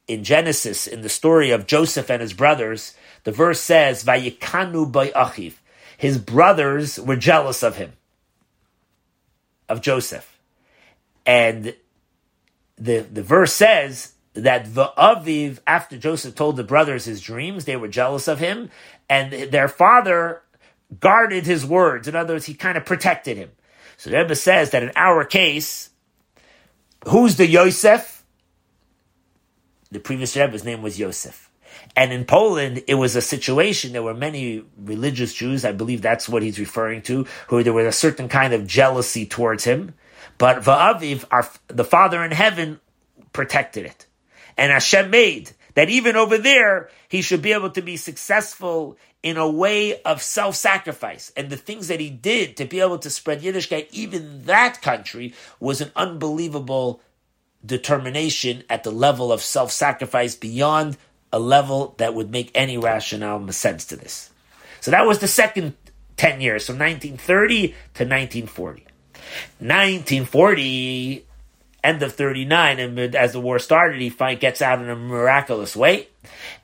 in 0.09 0.25
Genesis, 0.25 0.87
in 0.87 1.03
the 1.03 1.09
story 1.09 1.53
of 1.53 1.67
Joseph 1.67 2.11
and 2.11 2.21
his 2.21 2.33
brothers. 2.33 2.95
The 3.25 3.33
verse 3.33 3.61
says, 3.61 4.03
Vayikanu 4.03 4.91
by 4.91 5.11
Achiv. 5.11 5.55
His 5.97 6.19
brothers 6.19 6.99
were 6.99 7.17
jealous 7.17 7.63
of 7.63 7.77
him, 7.77 7.93
of 9.69 9.83
Joseph. 9.83 10.39
And 11.25 11.77
the, 12.77 13.01
the 13.01 13.23
verse 13.23 13.53
says 13.53 14.15
that 14.33 14.75
the 14.75 14.91
Aviv, 14.97 15.59
after 15.67 15.97
Joseph 15.99 16.35
told 16.35 16.57
the 16.57 16.65
brothers 16.65 17.05
his 17.05 17.21
dreams, 17.21 17.65
they 17.65 17.77
were 17.77 17.87
jealous 17.87 18.27
of 18.27 18.41
him, 18.41 18.71
and 19.09 19.33
their 19.53 19.69
father 19.69 20.43
guarded 20.99 21.47
his 21.47 21.65
words. 21.65 22.09
In 22.09 22.17
other 22.17 22.35
words, 22.35 22.47
he 22.47 22.55
kind 22.55 22.77
of 22.77 22.85
protected 22.85 23.37
him. 23.37 23.51
So 23.97 24.11
the 24.11 24.17
Rebbe 24.17 24.35
says 24.35 24.71
that 24.71 24.83
in 24.83 24.93
our 24.97 25.25
case, 25.25 25.91
who's 27.09 27.37
the 27.37 27.47
Yosef? 27.47 28.25
The 29.91 30.01
previous 30.01 30.37
Rebbe's 30.37 30.65
name 30.65 30.83
was 30.83 30.99
Yosef. 30.99 31.51
And 31.97 32.13
in 32.13 32.25
Poland, 32.25 32.85
it 32.87 32.95
was 32.95 33.17
a 33.17 33.23
situation. 33.23 33.93
There 33.93 34.03
were 34.03 34.15
many 34.15 34.65
religious 34.79 35.35
Jews. 35.35 35.65
I 35.65 35.73
believe 35.73 36.03
that's 36.03 36.29
what 36.29 36.43
he's 36.43 36.59
referring 36.59 37.03
to, 37.03 37.27
who 37.49 37.63
there 37.63 37.73
was 37.73 37.87
a 37.87 37.93
certain 37.93 38.29
kind 38.29 38.53
of 38.55 38.67
jealousy 38.67 39.27
towards 39.27 39.65
him. 39.65 39.95
But 40.39 40.63
Va'aviv, 40.63 41.25
our, 41.31 41.49
the 41.69 41.85
Father 41.85 42.25
in 42.25 42.31
heaven, 42.31 42.81
protected 43.33 43.87
it. 43.87 44.07
And 44.57 44.73
Hashem 44.73 45.11
made 45.11 45.53
that 45.75 45.91
even 45.91 46.17
over 46.17 46.39
there, 46.39 46.91
he 47.09 47.23
should 47.23 47.43
be 47.43 47.53
able 47.53 47.71
to 47.71 47.83
be 47.83 47.97
successful 47.97 48.97
in 49.23 49.37
a 49.37 49.49
way 49.49 50.01
of 50.03 50.23
self-sacrifice. 50.23 51.33
And 51.37 51.51
the 51.51 51.57
things 51.57 51.89
that 51.89 52.01
he 52.01 52.11
did 52.11 52.57
to 52.57 52.65
be 52.65 52.81
able 52.81 52.99
to 52.99 53.11
spread 53.11 53.43
Yiddishkeit, 53.43 53.89
even 53.93 54.45
that 54.45 54.81
country, 54.81 55.35
was 55.59 55.81
an 55.81 55.93
unbelievable 55.95 57.03
determination 57.65 58.65
at 58.71 58.83
the 58.85 58.91
level 58.91 59.31
of 59.31 59.43
self-sacrifice 59.43 60.35
beyond 60.35 60.97
a 61.33 61.39
level 61.39 61.95
that 61.99 62.15
would 62.15 62.31
make 62.31 62.51
any 62.55 62.79
rationale 62.79 63.47
sense 63.53 63.85
to 63.87 63.97
this. 63.97 64.31
So 64.81 64.91
that 64.91 65.07
was 65.07 65.19
the 65.19 65.29
second 65.29 65.75
10 66.17 66.41
years, 66.41 66.67
from 66.67 66.79
1930 66.79 67.69
to 67.69 68.05
1940. 68.05 68.87
1940, 69.59 71.27
end 71.85 72.03
of 72.03 72.15
39, 72.15 72.79
and 72.79 73.15
as 73.15 73.33
the 73.33 73.41
war 73.41 73.59
started, 73.59 74.01
he 74.01 74.11
finally 74.11 74.41
gets 74.41 74.61
out 74.63 74.81
in 74.81 74.89
a 74.89 74.97
miraculous 74.97 75.77
way, 75.77 76.09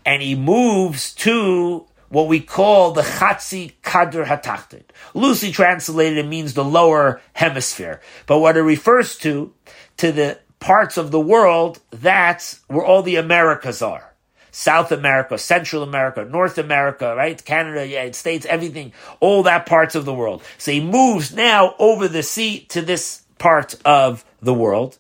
and 0.05 0.23
he 0.23 0.35
moves 0.35 1.15
to 1.15 1.87
what 2.09 2.29
we 2.29 2.41
call 2.41 2.93
the 2.93 3.03
Chatzi 3.03 3.75
Kadur 3.83 4.25
Hatachtin. 4.25 4.83
Loosely 5.15 5.53
translated, 5.53 6.19
it 6.19 6.29
means 6.29 6.55
the 6.55 6.65
lower 6.65 7.21
hemisphere. 7.33 8.01
But 8.27 8.39
what 8.39 8.57
it 8.57 8.63
refers 8.63 9.17
to, 9.19 9.53
to 9.99 10.13
the 10.13 10.39
parts 10.61 10.97
of 10.97 11.11
the 11.11 11.21
world, 11.21 11.81
that's 11.91 12.61
where 12.69 12.85
all 12.85 13.03
the 13.03 13.17
Americas 13.17 13.83
are. 13.83 14.13
South 14.51 14.91
America, 14.91 15.37
Central 15.37 15.83
America, 15.83 16.25
North 16.25 16.57
America, 16.57 17.15
right? 17.15 17.45
Canada, 17.45 17.87
United 17.87 18.15
States, 18.15 18.47
everything, 18.47 18.91
all 19.21 19.43
that 19.43 19.67
parts 19.67 19.95
of 19.95 20.07
the 20.07 20.15
world. 20.15 20.43
So 20.57 20.73
he 20.73 20.81
moves 20.81 21.35
now 21.35 21.75
over 21.79 22.09
the 22.09 22.23
sea 22.23 22.61
to 22.71 22.81
this 22.81 23.23
part 23.39 23.75
of 23.85 24.25
the 24.41 24.55
world. 24.55 24.97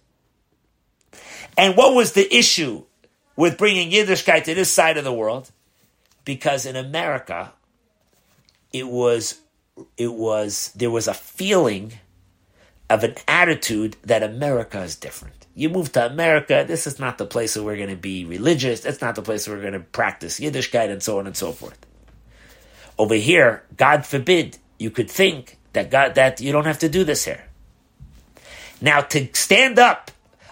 And 1.56 1.74
what 1.74 1.94
was 1.94 2.12
the 2.12 2.36
issue 2.36 2.84
with 3.34 3.56
bringing 3.56 3.90
Yiddishkeit 3.90 4.44
to 4.44 4.54
this 4.54 4.70
side 4.70 4.98
of 4.98 5.04
the 5.04 5.12
world? 5.12 5.50
Because 6.26 6.66
in 6.66 6.76
America, 6.76 7.52
it 8.74 8.86
was, 8.86 9.40
it 9.96 10.12
was, 10.12 10.72
there 10.76 10.90
was 10.90 11.08
a 11.08 11.14
feeling 11.14 11.94
of 12.90 13.02
an 13.02 13.14
attitude 13.26 13.96
that 14.04 14.22
America 14.22 14.82
is 14.82 14.96
different. 14.96 15.46
You 15.54 15.70
move 15.70 15.92
to 15.92 16.04
America, 16.04 16.64
this 16.66 16.86
is 16.86 16.98
not 16.98 17.16
the 17.16 17.24
place 17.24 17.56
where 17.56 17.64
we're 17.64 17.76
going 17.76 17.88
to 17.88 17.96
be 17.96 18.26
religious. 18.26 18.84
It's 18.84 19.00
not 19.00 19.14
the 19.14 19.22
place 19.22 19.48
where 19.48 19.56
we're 19.56 19.62
going 19.62 19.72
to 19.72 19.80
practice 19.80 20.38
Yiddishkeit 20.38 20.90
and 20.90 21.02
so 21.02 21.18
on 21.18 21.26
and 21.26 21.36
so 21.36 21.52
forth. 21.52 21.78
Over 22.98 23.14
here, 23.14 23.62
God 23.76 24.04
forbid, 24.04 24.58
you 24.78 24.90
could 24.90 25.10
think 25.10 25.58
that 25.72 25.90
God 25.90 26.16
that 26.16 26.40
you 26.40 26.52
don't 26.52 26.66
have 26.66 26.80
to 26.80 26.88
do 26.88 27.04
this 27.04 27.24
here. 27.24 27.44
Now, 28.80 29.00
to 29.00 29.28
stand 29.32 29.78
up 29.78 30.10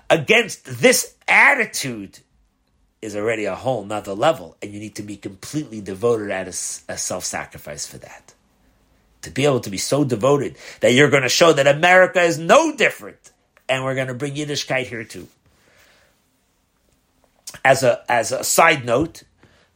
against 0.09 0.81
this 0.81 1.15
attitude 1.27 2.21
is 3.05 3.15
already 3.15 3.45
a 3.45 3.55
whole 3.55 3.85
nother 3.85 4.15
level, 4.15 4.57
and 4.63 4.73
you 4.73 4.81
need 4.81 4.95
to 4.95 5.03
be 5.03 5.17
completely 5.17 5.81
devoted 5.83 6.31
at 6.31 6.47
a, 6.47 6.51
a 6.89 6.97
self 6.99 7.25
sacrifice 7.25 7.87
for 7.87 7.99
that. 7.99 8.35
To 9.23 9.31
be 9.31 9.45
able 9.45 9.61
to 9.61 9.71
be 9.71 9.79
so 9.79 10.05
devoted 10.05 10.57
that 10.81 10.93
you're 10.93 11.11
going 11.11 11.23
to 11.23 11.29
show 11.29 11.53
that 11.53 11.67
America 11.67 12.23
is 12.23 12.39
no 12.39 12.75
different, 12.75 13.31
and 13.69 13.85
we're 13.85 13.95
going 13.95 14.09
to 14.09 14.15
bring 14.15 14.35
Yiddishkeit 14.35 14.87
here 14.87 15.05
too. 15.05 15.29
As 17.65 17.83
a 17.83 18.03
as 18.11 18.33
a 18.33 18.43
side 18.43 18.85
note, 18.85 19.23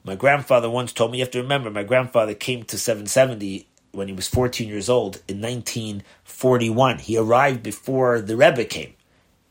my 0.04 0.14
grandfather 0.14 0.70
once 0.70 0.92
told 0.92 1.12
me. 1.12 1.18
You 1.18 1.24
have 1.24 1.30
to 1.32 1.42
remember, 1.42 1.70
my 1.70 1.84
grandfather 1.84 2.34
came 2.34 2.64
to 2.64 2.78
770 2.78 3.66
when 3.92 4.08
he 4.08 4.14
was 4.14 4.26
14 4.26 4.68
years 4.68 4.88
old 4.88 5.16
in 5.28 5.40
1941. 5.40 7.00
He 7.00 7.18
arrived 7.18 7.62
before 7.62 8.20
the 8.22 8.36
Rebbe 8.36 8.64
came, 8.64 8.94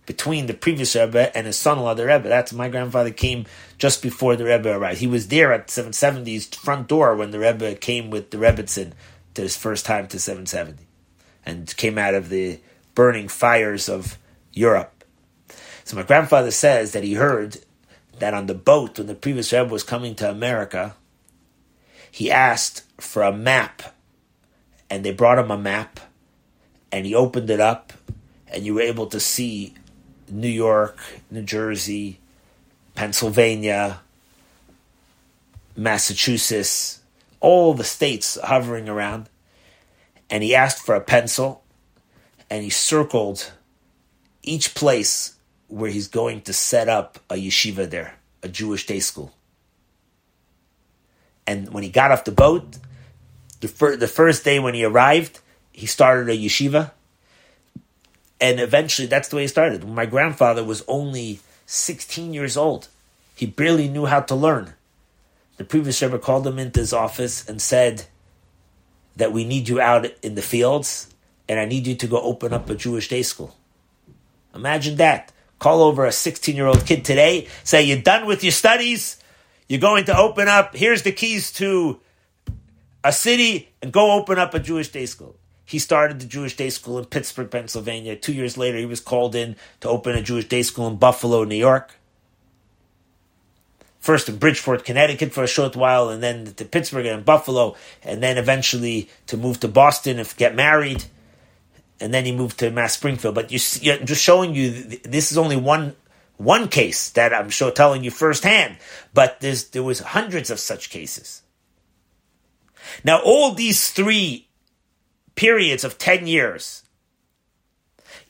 between 0.08 0.48
the 0.48 0.56
previous 0.56 0.96
Rebbe 0.96 1.38
and 1.38 1.46
his 1.46 1.58
son-in-law, 1.58 1.94
the 1.94 2.08
Rebbe. 2.08 2.28
That's 2.28 2.54
my 2.54 2.70
grandfather 2.70 3.12
came 3.12 3.46
just 3.78 4.02
before 4.02 4.36
the 4.36 4.46
Rebbe 4.46 4.76
arrived. 4.76 5.00
He 5.00 5.06
was 5.06 5.28
there 5.28 5.54
at 5.54 5.68
770's 5.68 6.48
front 6.56 6.88
door 6.88 7.16
when 7.16 7.30
the 7.30 7.40
Rebbe 7.40 7.76
came 7.76 8.10
with 8.10 8.32
the 8.32 8.38
Rebbitzin 8.38 8.94
to 9.36 9.44
his 9.44 9.56
first 9.56 9.86
time 9.86 10.08
to 10.08 10.20
770, 10.20 10.88
and 11.46 11.78
came 11.78 12.00
out 12.00 12.16
of 12.16 12.30
the 12.30 12.60
burning 12.96 13.28
fires 13.28 13.88
of 13.88 14.18
Europe. 14.54 15.04
So 15.84 15.96
my 15.96 16.04
grandfather 16.04 16.50
says 16.50 16.94
that 16.94 17.04
he 17.04 17.14
heard 17.14 17.58
that 18.18 18.34
on 18.34 18.48
the 18.48 18.56
boat 18.56 18.98
when 18.98 19.06
the 19.06 19.14
previous 19.14 19.54
Rebbe 19.54 19.72
was 19.72 19.84
coming 19.84 20.16
to 20.16 20.32
America, 20.32 20.96
he 22.10 22.32
asked 22.32 22.84
for 23.00 23.22
a 23.22 23.32
map 23.32 23.94
and 24.90 25.04
they 25.04 25.12
brought 25.12 25.38
him 25.38 25.52
a 25.52 25.58
map, 25.58 26.00
and 26.92 27.06
he 27.06 27.14
opened 27.14 27.50
it 27.50 27.60
up, 27.60 27.92
and 28.48 28.66
you 28.66 28.74
were 28.74 28.82
able 28.82 29.08
to 29.08 29.20
see 29.20 29.76
New 30.30 30.48
York, 30.48 31.00
New 31.32 31.44
Jersey, 31.44 32.20
Pennsylvania, 32.96 34.02
Massachusetts, 35.76 37.00
all 37.40 37.74
the 37.74 37.84
states 37.84 38.38
hovering 38.44 38.90
around. 38.90 39.30
And 40.30 40.44
he 40.44 40.56
asked 40.56 40.86
for 40.86 40.96
a 40.96 41.02
pencil, 41.02 41.64
and 42.50 42.64
he 42.64 42.70
circled 42.70 43.52
each 44.44 44.76
place 44.76 45.36
where 45.68 45.90
he's 45.90 46.08
going 46.08 46.42
to 46.42 46.54
set 46.54 46.90
up 46.90 47.20
a 47.30 47.36
yeshiva 47.36 47.90
there, 47.90 48.16
a 48.44 48.50
Jewish 48.50 48.86
day 48.86 49.00
school. 49.00 49.34
And 51.46 51.74
when 51.74 51.84
he 51.84 51.90
got 51.90 52.12
off 52.12 52.26
the 52.26 52.32
boat, 52.32 52.78
the, 53.62 53.68
fir- 53.68 53.96
the 53.96 54.08
first 54.08 54.44
day 54.44 54.60
when 54.60 54.74
he 54.74 54.84
arrived, 54.84 55.40
he 55.72 55.86
started 55.86 56.30
a 56.30 56.38
yeshiva. 56.38 56.92
And 58.40 58.60
eventually, 58.60 59.08
that's 59.08 59.30
the 59.30 59.38
way 59.38 59.46
it 59.46 59.50
started. 59.50 59.88
My 59.88 60.06
grandfather 60.06 60.64
was 60.64 60.84
only 60.88 61.40
16 61.66 62.34
years 62.34 62.56
old. 62.56 62.88
He 63.36 63.46
barely 63.46 63.88
knew 63.88 64.06
how 64.06 64.22
to 64.22 64.36
learn. 64.36 64.74
The 65.58 65.64
previous 65.64 66.02
Rebbe 66.02 66.20
called 66.20 66.46
him 66.46 66.60
into 66.60 66.80
his 66.80 66.94
office 66.94 67.48
and 67.48 67.62
said 67.62 68.06
that 69.16 69.32
we 69.32 69.44
need 69.44 69.68
you 69.68 69.82
out 69.82 70.06
in 70.22 70.36
the 70.36 70.42
fields 70.42 71.14
and 71.50 71.60
I 71.60 71.66
need 71.66 71.88
you 71.88 71.96
to 71.96 72.08
go 72.08 72.22
open 72.22 72.54
up 72.54 72.70
a 72.70 72.76
Jewish 72.76 73.08
day 73.08 73.24
school. 73.24 73.56
Imagine 74.54 74.98
that. 74.98 75.32
Call 75.60 75.82
over 75.82 76.06
a 76.06 76.12
16 76.12 76.56
year 76.56 76.68
old 76.68 76.86
kid 76.86 77.04
today, 77.04 77.48
say, 77.64 77.84
You're 77.84 78.02
done 78.02 78.28
with 78.28 78.44
your 78.44 78.52
studies, 78.52 79.18
you're 79.68 79.80
going 79.80 80.06
to 80.06 80.18
open 80.18 80.48
up, 80.48 80.76
here's 80.76 81.02
the 81.02 81.12
keys 81.12 81.52
to 81.54 82.00
a 83.04 83.12
city 83.12 83.70
and 83.82 83.92
go 83.92 84.12
open 84.12 84.38
up 84.38 84.54
a 84.54 84.60
Jewish 84.60 84.90
day 84.90 85.08
school. 85.08 85.36
He 85.68 85.80
started 85.80 86.22
the 86.22 86.26
Jewish 86.26 86.56
day 86.56 86.70
school 86.70 86.98
in 86.98 87.04
Pittsburgh, 87.04 87.52
Pennsylvania. 87.52 88.16
Two 88.16 88.32
years 88.32 88.58
later, 88.58 88.78
he 88.78 88.86
was 88.86 89.02
called 89.02 89.36
in 89.36 89.58
to 89.82 89.90
open 89.90 90.16
a 90.16 90.22
Jewish 90.22 90.48
day 90.48 90.64
school 90.64 90.88
in 90.88 90.96
Buffalo, 90.96 91.44
New 91.44 91.58
York. 91.58 91.96
First 94.00 94.30
in 94.30 94.38
Bridgeport, 94.38 94.86
Connecticut 94.86 95.34
for 95.34 95.44
a 95.44 95.48
short 95.48 95.76
while, 95.76 96.08
and 96.08 96.24
then 96.24 96.54
to 96.54 96.64
Pittsburgh 96.64 97.06
and 97.06 97.26
Buffalo, 97.26 97.76
and 98.02 98.24
then 98.24 98.38
eventually 98.38 99.10
to 99.26 99.36
move 99.36 99.60
to 99.60 99.68
Boston 99.68 100.20
and 100.20 100.38
get 100.38 100.56
married. 100.56 101.04
And 102.00 102.14
then 102.14 102.24
he 102.24 102.32
moved 102.32 102.60
to 102.60 102.72
Mass 102.72 102.94
Springfield. 102.94 103.36
But 103.36 103.52
you, 103.52 103.92
are 103.92 103.98
just 103.98 104.24
showing 104.24 104.56
you 104.56 104.72
this 104.72 105.34
is 105.34 105.38
only 105.38 105.58
one 105.58 105.98
one 106.38 106.70
case 106.70 107.10
that 107.10 107.34
I'm 107.34 107.50
sure 107.50 107.72
telling 107.72 108.06
you 108.06 108.12
firsthand. 108.12 108.78
But 109.14 109.42
there 109.42 109.84
was 109.84 110.00
hundreds 110.00 110.50
of 110.50 110.62
such 110.62 110.90
cases. 110.90 111.42
Now, 113.04 113.20
all 113.22 113.54
these 113.54 113.92
three 113.92 114.47
periods 115.38 115.86
of 115.86 115.98
10 115.98 116.28
years, 116.28 116.84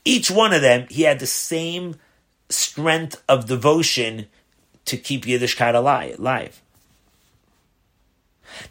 each 0.05 0.29
one 0.29 0.53
of 0.53 0.61
them, 0.61 0.85
he 0.89 1.01
had 1.03 1.19
the 1.19 1.25
same 1.25 1.95
strength 2.49 3.23
of 3.27 3.47
devotion 3.47 4.27
to 4.85 4.95
keep 4.95 5.25
Yiddishkeit 5.25 5.73
alive. 5.73 6.61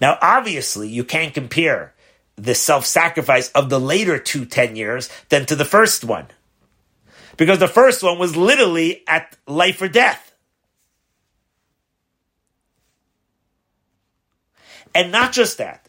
Now, 0.00 0.18
obviously, 0.22 0.88
you 0.88 1.04
can't 1.04 1.34
compare 1.34 1.92
the 2.36 2.54
self-sacrifice 2.54 3.50
of 3.52 3.70
the 3.70 3.80
later 3.80 4.18
two 4.18 4.44
10 4.44 4.76
years 4.76 5.10
than 5.28 5.46
to 5.46 5.56
the 5.56 5.64
first 5.64 6.04
one. 6.04 6.26
Because 7.36 7.58
the 7.58 7.68
first 7.68 8.02
one 8.02 8.18
was 8.18 8.36
literally 8.36 9.02
at 9.06 9.36
life 9.46 9.80
or 9.82 9.88
death. 9.88 10.32
And 14.94 15.12
not 15.12 15.32
just 15.32 15.58
that. 15.58 15.88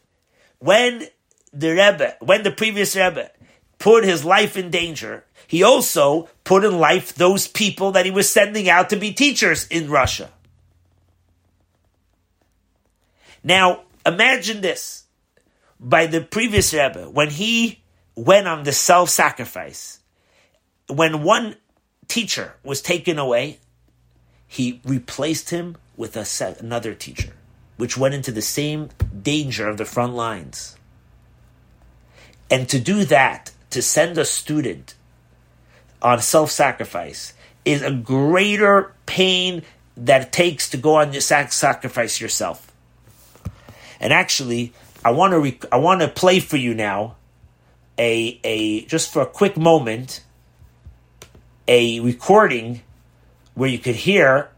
When 0.60 1.08
the 1.58 1.72
Rebbe, 1.72 2.16
when 2.20 2.44
the 2.44 2.52
previous 2.52 2.96
Rebbe 2.96 3.32
put 3.80 4.04
his 4.04 4.24
life 4.24 4.56
in 4.56 4.70
danger, 4.70 5.26
he 5.48 5.64
also 5.64 6.30
put 6.44 6.64
in 6.64 6.78
life 6.78 7.16
those 7.16 7.48
people 7.48 7.92
that 7.94 8.06
he 8.06 8.12
was 8.12 8.32
sending 8.32 8.70
out 8.70 8.90
to 8.92 8.96
be 8.96 9.12
teachers 9.12 9.68
in 9.68 9.90
Russia. 9.90 10.30
Now, 13.44 13.84
imagine 14.06 14.62
this. 14.62 15.04
By 15.80 16.08
the 16.08 16.22
previous 16.22 16.74
Rebbe, 16.74 17.10
when 17.10 17.30
he 17.30 17.82
went 18.16 18.48
on 18.48 18.64
the 18.64 18.72
self 18.72 19.10
sacrifice, 19.10 20.00
when 20.88 21.24
one 21.24 21.56
teacher 22.08 22.56
was 22.64 22.82
taken 22.82 23.20
away, 23.20 23.60
he 24.48 24.82
replaced 24.84 25.52
him 25.52 25.78
with 25.96 26.18
a 26.18 26.26
another 26.60 26.96
teacher 26.96 27.34
which 27.78 27.96
went 27.96 28.16
into 28.16 28.32
the 28.32 28.42
same 28.42 28.90
danger 29.22 29.68
of 29.68 29.78
the 29.78 29.86
front 29.86 30.14
lines. 30.14 30.77
And 32.50 32.68
to 32.70 32.80
do 32.80 33.06
that, 33.06 33.52
to 33.72 33.82
send 33.82 34.18
a 34.18 34.26
student 34.26 34.96
on 36.02 36.22
self 36.22 36.52
sacrifice, 36.52 37.34
is 37.66 37.82
a 37.82 37.92
greater 37.92 38.94
pain 39.06 39.64
that 39.98 40.22
it 40.22 40.32
takes 40.32 40.70
to 40.70 40.78
go 40.78 40.96
on 40.96 41.12
your 41.12 41.22
sacrifice 41.22 42.22
yourself. 42.22 42.72
And 44.00 44.14
actually, 44.14 44.74
I 45.04 45.12
want 45.12 45.32
to 45.32 45.40
rec- 45.40 45.74
I 45.74 45.78
want 45.78 46.02
to 46.02 46.08
play 46.08 46.40
for 46.40 46.58
you 46.58 46.74
now 46.74 47.16
a 47.98 48.40
a 48.44 48.86
just 48.86 49.12
for 49.12 49.22
a 49.22 49.26
quick 49.26 49.58
moment 49.58 50.22
a 51.68 52.00
recording 52.00 52.82
where 53.56 53.70
you 53.70 53.80
could 53.80 53.96
hear 53.96 54.50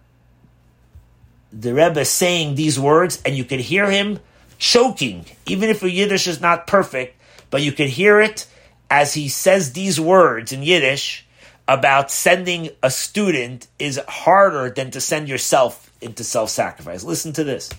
the 1.52 1.74
Rebbe 1.74 2.06
saying 2.06 2.56
these 2.56 2.80
words, 2.80 3.22
and 3.26 3.36
you 3.36 3.44
could 3.44 3.60
hear 3.60 3.90
him 3.90 4.20
choking, 4.60 5.26
even 5.46 5.70
if 5.70 5.82
your 5.82 5.90
Yiddish 5.90 6.28
is 6.28 6.40
not 6.40 6.68
perfect, 6.68 7.19
but 7.50 7.62
you 7.62 7.72
could 7.72 7.90
hear 7.90 8.20
it 8.20 8.48
as 8.90 9.14
he 9.14 9.28
says 9.28 9.74
these 9.74 10.00
words 10.00 10.52
in 10.52 10.64
Yiddish 10.64 11.26
about 11.68 12.10
sending 12.10 12.70
a 12.82 12.90
student 12.90 13.68
is 13.78 14.00
harder 14.08 14.72
than 14.72 14.90
to 14.92 15.00
send 15.00 15.30
yourself 15.30 15.92
into 16.02 16.24
self 16.24 16.50
sacrifice. 16.50 17.04
Listen 17.04 17.32
to 17.34 17.44
this. 17.44 17.70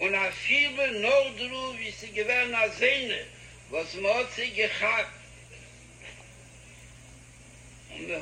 Und 0.00 0.14
er 0.14 0.30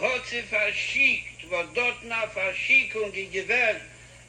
hat 0.00 0.26
sie 0.26 0.42
verschickt, 0.42 1.50
dort 1.74 1.96
Verschickung 2.32 3.12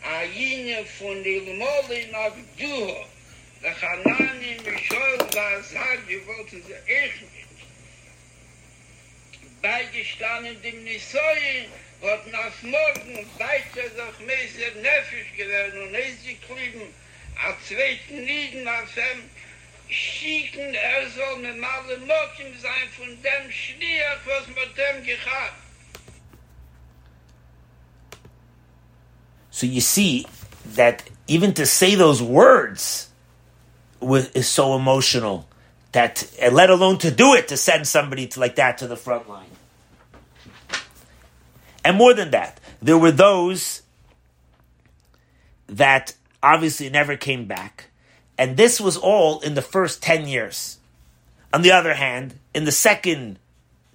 a 0.03 0.23
jene 0.23 0.85
von 0.85 1.23
den 1.23 1.57
Moli 1.57 2.07
nach 2.11 2.33
Duho. 2.57 3.05
Der 3.63 3.75
Chanani, 3.75 4.57
Mischol, 4.63 5.17
war 5.33 5.63
sagt, 5.63 6.09
die 6.09 6.25
wollten 6.27 6.63
sie 6.63 6.73
echt 6.93 7.21
nicht. 7.21 7.47
Beigestanden 9.61 10.61
dem 10.61 10.83
Nisoyen, 10.83 11.65
hat 12.03 12.27
nach 12.27 12.61
morgen 12.61 13.27
weiter 13.39 13.89
durch 13.95 14.19
Meister 14.27 14.71
Nefisch 14.81 15.35
gewählt 15.35 15.73
und 15.73 15.95
ist 15.95 16.23
sie 16.23 16.35
klieben, 16.35 16.93
a 17.43 17.55
zweiten 17.67 18.25
Lieden 18.25 18.67
auf 18.67 18.93
dem 18.95 19.29
schicken, 19.89 20.73
er 20.73 21.09
soll 21.09 21.37
mit 21.37 21.57
Male 21.57 21.97
Mokim 21.97 22.59
sein 22.59 22.89
von 22.95 23.09
dem 23.21 23.51
Schliach, 23.51 24.19
was 24.25 24.47
mit 24.47 24.77
dem 24.77 25.03
gehabt. 25.03 25.66
So 29.57 29.65
you 29.65 29.81
see 29.81 30.27
that 30.75 31.09
even 31.25 31.55
to 31.55 31.65
say 31.65 31.95
those 31.95 32.21
words 32.21 33.09
is 33.99 34.47
so 34.47 34.75
emotional 34.75 35.49
that, 35.93 36.31
let 36.51 36.69
alone 36.69 36.99
to 36.99 37.09
do 37.09 37.33
it, 37.33 37.47
to 37.47 37.57
send 37.57 37.87
somebody 37.87 38.27
to, 38.27 38.39
like 38.39 38.57
that 38.57 38.77
to 38.77 38.87
the 38.87 38.95
front 38.95 39.27
line. 39.27 39.49
And 41.83 41.97
more 41.97 42.13
than 42.13 42.29
that, 42.29 42.59
there 42.83 42.99
were 42.99 43.09
those 43.11 43.81
that 45.65 46.13
obviously 46.43 46.91
never 46.91 47.17
came 47.17 47.45
back. 47.45 47.89
And 48.37 48.57
this 48.57 48.79
was 48.79 48.95
all 48.95 49.39
in 49.39 49.55
the 49.55 49.63
first 49.63 50.03
10 50.03 50.27
years. 50.27 50.77
On 51.51 51.63
the 51.63 51.71
other 51.71 51.95
hand, 51.95 52.35
in 52.53 52.65
the 52.65 52.71
second 52.71 53.39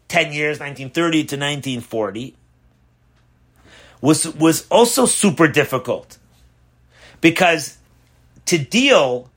10 0.09 0.33
years, 0.33 0.59
1930 0.59 1.19
to 1.19 1.37
1940, 1.37 2.35
was, 4.03 4.27
was 4.35 4.67
also 4.69 5.07
super 5.07 5.49
difficult. 5.49 6.19
Because 7.23 7.79
to 8.47 8.59
deal 8.59 9.31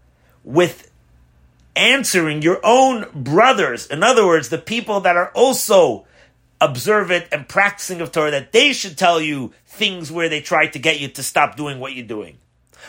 with 0.43 0.91
answering 1.75 2.41
your 2.41 2.59
own 2.63 3.05
brothers, 3.13 3.87
in 3.87 4.03
other 4.03 4.25
words, 4.25 4.49
the 4.49 4.57
people 4.57 4.99
that 5.01 5.15
are 5.15 5.31
also 5.33 6.05
observant 6.59 7.25
and 7.31 7.47
practicing 7.47 8.01
of 8.01 8.11
Torah, 8.11 8.31
that 8.31 8.51
they 8.51 8.73
should 8.73 8.97
tell 8.97 9.21
you 9.21 9.53
things 9.67 10.11
where 10.11 10.29
they 10.29 10.41
try 10.41 10.67
to 10.67 10.79
get 10.79 10.99
you 10.99 11.07
to 11.09 11.23
stop 11.23 11.55
doing 11.55 11.79
what 11.79 11.93
you're 11.93 12.05
doing. 12.05 12.37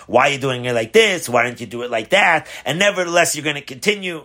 Why 0.06 0.28
are 0.28 0.32
you 0.32 0.38
doing 0.38 0.64
it 0.64 0.72
like 0.72 0.92
this? 0.92 1.28
Why 1.28 1.42
don't 1.42 1.60
you 1.60 1.66
do 1.66 1.82
it 1.82 1.90
like 1.90 2.10
that? 2.10 2.46
And 2.64 2.78
nevertheless, 2.78 3.34
you're 3.34 3.44
going 3.44 3.56
to 3.56 3.62
continue. 3.62 4.24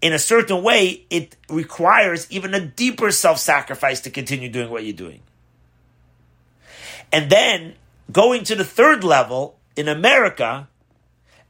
In 0.00 0.12
a 0.12 0.18
certain 0.18 0.62
way, 0.62 1.04
it 1.10 1.34
requires 1.48 2.30
even 2.30 2.54
a 2.54 2.60
deeper 2.60 3.10
self 3.10 3.38
sacrifice 3.38 4.00
to 4.02 4.10
continue 4.10 4.48
doing 4.48 4.70
what 4.70 4.84
you're 4.84 4.92
doing. 4.92 5.22
And 7.12 7.30
then 7.30 7.74
going 8.12 8.44
to 8.44 8.54
the 8.54 8.64
third 8.64 9.04
level 9.04 9.58
in 9.76 9.88
America, 9.88 10.68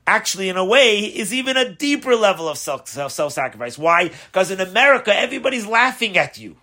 actually, 0.06 0.48
in 0.48 0.56
a 0.56 0.64
way, 0.64 1.00
is 1.00 1.32
even 1.32 1.56
a 1.56 1.72
deeper 1.72 2.14
level 2.14 2.48
of 2.48 2.59
self 2.59 2.88
sacrifice. 2.88 3.78
Why? 3.78 4.11
Because 4.26 4.50
in 4.50 4.61
America, 4.61 5.14
everybody's 5.14 5.66
laughing 5.66 6.16
at 6.16 6.38
you. 6.38 6.56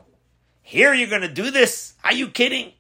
Here, 0.62 0.94
you're 0.94 1.10
going 1.10 1.22
to 1.22 1.28
do 1.28 1.52
this? 1.52 1.94
Are 2.04 2.14
you 2.14 2.28
kidding? 2.28 2.74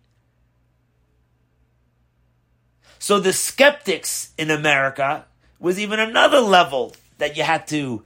So 2.97 3.20
the 3.20 3.34
skeptics 3.34 4.32
in 4.38 4.49
America 4.49 5.26
was 5.59 5.80
even 5.80 5.99
another 5.99 6.39
level 6.39 6.95
that 7.20 7.38
you 7.38 7.43
had 7.43 7.68
to 7.68 8.03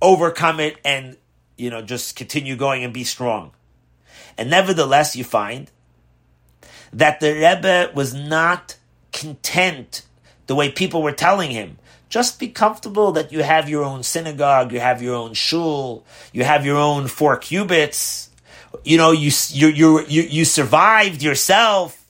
overcome 0.00 0.60
it 0.60 0.78
and, 0.84 1.18
you 1.58 1.68
know, 1.68 1.82
just 1.82 2.16
continue 2.16 2.56
going 2.56 2.82
and 2.82 2.94
be 2.94 3.04
strong. 3.04 3.52
And 4.38 4.48
nevertheless, 4.48 5.14
you 5.14 5.24
find 5.24 5.70
that 6.92 7.20
the 7.20 7.32
Rebbe 7.32 7.92
was 7.94 8.14
not 8.14 8.76
content 9.12 10.02
the 10.46 10.54
way 10.54 10.70
people 10.70 11.02
were 11.02 11.12
telling 11.12 11.50
him. 11.50 11.78
Just 12.08 12.40
be 12.40 12.48
comfortable 12.48 13.12
that 13.12 13.30
you 13.30 13.42
have 13.42 13.68
your 13.68 13.84
own 13.84 14.02
synagogue, 14.02 14.72
you 14.72 14.80
have 14.80 15.00
your 15.00 15.14
own 15.14 15.32
shul, 15.34 16.04
you 16.32 16.42
have 16.42 16.66
your 16.66 16.76
own 16.76 17.06
four 17.06 17.36
cubits. 17.36 18.30
You 18.84 18.98
know, 18.98 19.12
you 19.12 19.30
you 19.50 19.68
you 19.68 20.04
you, 20.06 20.22
you 20.22 20.44
survived 20.44 21.22
yourself. 21.22 22.04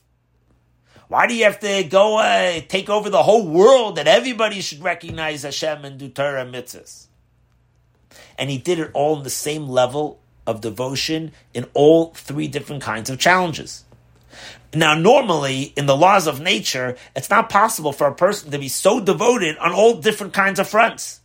Why 1.07 1.27
do 1.27 1.35
you 1.35 1.43
have 1.43 1.59
to 1.59 1.83
go 1.83 2.17
uh, 2.17 2.61
take 2.67 2.89
over 2.89 3.09
the 3.09 3.21
whole 3.21 3.45
world 3.45 3.97
that 3.97 4.07
everybody 4.07 4.61
should 4.61 4.81
recognize 4.81 5.43
Hashem 5.43 5.83
and 5.83 5.99
do 5.99 6.07
Torah 6.07 6.45
mitzvahs? 6.45 7.07
And 8.39 8.49
he 8.49 8.57
did 8.57 8.79
it 8.79 8.91
all 8.93 9.17
in 9.17 9.23
the 9.23 9.29
same 9.29 9.67
level 9.67 10.19
of 10.47 10.61
devotion 10.61 11.31
in 11.53 11.67
all 11.73 12.13
three 12.13 12.47
different 12.47 12.81
kinds 12.81 13.09
of 13.09 13.19
challenges. 13.19 13.83
Now, 14.73 14.95
normally 14.95 15.73
in 15.75 15.85
the 15.85 15.97
laws 15.97 16.27
of 16.27 16.39
nature, 16.39 16.95
it's 17.15 17.29
not 17.29 17.49
possible 17.49 17.91
for 17.91 18.07
a 18.07 18.15
person 18.15 18.51
to 18.51 18.59
be 18.59 18.69
so 18.69 18.99
devoted 18.99 19.57
on 19.57 19.73
all 19.73 19.95
different 19.95 20.33
kinds 20.33 20.59
of 20.59 20.67
fronts. 20.67 21.19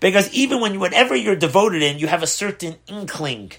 Because 0.00 0.32
even 0.34 0.60
when 0.60 0.78
whatever 0.78 1.16
you're 1.16 1.36
devoted 1.36 1.82
in, 1.82 1.98
you 1.98 2.08
have 2.08 2.22
a 2.22 2.26
certain 2.26 2.76
inkling 2.86 3.52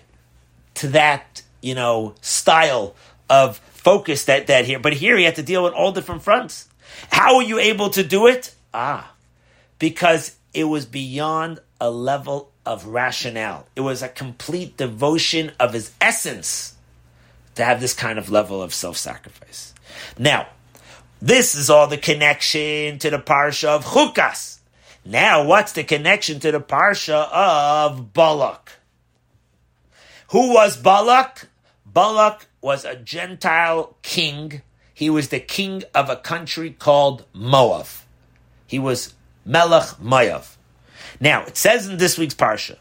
to 0.75 0.87
that, 0.89 1.41
you 1.61 1.73
know, 1.73 2.13
style 2.21 2.95
of 3.29 3.57
focus 3.57 4.25
that, 4.25 4.47
that 4.47 4.65
here. 4.65 4.79
But 4.79 4.93
here 4.93 5.17
he 5.17 5.23
had 5.23 5.35
to 5.35 5.43
deal 5.43 5.63
with 5.63 5.73
all 5.73 5.91
different 5.91 6.21
fronts. 6.21 6.67
How 7.09 7.37
were 7.37 7.43
you 7.43 7.57
able 7.57 7.89
to 7.91 8.03
do 8.03 8.27
it? 8.27 8.53
Ah, 8.73 9.13
because 9.79 10.37
it 10.53 10.65
was 10.65 10.85
beyond 10.85 11.59
a 11.81 11.89
level 11.89 12.51
of 12.65 12.85
rationale. 12.85 13.67
It 13.75 13.81
was 13.81 14.03
a 14.03 14.09
complete 14.09 14.77
devotion 14.77 15.51
of 15.59 15.73
his 15.73 15.91
essence 15.99 16.74
to 17.55 17.65
have 17.65 17.81
this 17.81 17.93
kind 17.93 18.19
of 18.19 18.29
level 18.29 18.61
of 18.61 18.73
self-sacrifice. 18.73 19.73
Now, 20.17 20.47
this 21.21 21.55
is 21.55 21.69
all 21.69 21.87
the 21.87 21.97
connection 21.97 22.99
to 22.99 23.09
the 23.09 23.19
parsha 23.19 23.69
of 23.69 23.85
Chukas. 23.85 24.59
Now, 25.03 25.45
what's 25.45 25.71
the 25.71 25.83
connection 25.83 26.39
to 26.41 26.51
the 26.51 26.59
parsha 26.59 27.29
of 27.31 28.13
Balak? 28.13 28.73
Who 30.29 30.53
was 30.53 30.77
Balak? 30.77 31.47
Balak 31.85 32.47
was 32.61 32.83
a 32.83 32.95
Gentile 32.95 33.95
king. 34.01 34.61
He 34.93 35.09
was 35.09 35.29
the 35.29 35.39
king 35.39 35.83
of 35.93 36.09
a 36.09 36.15
country 36.15 36.71
called 36.71 37.25
Moab. 37.33 37.87
He 38.67 38.79
was 38.79 39.13
Melech 39.45 39.99
Moab. 40.01 40.43
Now, 41.19 41.45
it 41.45 41.55
says 41.55 41.87
in 41.87 41.97
this 41.97 42.17
week's 42.17 42.33
Parsha, 42.33 42.77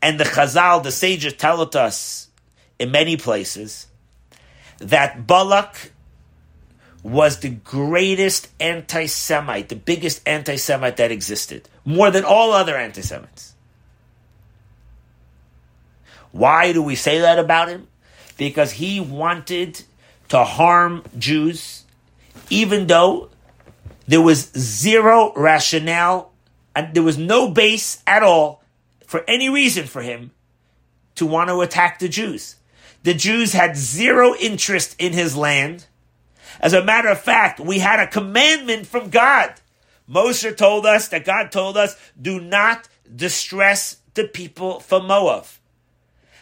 and 0.00 0.20
the 0.20 0.24
Chazal, 0.24 0.82
the 0.82 0.92
sages 0.92 1.32
tell 1.32 1.60
it 1.62 1.74
us 1.74 2.28
in 2.78 2.92
many 2.92 3.16
places, 3.16 3.87
that 4.78 5.26
Balak 5.26 5.92
was 7.02 7.40
the 7.40 7.50
greatest 7.50 8.48
anti 8.60 9.06
Semite, 9.06 9.68
the 9.68 9.76
biggest 9.76 10.26
anti 10.26 10.56
Semite 10.56 10.96
that 10.96 11.10
existed, 11.10 11.68
more 11.84 12.10
than 12.10 12.24
all 12.24 12.52
other 12.52 12.76
anti 12.76 13.02
Semites. 13.02 13.54
Why 16.32 16.72
do 16.72 16.82
we 16.82 16.94
say 16.94 17.20
that 17.20 17.38
about 17.38 17.68
him? 17.68 17.88
because 18.38 18.72
he 18.72 19.00
wanted 19.00 19.82
to 20.30 20.44
harm 20.44 21.02
Jews, 21.18 21.84
even 22.48 22.86
though 22.86 23.28
there 24.06 24.22
was 24.22 24.50
zero 24.56 25.34
rationale 25.36 26.32
and 26.74 26.94
there 26.94 27.02
was 27.02 27.18
no 27.18 27.50
base 27.50 28.02
at 28.06 28.22
all 28.22 28.62
for 29.04 29.24
any 29.28 29.50
reason 29.50 29.86
for 29.86 30.00
him 30.00 30.30
to 31.16 31.26
want 31.26 31.50
to 31.50 31.60
attack 31.60 31.98
the 31.98 32.08
Jews. 32.08 32.56
The 33.02 33.14
Jews 33.14 33.52
had 33.52 33.76
zero 33.76 34.34
interest 34.34 34.96
in 34.98 35.12
his 35.12 35.36
land. 35.36 35.86
As 36.60 36.72
a 36.72 36.84
matter 36.84 37.08
of 37.08 37.20
fact, 37.20 37.60
we 37.60 37.78
had 37.78 38.00
a 38.00 38.06
commandment 38.06 38.86
from 38.86 39.10
God. 39.10 39.54
Moshe 40.10 40.56
told 40.56 40.86
us 40.86 41.08
that 41.08 41.24
God 41.24 41.52
told 41.52 41.76
us, 41.76 41.96
do 42.20 42.40
not 42.40 42.88
distress 43.14 43.98
the 44.14 44.24
people 44.24 44.80
from 44.80 45.06
Moab. 45.06 45.46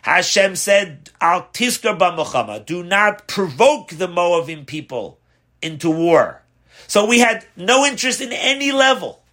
Hashem 0.03 0.55
said, 0.55 1.11
Al 1.21 1.49
tiskar 1.53 1.99
b'mochama, 1.99 2.65
do 2.65 2.83
not 2.85 3.27
provoke 3.27 3.89
the 3.91 4.07
Moabim 4.07 4.65
people 4.65 5.19
into 5.61 5.91
war. 5.91 6.43
So 6.87 7.07
we 7.07 7.19
had 7.19 7.45
no 7.57 7.85
interest 7.85 8.21
in 8.21 8.33
any 8.33 8.71
level. 8.71 9.25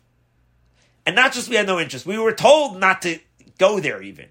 And 1.05 1.15
not 1.15 1.33
just 1.33 1.47
we 1.47 1.55
had 1.55 1.67
no 1.67 1.79
interest, 1.79 2.05
we 2.05 2.17
were 2.17 2.33
told 2.33 2.79
not 2.79 3.03
to 3.03 3.19
go 3.59 3.79
there 3.79 4.01
even. 4.01 4.29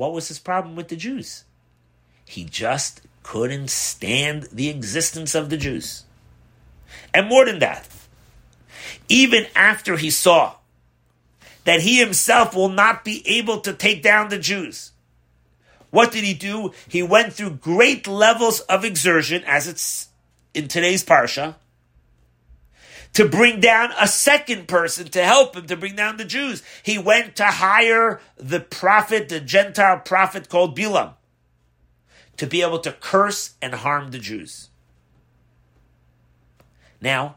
What 0.00 0.14
was 0.14 0.28
his 0.28 0.38
problem 0.38 0.76
with 0.76 0.88
the 0.88 0.96
Jews? 0.96 1.44
He 2.24 2.44
just 2.44 3.02
couldn't 3.22 3.68
stand 3.68 4.44
the 4.44 4.70
existence 4.70 5.34
of 5.34 5.50
the 5.50 5.58
Jews. 5.58 6.04
And 7.12 7.28
more 7.28 7.44
than 7.44 7.58
that, 7.58 7.86
even 9.10 9.44
after 9.54 9.98
he 9.98 10.08
saw 10.08 10.54
that 11.64 11.82
he 11.82 11.98
himself 11.98 12.54
will 12.54 12.70
not 12.70 13.04
be 13.04 13.22
able 13.28 13.60
to 13.60 13.74
take 13.74 14.02
down 14.02 14.30
the 14.30 14.38
Jews. 14.38 14.92
What 15.90 16.12
did 16.12 16.24
he 16.24 16.32
do? 16.32 16.72
He 16.88 17.02
went 17.02 17.34
through 17.34 17.56
great 17.56 18.08
levels 18.08 18.60
of 18.60 18.86
exertion, 18.86 19.44
as 19.46 19.68
it's 19.68 20.08
in 20.54 20.68
today's 20.68 21.04
parsha, 21.04 21.56
to 23.14 23.28
bring 23.28 23.60
down 23.60 23.90
a 23.98 24.06
second 24.06 24.68
person 24.68 25.08
to 25.08 25.24
help 25.24 25.56
him 25.56 25.66
to 25.66 25.76
bring 25.76 25.96
down 25.96 26.16
the 26.16 26.24
Jews. 26.24 26.62
He 26.82 26.98
went 26.98 27.36
to 27.36 27.46
hire 27.46 28.20
the 28.36 28.60
prophet, 28.60 29.28
the 29.28 29.40
Gentile 29.40 29.98
prophet 29.98 30.48
called 30.48 30.76
Bilam, 30.76 31.14
to 32.36 32.46
be 32.46 32.62
able 32.62 32.78
to 32.80 32.92
curse 32.92 33.54
and 33.60 33.74
harm 33.74 34.10
the 34.10 34.18
Jews. 34.18 34.68
Now, 37.00 37.36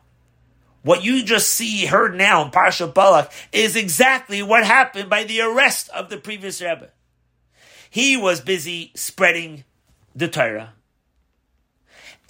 what 0.84 1.04
you 1.04 1.24
just 1.24 1.50
see 1.50 1.86
heard 1.86 2.16
now 2.16 2.44
in 2.44 2.52
Parsha 2.52 2.94
Balak 2.94 3.32
is 3.52 3.76
exactly 3.76 4.44
what 4.44 4.66
happened 4.66 5.10
by 5.10 5.24
the 5.24 5.42
arrest 5.42 5.90
of 5.90 6.10
the 6.10 6.18
previous 6.18 6.62
Rebbe. 6.62 6.90
He 7.90 8.18
was 8.18 8.42
busy 8.42 8.92
spreading 8.96 9.64
the 10.14 10.28
Torah. 10.28 10.74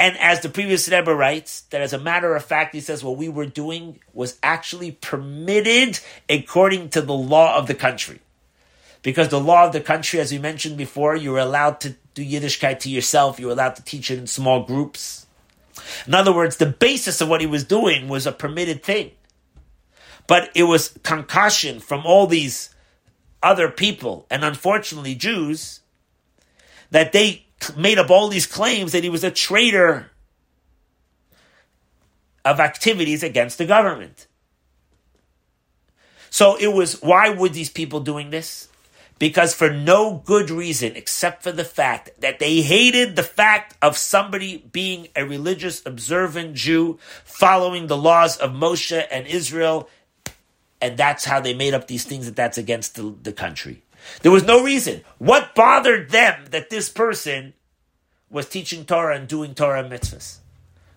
And 0.04 0.18
as 0.18 0.42
the 0.42 0.50
previous 0.50 0.90
Rebbe 0.90 1.16
writes, 1.16 1.62
that 1.70 1.80
as 1.80 1.94
a 1.94 1.98
matter 1.98 2.36
of 2.36 2.44
fact, 2.44 2.76
he 2.76 2.82
says 2.82 3.06
what 3.06 3.16
we 3.16 3.30
were 3.30 3.46
doing 3.46 4.02
was 4.12 4.38
actually 4.44 4.92
permitted 4.92 5.98
according 6.28 6.90
to 6.90 7.02
the 7.02 7.14
law 7.14 7.58
of 7.58 7.68
the 7.68 7.74
country. 7.74 8.20
Because 9.02 9.30
the 9.30 9.40
law 9.40 9.66
of 9.66 9.72
the 9.72 9.80
country, 9.80 10.20
as 10.20 10.30
we 10.30 10.40
mentioned 10.40 10.76
before, 10.76 11.16
you 11.16 11.32
were 11.32 11.40
allowed 11.40 11.80
to 11.80 11.96
do 12.16 12.22
Yiddishkeit 12.22 12.80
to 12.80 12.90
yourself, 12.90 13.40
you 13.40 13.46
were 13.46 13.54
allowed 13.54 13.78
to 13.78 13.84
teach 13.86 14.12
it 14.12 14.20
in 14.20 14.28
small 14.28 14.66
groups. 14.66 15.26
In 16.06 16.14
other 16.14 16.34
words, 16.34 16.58
the 16.58 16.66
basis 16.66 17.22
of 17.22 17.30
what 17.30 17.40
he 17.40 17.48
was 17.48 17.64
doing 17.64 18.10
was 18.10 18.28
a 18.28 18.34
permitted 18.34 18.84
thing. 18.84 19.12
But 20.28 20.50
it 20.54 20.64
was 20.64 21.00
concussion 21.04 21.80
from 21.80 22.06
all 22.06 22.28
these 22.28 22.76
other 23.42 23.70
people, 23.70 24.26
and 24.30 24.44
unfortunately 24.44 25.16
Jews, 25.16 25.80
that 26.92 27.14
they 27.14 27.43
made 27.76 27.98
up 27.98 28.10
all 28.10 28.28
these 28.28 28.46
claims 28.46 28.92
that 28.92 29.04
he 29.04 29.10
was 29.10 29.24
a 29.24 29.32
traitor 29.32 30.12
of 32.46 32.60
activities 32.60 33.24
against 33.24 33.58
the 33.58 33.66
government. 33.66 34.28
So 36.30 36.58
it 36.58 36.74
was, 36.74 37.02
why 37.02 37.30
were 37.30 37.50
these 37.50 37.70
people 37.70 38.00
doing 38.00 38.32
this? 38.32 38.68
Because 39.20 39.54
for 39.54 39.70
no 39.70 40.22
good 40.26 40.50
reason 40.50 40.96
except 40.96 41.44
for 41.44 41.52
the 41.52 41.64
fact 41.64 42.10
that 42.22 42.40
they 42.40 42.62
hated 42.62 43.16
the 43.16 43.24
fact 43.24 43.78
of 43.82 43.96
somebody 43.98 44.58
being 44.58 45.10
a 45.16 45.26
religious 45.26 45.86
observant 45.86 46.56
Jew 46.56 46.98
following 47.24 47.88
the 47.88 47.96
laws 47.96 48.38
of 48.38 48.52
Moshe 48.52 49.06
and 49.12 49.28
Israel. 49.28 49.88
And 50.82 50.98
that's 50.98 51.24
how 51.24 51.40
they 51.40 51.54
made 51.54 51.76
up 51.76 51.88
these 51.88 52.04
things 52.04 52.26
that 52.26 52.36
that's 52.36 52.58
against 52.58 52.96
the, 52.96 53.16
the 53.22 53.32
country. 53.32 53.83
There 54.22 54.32
was 54.32 54.46
no 54.46 54.64
reason. 54.64 55.04
What 55.18 55.56
bothered 55.56 56.10
them 56.12 56.46
that 56.52 56.70
this 56.70 56.90
person 56.90 57.54
was 58.30 58.50
teaching 58.50 58.86
Torah 58.86 59.16
and 59.16 59.28
doing 59.28 59.54
Torah 59.54 59.84
mitzvahs? 59.84 60.38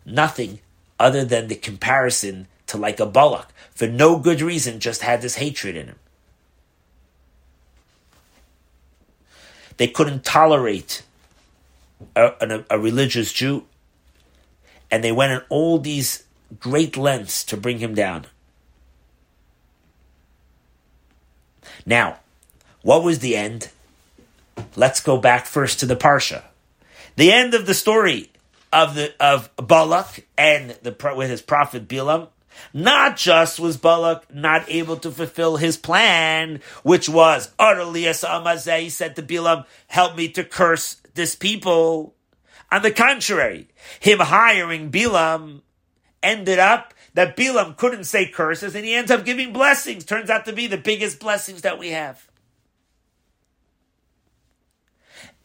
Nothing 0.04 0.60
other 0.98 1.24
than 1.24 1.48
the 1.48 1.56
comparison 1.56 2.46
to 2.66 2.76
like 2.76 3.00
a 3.00 3.06
Balak. 3.06 3.52
For 3.74 3.86
no 3.86 4.18
good 4.18 4.40
reason, 4.40 4.80
just 4.80 5.02
had 5.02 5.22
this 5.22 5.36
hatred 5.36 5.76
in 5.76 5.86
him. 5.88 5.98
They 9.76 9.88
couldn't 9.88 10.24
tolerate 10.24 11.02
a, 12.14 12.32
a, 12.40 12.64
a 12.70 12.78
religious 12.78 13.32
Jew, 13.32 13.64
and 14.90 15.04
they 15.04 15.12
went 15.12 15.32
in 15.32 15.42
all 15.48 15.78
these 15.78 16.24
great 16.58 16.96
lengths 16.96 17.44
to 17.44 17.56
bring 17.56 17.78
him 17.78 17.94
down. 17.94 18.26
Now, 21.84 22.20
what 22.86 23.02
was 23.02 23.18
the 23.18 23.36
end? 23.36 23.68
Let's 24.76 25.00
go 25.00 25.18
back 25.18 25.46
first 25.46 25.80
to 25.80 25.86
the 25.86 25.96
Parsha. 25.96 26.44
The 27.16 27.32
end 27.32 27.52
of 27.52 27.66
the 27.66 27.74
story 27.74 28.30
of 28.72 28.94
the 28.94 29.12
of 29.18 29.50
Balak 29.56 30.24
and 30.38 30.70
the 30.82 30.94
with 31.16 31.28
his 31.28 31.42
prophet 31.42 31.88
Bilam. 31.88 32.28
Not 32.72 33.16
just 33.16 33.58
was 33.58 33.76
Balak 33.76 34.32
not 34.32 34.70
able 34.70 34.98
to 34.98 35.10
fulfill 35.10 35.56
his 35.56 35.76
plan, 35.76 36.60
which 36.84 37.08
was 37.08 37.50
utterly 37.58 38.06
as 38.06 38.22
he 38.22 38.88
said 38.88 39.16
to 39.16 39.22
Bilam, 39.22 39.66
"Help 39.88 40.14
me 40.14 40.28
to 40.28 40.44
curse 40.44 40.98
this 41.14 41.34
people." 41.34 42.14
On 42.70 42.82
the 42.82 42.92
contrary, 42.92 43.66
him 43.98 44.20
hiring 44.20 44.92
Bilam 44.92 45.62
ended 46.22 46.60
up 46.60 46.94
that 47.14 47.36
Bilam 47.36 47.76
couldn't 47.76 48.04
say 48.04 48.28
curses, 48.28 48.76
and 48.76 48.84
he 48.84 48.94
ends 48.94 49.10
up 49.10 49.24
giving 49.24 49.52
blessings. 49.52 50.04
Turns 50.04 50.30
out 50.30 50.44
to 50.44 50.52
be 50.52 50.68
the 50.68 50.78
biggest 50.78 51.18
blessings 51.18 51.62
that 51.62 51.80
we 51.80 51.90
have. 51.90 52.28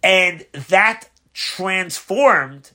And 0.04 0.45
that 0.70 1.10
transformed 1.34 2.72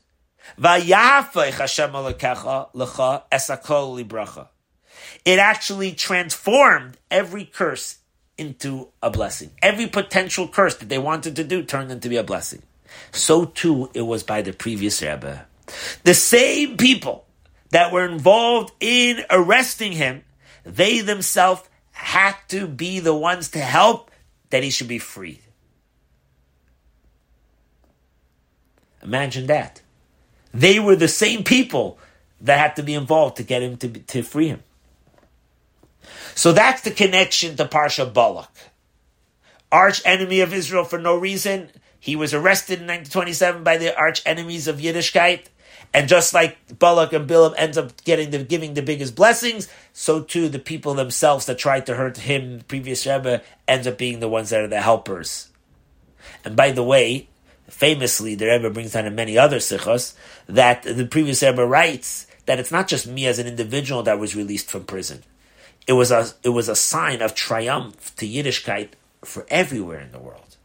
it 5.25 5.39
actually 5.39 5.93
transformed 5.93 6.97
every 7.11 7.45
curse 7.45 7.99
into 8.39 8.89
a 9.03 9.11
blessing. 9.11 9.51
Every 9.63 9.87
potential 9.87 10.49
curse 10.49 10.77
that 10.77 10.89
they 10.89 10.99
wanted 10.99 11.37
to 11.37 11.45
do 11.45 11.63
turned 11.63 11.91
into 11.91 12.09
be 12.09 12.17
a 12.17 12.23
blessing. 12.23 12.63
So 13.13 13.47
too 13.47 13.91
it 13.95 14.03
was 14.03 14.23
by 14.23 14.43
the 14.43 14.53
previous 14.53 15.03
Rebbe. 15.03 15.47
The 16.05 16.15
same 16.15 16.77
people 16.77 17.27
that 17.71 17.93
were 17.93 18.07
involved 18.07 18.73
in 18.79 19.25
arresting 19.31 19.93
him, 19.93 20.23
they 20.65 21.01
themselves 21.01 21.63
had 21.91 22.37
to 22.49 22.67
be 22.67 23.01
the 23.01 23.15
ones 23.15 23.51
to 23.51 23.59
help 23.59 24.11
that 24.51 24.63
he 24.63 24.71
should 24.71 24.89
be 24.89 24.99
freed. 24.99 25.41
Imagine 29.07 29.47
that. 29.47 29.81
They 30.53 30.81
were 30.81 30.97
the 30.97 31.09
same 31.09 31.45
people 31.45 31.99
that 32.41 32.59
had 32.59 32.77
to 32.77 32.83
be 32.83 32.95
involved 32.95 33.37
to 33.37 33.43
get 33.43 33.63
him 33.63 33.77
to, 33.79 33.89
to 33.89 34.23
free 34.23 34.49
him. 34.49 34.63
So 36.35 36.53
that's 36.53 36.83
the 36.83 36.91
connection 36.91 37.57
to 37.57 37.65
Parsha 37.65 38.13
Balak. 38.13 38.51
Arch 39.71 40.03
enemy 40.05 40.41
of 40.41 40.53
Israel 40.53 40.85
for 40.85 40.99
no 40.99 41.17
reason. 41.17 41.71
He 41.99 42.17
was 42.17 42.35
arrested 42.35 42.81
in 42.81 42.87
1927 42.87 43.63
by 43.65 43.79
the 43.79 43.97
arch 43.97 44.23
enemies 44.27 44.69
of 44.69 44.79
Yiddishkeit. 44.79 45.47
And 45.95 46.09
just 46.09 46.35
like 46.35 46.79
Balak 46.79 47.13
and 47.13 47.29
Bilam 47.29 47.55
ends 47.57 47.79
up 47.79 48.03
getting 48.05 48.31
the 48.31 48.43
giving 48.43 48.75
the 48.75 48.83
biggest 48.83 49.15
blessings, 49.15 49.69
so 49.93 50.21
too 50.21 50.49
the 50.49 50.59
people 50.59 50.95
themselves 50.95 51.47
that 51.47 51.59
tried 51.59 51.87
to 51.87 51.95
hurt 51.95 52.19
him, 52.19 52.63
previous 52.69 53.07
Rebbe, 53.07 53.43
ends 53.69 53.87
up 53.87 53.97
being 53.97 54.21
the 54.21 54.29
ones 54.29 54.51
that 54.51 54.61
are 54.61 54.69
the 54.69 54.81
helpers. 54.81 55.49
And 56.45 56.57
by 56.57 56.73
the 56.73 56.83
way, 56.83 57.29
famously, 57.69 58.35
the 58.35 58.47
Rebbe 58.47 58.71
brings 58.71 58.93
down 58.93 59.07
in 59.07 59.15
many 59.15 59.37
other 59.39 59.59
sichos 59.59 60.15
that 60.49 60.83
the 60.83 61.07
previous 61.07 61.43
Rebbe 61.43 61.65
writes 61.65 62.27
that 62.47 62.59
it's 62.59 62.73
not 62.73 62.89
just 62.89 63.07
me 63.07 63.27
as 63.27 63.39
an 63.39 63.47
individual 63.47 64.03
that 64.05 64.19
was 64.19 64.37
released 64.37 64.71
from 64.71 64.85
prison. 64.85 65.23
It 65.87 65.93
was 65.93 66.11
a 66.11 66.33
it 66.43 66.51
was 66.51 66.69
a 66.69 66.77
sign 66.77 67.23
of 67.23 67.35
triumph 67.35 68.15
to 68.17 68.27
Yiddishkeit 68.27 68.91
for 69.25 69.47
everywhere 69.49 70.01
in 70.01 70.13
the 70.13 70.19
world. 70.19 70.57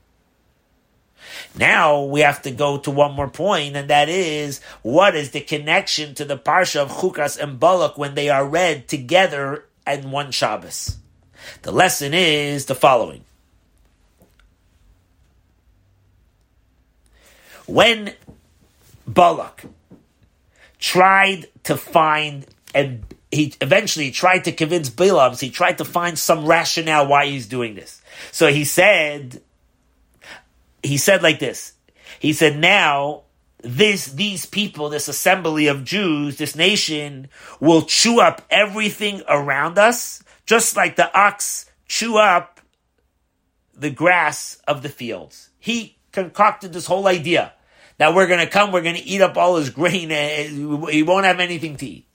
Now 1.58 2.04
we 2.04 2.22
have 2.22 2.42
to 2.44 2.52
go 2.52 2.78
to 2.80 2.92
one 2.92 3.14
more 3.14 3.30
point, 3.30 3.76
and 3.76 3.90
that 3.90 4.10
is 4.10 4.62
what 4.82 5.16
is 5.16 5.32
the 5.32 5.42
connection 5.42 6.16
to 6.16 6.26
the 6.26 6.38
parsha 6.38 6.82
of 6.82 6.92
Chukas 6.92 7.38
and 7.38 7.60
Balak 7.60 7.98
when 7.98 8.16
they 8.16 8.30
are 8.30 8.46
read 8.46 8.88
together 8.88 9.66
in 9.86 10.12
one 10.12 10.32
Shabbos? 10.32 10.98
The 11.64 11.72
lesson 11.72 12.14
is 12.14 12.66
the 12.66 12.76
following. 12.76 13.26
When 17.66 18.14
Balak 19.08 19.66
tried 20.80 21.48
to 21.64 21.78
find, 21.78 22.46
and 22.74 23.04
he 23.32 23.54
eventually 23.62 24.12
tried 24.12 24.46
to 24.46 24.52
convince 24.52 24.90
Balaam, 24.90 25.36
he 25.36 25.50
tried 25.50 25.78
to 25.78 25.86
find 25.86 26.18
some 26.18 26.46
rationale 26.46 27.08
why 27.08 27.28
he's 27.28 27.48
doing 27.48 27.76
this. 27.76 28.02
So 28.32 28.48
he 28.48 28.66
said, 28.66 29.42
he 30.84 30.98
said 30.98 31.24
like 31.24 31.40
this. 31.40 31.74
He 32.20 32.34
said, 32.34 32.58
now 32.58 33.24
this, 33.64 34.08
these 34.08 34.46
people, 34.46 34.90
this 34.90 35.08
assembly 35.08 35.68
of 35.68 35.84
Jews, 35.84 36.38
this 36.38 36.56
nation 36.56 37.30
will 37.60 37.84
chew 37.84 38.20
up 38.20 38.42
everything 38.50 39.22
around 39.28 39.78
us, 39.78 40.24
just 40.46 40.76
like 40.76 40.96
the 40.96 41.16
ox 41.18 41.70
chew 41.88 42.18
up 42.18 42.60
the 43.76 43.90
grass 43.90 44.62
of 44.68 44.82
the 44.82 44.90
fields. 44.90 45.50
He 45.60 45.98
concocted 46.12 46.74
this 46.74 46.86
whole 46.86 47.08
idea 47.08 47.54
that 47.98 48.16
we're 48.16 48.28
going 48.28 48.40
to 48.40 48.48
come, 48.48 48.72
we're 48.72 48.82
going 48.82 48.96
to 48.96 49.04
eat 49.04 49.22
up 49.22 49.38
all 49.38 49.58
his 49.58 49.70
grain, 49.70 50.12
and 50.12 50.90
he 50.90 51.04
won't 51.04 51.26
have 51.26 51.40
anything 51.40 51.78
to 51.78 51.86
eat. 51.86 52.08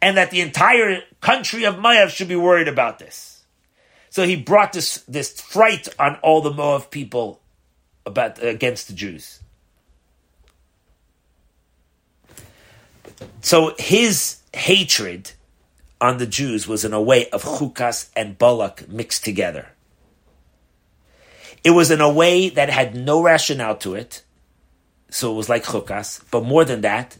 And 0.00 0.16
that 0.16 0.30
the 0.30 0.40
entire 0.40 1.02
country 1.20 1.64
of 1.64 1.78
Moab 1.78 2.10
should 2.10 2.28
be 2.28 2.36
worried 2.36 2.68
about 2.68 2.98
this. 2.98 3.42
So 4.10 4.24
he 4.24 4.36
brought 4.36 4.72
this, 4.72 4.98
this 5.08 5.40
fright 5.40 5.88
on 5.98 6.16
all 6.22 6.40
the 6.40 6.52
Moab 6.52 6.90
people 6.90 7.40
about 8.06 8.42
against 8.42 8.86
the 8.86 8.94
Jews. 8.94 9.40
So 13.40 13.74
his 13.78 14.40
hatred 14.52 15.32
on 16.00 16.18
the 16.18 16.26
Jews 16.26 16.68
was 16.68 16.84
in 16.84 16.92
a 16.92 17.02
way 17.02 17.28
of 17.30 17.42
Chukas 17.42 18.10
and 18.14 18.38
Balak 18.38 18.88
mixed 18.88 19.24
together. 19.24 19.73
It 21.64 21.70
was 21.70 21.90
in 21.90 22.02
a 22.02 22.12
way 22.12 22.50
that 22.50 22.68
had 22.68 22.94
no 22.94 23.22
rationale 23.22 23.76
to 23.76 23.94
it. 23.94 24.22
So 25.10 25.32
it 25.32 25.36
was 25.36 25.48
like 25.48 25.64
chukas. 25.64 26.22
But 26.30 26.44
more 26.44 26.64
than 26.64 26.82
that, 26.82 27.16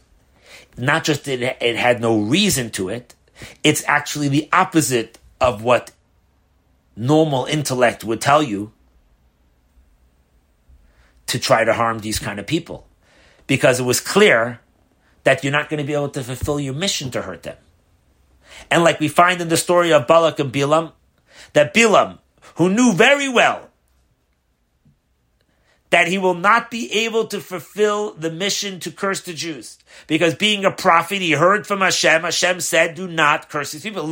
not 0.77 1.03
just 1.03 1.25
that 1.25 1.41
it, 1.41 1.57
it 1.59 1.75
had 1.75 1.99
no 1.99 2.19
reason 2.19 2.69
to 2.71 2.89
it, 2.89 3.15
it's 3.63 3.83
actually 3.87 4.27
the 4.27 4.47
opposite 4.53 5.17
of 5.41 5.63
what 5.63 5.91
normal 6.95 7.45
intellect 7.45 8.03
would 8.03 8.21
tell 8.21 8.43
you 8.43 8.71
to 11.27 11.39
try 11.39 11.63
to 11.63 11.73
harm 11.73 11.99
these 11.99 12.19
kind 12.19 12.39
of 12.39 12.45
people. 12.45 12.87
Because 13.47 13.79
it 13.79 13.83
was 13.83 13.99
clear 13.99 14.59
that 15.23 15.43
you're 15.43 15.51
not 15.51 15.69
going 15.69 15.79
to 15.79 15.83
be 15.83 15.93
able 15.93 16.09
to 16.09 16.23
fulfill 16.23 16.59
your 16.59 16.73
mission 16.73 17.09
to 17.11 17.23
hurt 17.23 17.43
them. 17.43 17.57
And 18.69 18.83
like 18.83 18.99
we 18.99 19.07
find 19.07 19.41
in 19.41 19.49
the 19.49 19.57
story 19.57 19.91
of 19.91 20.07
Balak 20.07 20.39
and 20.39 20.51
Bilam, 20.51 20.93
that 21.53 21.73
Bilam, 21.73 22.19
who 22.55 22.69
knew 22.69 22.93
very 22.93 23.27
well 23.27 23.69
that 25.91 26.07
he 26.07 26.17
will 26.17 26.33
not 26.33 26.71
be 26.71 26.91
able 26.91 27.27
to 27.27 27.39
fulfill 27.39 28.13
the 28.13 28.31
mission 28.31 28.79
to 28.81 28.91
curse 28.91 29.21
the 29.21 29.33
Jews. 29.33 29.77
Because 30.07 30.35
being 30.35 30.65
a 30.65 30.71
prophet, 30.71 31.21
he 31.21 31.31
heard 31.33 31.67
from 31.67 31.81
Hashem. 31.81 32.23
Hashem 32.23 32.59
said, 32.61 32.95
do 32.95 33.07
not 33.07 33.49
curse 33.49 33.71
these 33.71 33.83
people. 33.83 34.07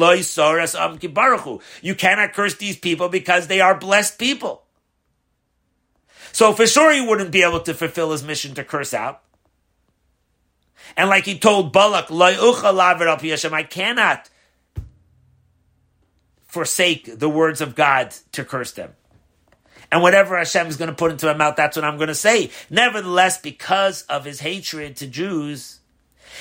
You 1.81 1.95
cannot 1.95 2.33
curse 2.33 2.55
these 2.55 2.77
people 2.77 3.09
because 3.09 3.47
they 3.47 3.59
are 3.59 3.77
blessed 3.77 4.19
people. 4.19 4.63
So 6.31 6.53
for 6.53 6.65
sure 6.67 6.93
he 6.93 7.05
wouldn't 7.05 7.31
be 7.31 7.43
able 7.43 7.61
to 7.61 7.73
fulfill 7.73 8.11
his 8.11 8.23
mission 8.23 8.53
to 8.55 8.63
curse 8.63 8.93
out. 8.93 9.21
And 10.95 11.09
like 11.09 11.25
he 11.25 11.37
told 11.37 11.73
Balak, 11.73 12.11
I 12.11 13.67
cannot 13.69 14.29
forsake 16.47 17.19
the 17.19 17.29
words 17.29 17.61
of 17.61 17.73
God 17.75 18.13
to 18.31 18.45
curse 18.45 18.71
them. 18.73 18.93
And 19.93 20.01
whatever 20.01 20.35
Hashem 20.35 20.65
is 20.65 20.75
going 20.75 20.89
to 20.89 20.95
put 20.95 21.11
into 21.11 21.27
my 21.27 21.35
mouth, 21.35 21.55
that's 21.55 21.75
what 21.77 21.85
I'm 21.85 21.97
going 21.97 22.07
to 22.07 22.15
say. 22.15 22.49
Nevertheless, 22.67 23.39
because 23.39 24.01
of 24.09 24.25
his 24.25 24.39
hatred 24.39 24.95
to 24.95 25.05
Jews, 25.05 25.81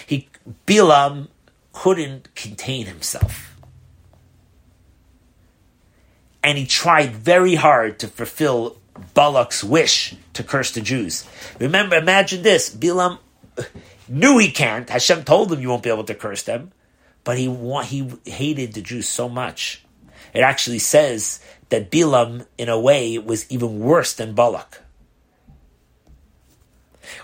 he 0.07 0.31
Bilam 0.67 1.29
couldn't 1.75 2.35
contain 2.35 2.87
himself. 2.87 3.55
And 6.43 6.57
he 6.57 6.65
tried 6.65 7.15
very 7.15 7.57
hard 7.57 7.99
to 7.99 8.09
fulfill 8.09 8.79
Balak's 9.15 9.63
wish 9.63 10.17
to 10.33 10.43
curse 10.43 10.71
the 10.71 10.81
Jews. 10.81 11.29
Remember, 11.61 11.97
imagine 11.97 12.43
this. 12.43 12.75
Bilam 12.75 13.19
knew 14.09 14.39
he 14.39 14.51
can't. 14.51 14.89
Hashem 14.89 15.25
told 15.25 15.53
him 15.53 15.61
you 15.61 15.69
won't 15.69 15.83
be 15.83 15.91
able 15.91 16.05
to 16.05 16.15
curse 16.15 16.45
them. 16.45 16.73
But 17.23 17.37
he, 17.37 17.55
he 17.85 18.11
hated 18.25 18.73
the 18.73 18.81
Jews 18.81 19.11
so 19.11 19.29
much. 19.29 19.85
It 20.33 20.41
actually 20.41 20.79
says 20.79 21.45
that 21.73 21.91
Bilam, 21.91 22.47
in 22.59 22.68
a 22.68 22.79
way, 22.79 23.16
was 23.16 23.51
even 23.51 23.81
worse 23.81 24.12
than 24.12 24.35
Balak. 24.35 24.83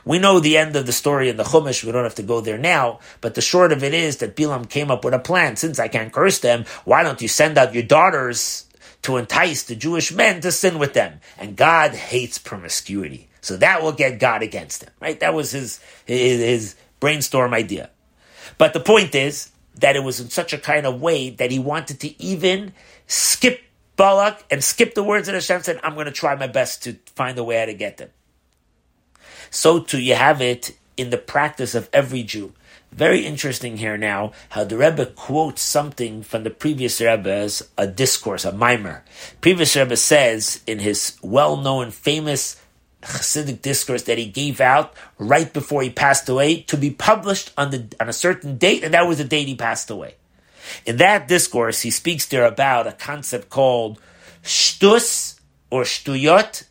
We 0.07 0.19
know 0.19 0.41
the 0.41 0.57
end 0.57 0.75
of 0.75 0.87
the 0.87 0.93
story 0.93 1.29
in 1.29 1.37
the 1.37 1.45
Chumash. 1.45 1.85
We 1.85 1.93
don't 1.93 2.05
have 2.05 2.15
to 2.15 2.23
go 2.23 2.41
there 2.41 2.57
now. 2.57 3.01
But 3.21 3.35
the 3.35 3.43
short 3.43 3.73
of 3.73 3.85
it 3.85 3.93
is 3.93 4.17
that 4.17 4.37
Bilam 4.37 4.67
came 4.69 4.91
up 4.91 5.05
with 5.05 5.13
a 5.13 5.19
plan. 5.19 5.57
Since 5.57 5.79
I 5.79 5.89
can't 5.89 6.13
curse 6.13 6.39
them, 6.39 6.65
why 6.87 7.03
don't 7.03 7.21
you 7.21 7.29
send 7.29 7.59
out 7.59 7.75
your 7.75 7.83
daughters 7.83 8.67
to 9.03 9.19
entice 9.19 9.65
the 9.65 9.77
Jewish 9.77 10.13
men 10.13 10.41
to 10.41 10.51
sin 10.51 10.79
with 10.79 10.95
them? 10.95 11.21
And 11.37 11.55
God 11.55 11.95
hates 11.95 12.39
promiscuity. 12.39 13.29
So 13.43 13.59
that 13.59 13.83
will 13.83 13.93
get 13.93 14.19
God 14.19 14.43
against 14.43 14.83
him, 14.83 14.91
right? 14.99 15.21
That 15.21 15.35
was 15.35 15.51
his, 15.53 15.79
his, 16.07 16.41
his 16.41 16.75
brainstorm 17.01 17.53
idea. 17.53 17.91
But 18.57 18.73
the 18.73 18.81
point 18.81 19.15
is 19.15 19.51
that 19.75 19.95
it 19.95 20.03
was 20.03 20.21
in 20.21 20.31
such 20.31 20.55
a 20.55 20.59
kind 20.59 20.87
of 20.87 21.03
way 21.03 21.29
that 21.31 21.51
he 21.51 21.59
wanted 21.59 22.01
to 22.01 22.23
even 22.23 22.73
skip 23.07 23.61
Balak 23.99 24.45
and 24.51 24.65
skip 24.65 24.95
the 24.95 25.03
words 25.03 25.27
that 25.27 25.35
Hashem 25.35 25.63
said, 25.63 25.81
I'm 25.83 25.95
going 25.95 26.07
to 26.07 26.13
try 26.13 26.35
my 26.35 26.47
best 26.47 26.85
to 26.85 26.97
find 27.15 27.37
a 27.37 27.45
way 27.45 27.59
how 27.59 27.67
to 27.67 27.75
get 27.75 27.99
them. 27.99 28.09
So 29.51 29.81
too, 29.81 30.01
you 30.01 30.15
have 30.15 30.41
it 30.41 30.79
in 30.97 31.11
the 31.11 31.19
practice 31.19 31.75
of 31.75 31.91
every 31.93 32.23
Jew. 32.23 32.55
Very 32.93 33.27
interesting 33.27 33.77
here 33.77 33.99
now 33.99 34.33
how 34.51 34.65
the 34.65 34.79
Rebbe 34.79 35.05
quotes 35.05 35.61
something 35.61 36.23
from 36.23 36.45
the 36.45 36.51
previous 36.51 37.01
Rebbe 37.01 37.31
as 37.31 37.69
a 37.77 37.87
discourse, 37.87 38.47
a 38.47 38.53
maamar. 38.53 39.03
Previous 39.43 39.77
Rebbe 39.77 39.97
says 39.97 40.63
in 40.67 40.79
his 40.79 41.19
well-known, 41.21 41.91
famous 41.91 42.63
Hasidic 43.03 43.63
discourse 43.63 44.03
that 44.05 44.19
he 44.19 44.27
gave 44.27 44.61
out 44.61 44.95
right 45.19 45.53
before 45.53 45.83
he 45.83 45.91
passed 45.91 46.29
away 46.29 46.63
to 46.63 46.77
be 46.77 46.91
published 46.91 47.53
on 47.57 47.71
the 47.71 47.87
on 48.01 48.09
a 48.09 48.13
certain 48.13 48.59
date, 48.59 48.83
and 48.83 48.93
that 48.93 49.07
was 49.07 49.19
the 49.19 49.25
date 49.25 49.47
he 49.47 49.55
passed 49.55 49.89
away. 49.89 50.17
In 50.87 50.97
that 50.99 51.29
discourse, 51.29 51.83
he 51.83 51.91
speaks 51.91 52.27
there 52.27 52.47
about 52.47 52.87
a 52.87 52.93
concept 52.93 53.51
called 53.51 54.01
shtus 54.43 55.39
or 55.71 55.83
shtuyot, 55.83 56.65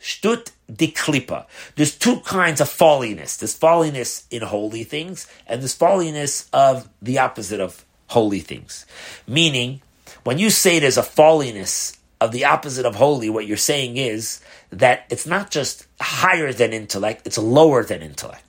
shtut 0.00 0.50
diklipa. 0.70 1.46
There's 1.76 1.96
two 1.96 2.20
kinds 2.20 2.60
of 2.60 2.68
falliness. 2.68 3.36
There's 3.36 3.54
falliness 3.54 4.26
in 4.30 4.42
holy 4.42 4.84
things, 4.84 5.26
and 5.46 5.60
there's 5.60 5.74
falliness 5.74 6.48
of 6.52 6.88
the 7.00 7.18
opposite 7.18 7.60
of 7.60 7.84
holy 8.08 8.40
things. 8.40 8.86
Meaning, 9.26 9.80
when 10.24 10.38
you 10.38 10.50
say 10.50 10.78
there's 10.78 10.96
a 10.96 11.02
falliness 11.02 11.96
of 12.20 12.32
the 12.32 12.44
opposite 12.44 12.86
of 12.86 12.94
holy, 12.94 13.30
what 13.30 13.46
you're 13.46 13.56
saying 13.56 13.96
is 13.96 14.40
that 14.70 15.04
it's 15.10 15.26
not 15.26 15.50
just 15.50 15.86
higher 16.00 16.52
than 16.52 16.72
intellect, 16.72 17.26
it's 17.26 17.38
lower 17.38 17.84
than 17.84 18.02
intellect. 18.02 18.42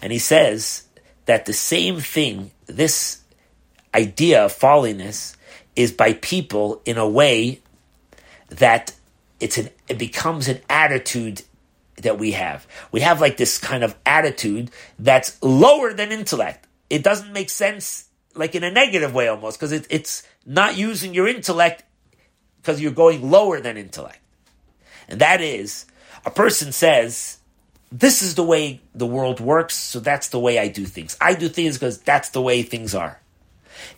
And 0.00 0.12
he 0.12 0.18
says 0.18 0.84
that 1.26 1.46
the 1.46 1.52
same 1.52 2.00
thing, 2.00 2.52
this 2.66 3.22
idea 3.94 4.44
of 4.44 4.52
falliness 4.52 5.36
is 5.76 5.92
by 5.92 6.12
people 6.14 6.82
in 6.84 6.98
a 6.98 7.08
way 7.08 7.60
that 8.50 8.92
it's 9.40 9.58
an 9.58 9.70
it 9.88 9.98
becomes 9.98 10.48
an 10.48 10.60
attitude 10.68 11.42
that 12.02 12.18
we 12.18 12.32
have. 12.32 12.66
We 12.92 13.00
have 13.00 13.20
like 13.20 13.36
this 13.36 13.58
kind 13.58 13.82
of 13.82 13.96
attitude 14.04 14.70
that's 14.98 15.40
lower 15.42 15.92
than 15.92 16.12
intellect. 16.12 16.66
It 16.90 17.02
doesn't 17.02 17.32
make 17.32 17.50
sense 17.50 18.08
like 18.34 18.54
in 18.54 18.64
a 18.64 18.70
negative 18.70 19.14
way 19.14 19.28
almost 19.28 19.58
because 19.58 19.72
it, 19.72 19.86
it's 19.90 20.22
not 20.46 20.76
using 20.76 21.14
your 21.14 21.26
intellect 21.26 21.84
because 22.56 22.80
you're 22.80 22.92
going 22.92 23.30
lower 23.30 23.60
than 23.60 23.76
intellect. 23.76 24.20
And 25.08 25.20
that 25.20 25.40
is 25.40 25.86
a 26.24 26.30
person 26.30 26.72
says, 26.72 27.38
this 27.90 28.22
is 28.22 28.34
the 28.34 28.44
way 28.44 28.80
the 28.94 29.06
world 29.06 29.40
works, 29.40 29.74
so 29.74 29.98
that's 29.98 30.28
the 30.28 30.38
way 30.38 30.58
I 30.58 30.68
do 30.68 30.84
things. 30.84 31.16
I 31.20 31.34
do 31.34 31.48
things 31.48 31.76
because 31.76 31.98
that's 31.98 32.30
the 32.30 32.42
way 32.42 32.62
things 32.62 32.94
are 32.94 33.20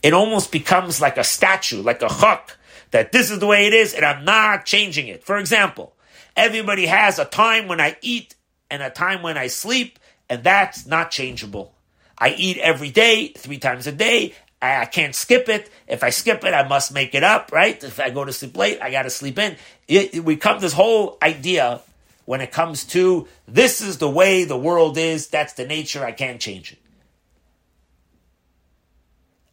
it 0.03 0.13
almost 0.13 0.53
becomes 0.53 1.01
like 1.01 1.17
a 1.19 1.25
statue, 1.25 1.83
like 1.83 2.03
a 2.03 2.09
chuk, 2.09 2.57
that 2.91 3.13
this 3.13 3.31
is 3.31 3.39
the 3.39 3.47
way 3.47 3.67
it 3.67 3.73
is 3.73 3.95
and 3.95 4.05
I'm 4.05 4.25
not 4.25 4.67
changing 4.67 5.09
it. 5.09 5.25
For 5.25 5.39
example, 5.39 5.95
everybody 6.37 6.87
has 6.87 7.19
a 7.19 7.25
time 7.25 7.69
when 7.69 7.81
I 7.81 7.97
eat 8.03 8.35
and 8.71 8.83
a 8.83 8.91
time 8.91 9.23
when 9.23 9.37
I 9.37 9.49
sleep, 9.49 9.99
and 10.29 10.45
that's 10.45 10.87
not 10.87 11.11
changeable. 11.11 11.75
I 12.17 12.31
eat 12.31 12.59
every 12.59 12.91
day, 12.91 13.29
three 13.37 13.59
times 13.59 13.87
a 13.87 13.93
day. 13.93 14.35
I, 14.63 14.85
can't 14.85 15.15
skip 15.15 15.49
it. 15.49 15.71
If 15.89 16.05
I 16.05 16.11
skip 16.11 16.45
it, 16.45 16.53
I 16.53 16.69
must 16.69 16.93
make 16.93 17.15
it 17.15 17.25
up, 17.25 17.51
right? 17.51 17.83
If 17.83 17.99
I 17.99 18.11
go 18.11 18.25
to 18.25 18.33
sleep 18.33 18.57
late, 18.57 18.81
I 18.81 18.91
got 18.91 19.03
to 19.03 19.11
sleep 19.11 19.39
in. 19.39 19.57
It, 19.89 20.15
it, 20.15 20.25
we 20.25 20.37
come 20.37 20.61
this 20.61 20.75
whole 20.75 21.17
idea 21.23 21.81
when 22.27 22.43
it 22.43 22.53
comes 22.53 22.85
to 22.85 23.27
this 23.49 23.81
is 23.81 23.99
the 23.99 24.11
way 24.11 24.45
the 24.45 24.59
world 24.59 24.99
is. 24.99 25.29
That's 25.29 25.55
the 25.55 25.67
nature. 25.67 26.05
I 26.05 26.13
can't 26.13 26.41
change 26.41 26.73
it 26.73 26.79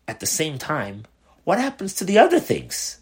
at 0.07 0.19
the 0.19 0.25
same 0.25 0.57
time, 0.57 1.05
what 1.43 1.59
happens 1.59 1.93
to 1.95 2.05
the 2.05 2.17
other 2.17 2.39
things? 2.39 2.99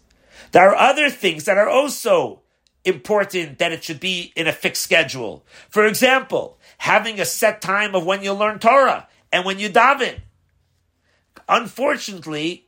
There 0.52 0.68
are 0.68 0.74
other 0.74 1.10
things 1.10 1.44
that 1.44 1.58
are 1.58 1.68
also 1.68 2.42
important 2.84 3.58
that 3.58 3.72
it 3.72 3.82
should 3.82 4.00
be 4.00 4.32
in 4.36 4.46
a 4.46 4.52
fixed 4.52 4.82
schedule. 4.82 5.44
For 5.68 5.86
example, 5.86 6.58
having 6.78 7.20
a 7.20 7.24
set 7.24 7.60
time 7.60 7.94
of 7.94 8.06
when 8.06 8.22
you 8.22 8.32
learn 8.32 8.58
Torah 8.58 9.08
and 9.32 9.44
when 9.44 9.58
you 9.58 9.68
daven. 9.68 10.20
Unfortunately, 11.48 12.66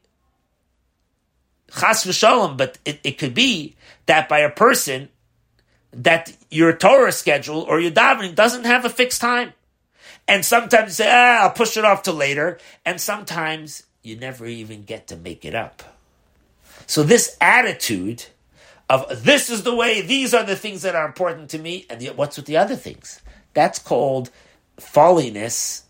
chas 1.71 2.05
v'shalom, 2.05 2.57
but 2.57 2.79
it, 2.85 3.01
it 3.05 3.19
could 3.19 3.35
be 3.35 3.77
that 4.07 4.29
by 4.29 4.41
a 4.41 4.51
person 4.51 5.09
that 5.93 6.37
your 6.51 6.73
Torah 6.75 7.13
schedule 7.13 7.63
or 7.63 7.81
your 7.81 7.91
davening 7.91 8.35
doesn't 8.35 8.65
have 8.65 8.85
a 8.85 8.91
fixed 8.91 9.21
time. 9.21 9.53
And 10.27 10.45
sometimes 10.45 10.89
you 10.89 11.05
say, 11.05 11.11
ah, 11.11 11.45
I'll 11.45 11.51
push 11.51 11.77
it 11.77 11.85
off 11.85 12.03
to 12.03 12.13
later. 12.13 12.59
And 12.85 13.01
sometimes 13.01 13.85
you 14.03 14.17
never 14.17 14.47
even 14.47 14.85
get 14.85 15.07
to 15.09 15.17
make 15.17 15.45
it 15.45 15.55
up. 15.55 15.83
So 16.87 17.03
this 17.03 17.37
attitude 17.41 18.27
of 18.89 19.25
this 19.25 19.51
is 19.51 19.63
the 19.63 19.75
way, 19.75 20.01
these 20.01 20.33
are 20.33 20.45
the 20.45 20.57
things 20.57 20.83
that 20.83 20.95
are 20.95 21.07
important 21.07 21.51
to 21.51 21.59
me, 21.59 21.87
and 21.91 22.01
the, 22.01 22.09
what's 22.11 22.37
with 22.37 22.47
the 22.47 22.57
other 22.57 22.77
things? 22.77 23.21
That's 23.53 23.79
called 23.79 24.31
falliness 24.79 25.85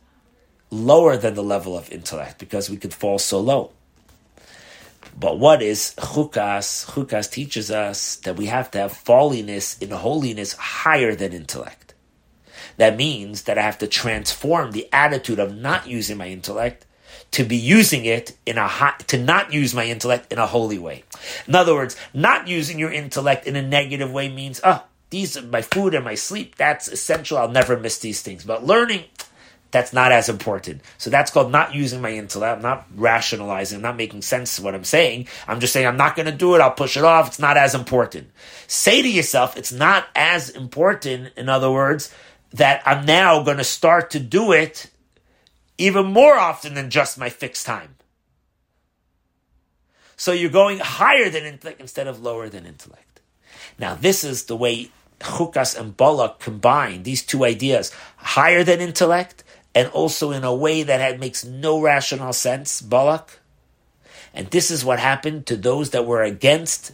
lower 0.70 1.16
than 1.16 1.34
the 1.34 1.42
level 1.42 1.76
of 1.76 1.90
intellect 1.92 2.38
because 2.38 2.68
we 2.68 2.76
could 2.76 2.92
fall 2.92 3.18
so 3.18 3.40
low. 3.40 3.72
But 5.18 5.38
what 5.38 5.62
is 5.62 5.94
chukas? 5.96 6.86
Chukas 6.86 7.30
teaches 7.30 7.70
us 7.70 8.16
that 8.16 8.36
we 8.36 8.46
have 8.46 8.70
to 8.72 8.78
have 8.78 8.92
falliness 8.92 9.78
in 9.78 9.90
holiness 9.90 10.52
higher 10.54 11.14
than 11.14 11.32
intellect. 11.32 11.94
That 12.76 12.96
means 12.96 13.42
that 13.44 13.58
I 13.58 13.62
have 13.62 13.78
to 13.78 13.88
transform 13.88 14.70
the 14.70 14.88
attitude 14.92 15.40
of 15.40 15.56
not 15.56 15.88
using 15.88 16.16
my 16.16 16.28
intellect 16.28 16.86
to 17.32 17.44
be 17.44 17.56
using 17.56 18.04
it 18.04 18.36
in 18.46 18.58
a 18.58 18.94
to 19.06 19.18
not 19.18 19.52
use 19.52 19.74
my 19.74 19.84
intellect 19.86 20.32
in 20.32 20.38
a 20.38 20.46
holy 20.46 20.78
way. 20.78 21.04
In 21.46 21.54
other 21.54 21.74
words, 21.74 21.96
not 22.14 22.48
using 22.48 22.78
your 22.78 22.92
intellect 22.92 23.46
in 23.46 23.56
a 23.56 23.62
negative 23.62 24.10
way 24.10 24.28
means, 24.28 24.60
oh, 24.64 24.84
these 25.10 25.36
are 25.36 25.42
my 25.42 25.62
food 25.62 25.94
and 25.94 26.04
my 26.04 26.14
sleep. 26.14 26.56
That's 26.56 26.88
essential. 26.88 27.38
I'll 27.38 27.50
never 27.50 27.78
miss 27.78 27.98
these 27.98 28.22
things. 28.22 28.44
But 28.44 28.64
learning, 28.64 29.04
that's 29.70 29.92
not 29.92 30.12
as 30.12 30.28
important. 30.28 30.80
So 30.96 31.10
that's 31.10 31.30
called 31.30 31.52
not 31.52 31.74
using 31.74 32.00
my 32.00 32.12
intellect. 32.12 32.56
I'm 32.56 32.62
not 32.62 32.86
rationalizing. 32.94 33.76
I'm 33.76 33.82
not 33.82 33.96
making 33.96 34.22
sense 34.22 34.58
of 34.58 34.64
what 34.64 34.74
I'm 34.74 34.84
saying. 34.84 35.28
I'm 35.46 35.60
just 35.60 35.72
saying 35.72 35.86
I'm 35.86 35.96
not 35.96 36.16
going 36.16 36.26
to 36.26 36.32
do 36.32 36.54
it. 36.54 36.60
I'll 36.60 36.70
push 36.70 36.96
it 36.96 37.04
off. 37.04 37.28
It's 37.28 37.38
not 37.38 37.56
as 37.56 37.74
important. 37.74 38.30
Say 38.66 39.02
to 39.02 39.08
yourself, 39.08 39.56
it's 39.56 39.72
not 39.72 40.08
as 40.14 40.50
important. 40.50 41.32
In 41.36 41.48
other 41.48 41.70
words, 41.70 42.14
that 42.52 42.82
I'm 42.86 43.04
now 43.04 43.42
going 43.42 43.58
to 43.58 43.64
start 43.64 44.10
to 44.10 44.20
do 44.20 44.52
it 44.52 44.90
even 45.78 46.06
more 46.06 46.34
often 46.34 46.74
than 46.74 46.90
just 46.90 47.18
my 47.18 47.28
fixed 47.28 47.64
time. 47.64 47.94
So 50.16 50.32
you're 50.32 50.50
going 50.50 50.80
higher 50.80 51.30
than 51.30 51.44
intellect 51.44 51.80
instead 51.80 52.08
of 52.08 52.20
lower 52.20 52.48
than 52.48 52.66
intellect. 52.66 53.20
Now, 53.78 53.94
this 53.94 54.24
is 54.24 54.44
the 54.44 54.56
way 54.56 54.90
Chukas 55.20 55.78
and 55.78 55.96
Balak 55.96 56.40
combine 56.40 57.04
these 57.04 57.22
two 57.22 57.44
ideas 57.44 57.92
higher 58.16 58.64
than 58.64 58.80
intellect 58.80 59.44
and 59.74 59.88
also 59.90 60.32
in 60.32 60.42
a 60.44 60.54
way 60.54 60.82
that 60.82 61.20
makes 61.20 61.44
no 61.44 61.80
rational 61.80 62.32
sense, 62.32 62.82
Balak. 62.82 63.38
And 64.34 64.48
this 64.48 64.70
is 64.70 64.84
what 64.84 64.98
happened 64.98 65.46
to 65.46 65.56
those 65.56 65.90
that 65.90 66.06
were 66.06 66.22
against 66.22 66.92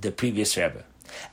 the 0.00 0.10
previous 0.10 0.56
Rebbe. 0.56 0.84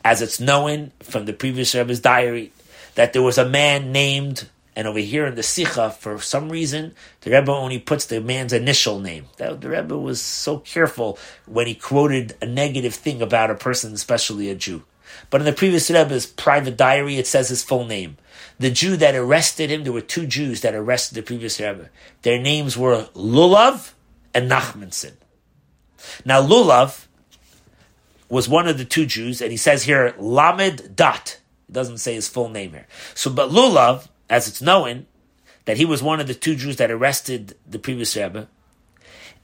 As 0.04 0.22
it's 0.22 0.40
known 0.40 0.92
from 1.02 1.26
the 1.26 1.34
previous 1.34 1.74
Rebbe's 1.74 2.02
diary, 2.02 2.52
that 2.96 3.14
there 3.14 3.22
was 3.22 3.38
a 3.38 3.48
man 3.48 3.92
named, 3.92 4.50
and 4.80 4.88
over 4.88 5.00
here 5.00 5.26
in 5.26 5.36
the 5.36 5.44
Sikha, 5.44 5.90
for 5.90 6.22
some 6.22 6.50
reason, 6.50 6.96
the 7.20 7.32
Rebbe 7.32 7.52
only 7.52 7.80
puts 7.80 8.06
the 8.06 8.22
man's 8.22 8.54
initial 8.54 9.02
name. 9.02 9.26
The 9.36 9.58
Rebbe 9.58 9.98
was 9.98 10.22
so 10.22 10.60
careful 10.60 11.20
when 11.46 11.68
he 11.68 11.76
quoted 11.76 12.38
a 12.42 12.46
negative 12.46 12.96
thing 12.96 13.22
about 13.22 13.52
a 13.52 13.56
person, 13.56 13.94
especially 13.94 14.50
a 14.50 14.56
Jew. 14.56 14.84
But 15.30 15.42
in 15.42 15.46
the 15.46 15.52
previous 15.52 15.92
Rebbe's 15.92 16.26
private 16.26 16.78
diary, 16.78 17.18
it 17.18 17.28
says 17.28 17.50
his 17.50 17.62
full 17.62 17.84
name. 17.84 18.16
The 18.58 18.72
Jew 18.72 18.96
that 18.96 19.16
arrested 19.16 19.70
him, 19.70 19.84
there 19.84 19.92
were 19.92 20.00
two 20.00 20.26
Jews 20.26 20.62
that 20.62 20.74
arrested 20.74 21.16
the 21.16 21.24
previous 21.24 21.60
Rebbe. 21.60 21.90
Their 22.22 22.40
names 22.40 22.78
were 22.78 23.10
Lulav 23.14 23.92
and 24.34 24.50
Nachmanson. 24.50 25.16
Now, 26.24 26.42
Lulav 26.42 27.06
was 28.30 28.48
one 28.48 28.70
of 28.70 28.78
the 28.78 28.86
two 28.86 29.06
Jews, 29.06 29.42
and 29.42 29.52
he 29.52 29.58
says 29.58 29.84
here, 29.84 30.16
Lamed 30.18 30.96
Dat. 30.96 31.42
It 31.68 31.74
doesn't 31.74 31.98
say 31.98 32.14
his 32.14 32.30
full 32.30 32.48
name 32.48 32.72
here. 32.72 32.88
So, 33.14 33.30
but 33.30 33.50
Lulav, 33.50 34.08
as 34.30 34.48
it's 34.48 34.62
known, 34.62 35.06
that 35.66 35.78
he 35.78 35.86
was 35.86 36.02
one 36.02 36.20
of 36.20 36.28
the 36.28 36.34
two 36.34 36.56
Jews 36.56 36.78
that 36.78 36.92
arrested 36.92 37.56
the 37.68 37.80
previous 37.80 38.16
Rebbe, 38.16 38.48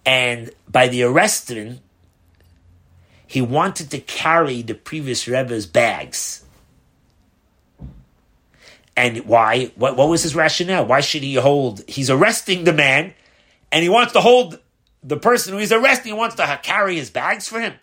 and 0.05 0.51
by 0.67 0.87
the 0.87 1.03
arresting, 1.03 1.79
he 3.27 3.41
wanted 3.41 3.89
to 3.91 3.99
carry 3.99 4.61
the 4.61 4.75
previous 4.75 5.27
Rebbe's 5.27 5.65
bags. 5.65 6.43
And 8.95 9.25
why? 9.25 9.71
What, 9.75 9.97
what 9.97 10.07
was 10.07 10.23
his 10.23 10.35
rationale? 10.35 10.85
Why 10.85 11.01
should 11.01 11.23
he 11.23 11.35
hold? 11.35 11.83
He's 11.87 12.09
arresting 12.09 12.63
the 12.63 12.73
man, 12.73 13.13
and 13.71 13.83
he 13.83 13.89
wants 13.89 14.13
to 14.13 14.21
hold 14.21 14.59
the 15.03 15.17
person 15.17 15.53
who 15.53 15.59
he's 15.59 15.71
arresting. 15.71 16.13
He 16.13 16.17
wants 16.17 16.35
to 16.35 16.59
carry 16.63 16.95
his 16.95 17.09
bags 17.09 17.47
for 17.47 17.59
him. 17.59 17.73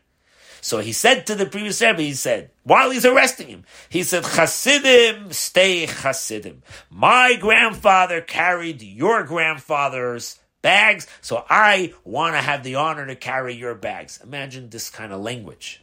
So 0.65 0.79
he 0.79 0.93
said 0.93 1.27
to 1.27 1.35
the 1.35 1.45
previous 1.45 1.83
Rebbe, 1.83 2.03
he 2.03 2.15
said, 2.15 2.53
while 2.63 2.93
he's 2.93 3.05
arresting 3.05 3.49
him, 3.49 3.65
he 3.89 4.05
said, 4.05 4.23
Chasidim, 4.23 5.33
stay 5.33 5.87
Chasidim. 5.87 6.63
My 6.89 7.35
grandfather 7.35 8.21
carried 8.21 8.81
your 8.81 9.25
grandfather's 9.25 10.39
bags, 10.63 11.09
so 11.21 11.45
I 11.51 11.95
want 12.05 12.37
to 12.37 12.41
have 12.41 12.63
the 12.63 12.77
honor 12.77 13.05
to 13.07 13.17
carry 13.17 13.57
your 13.57 13.75
bags. 13.75 14.21
Imagine 14.23 14.71
this 14.71 14.89
kind 14.89 15.13
of 15.13 15.21
language. 15.21 15.83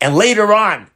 And 0.00 0.16
later 0.16 0.54
on, 0.54 0.86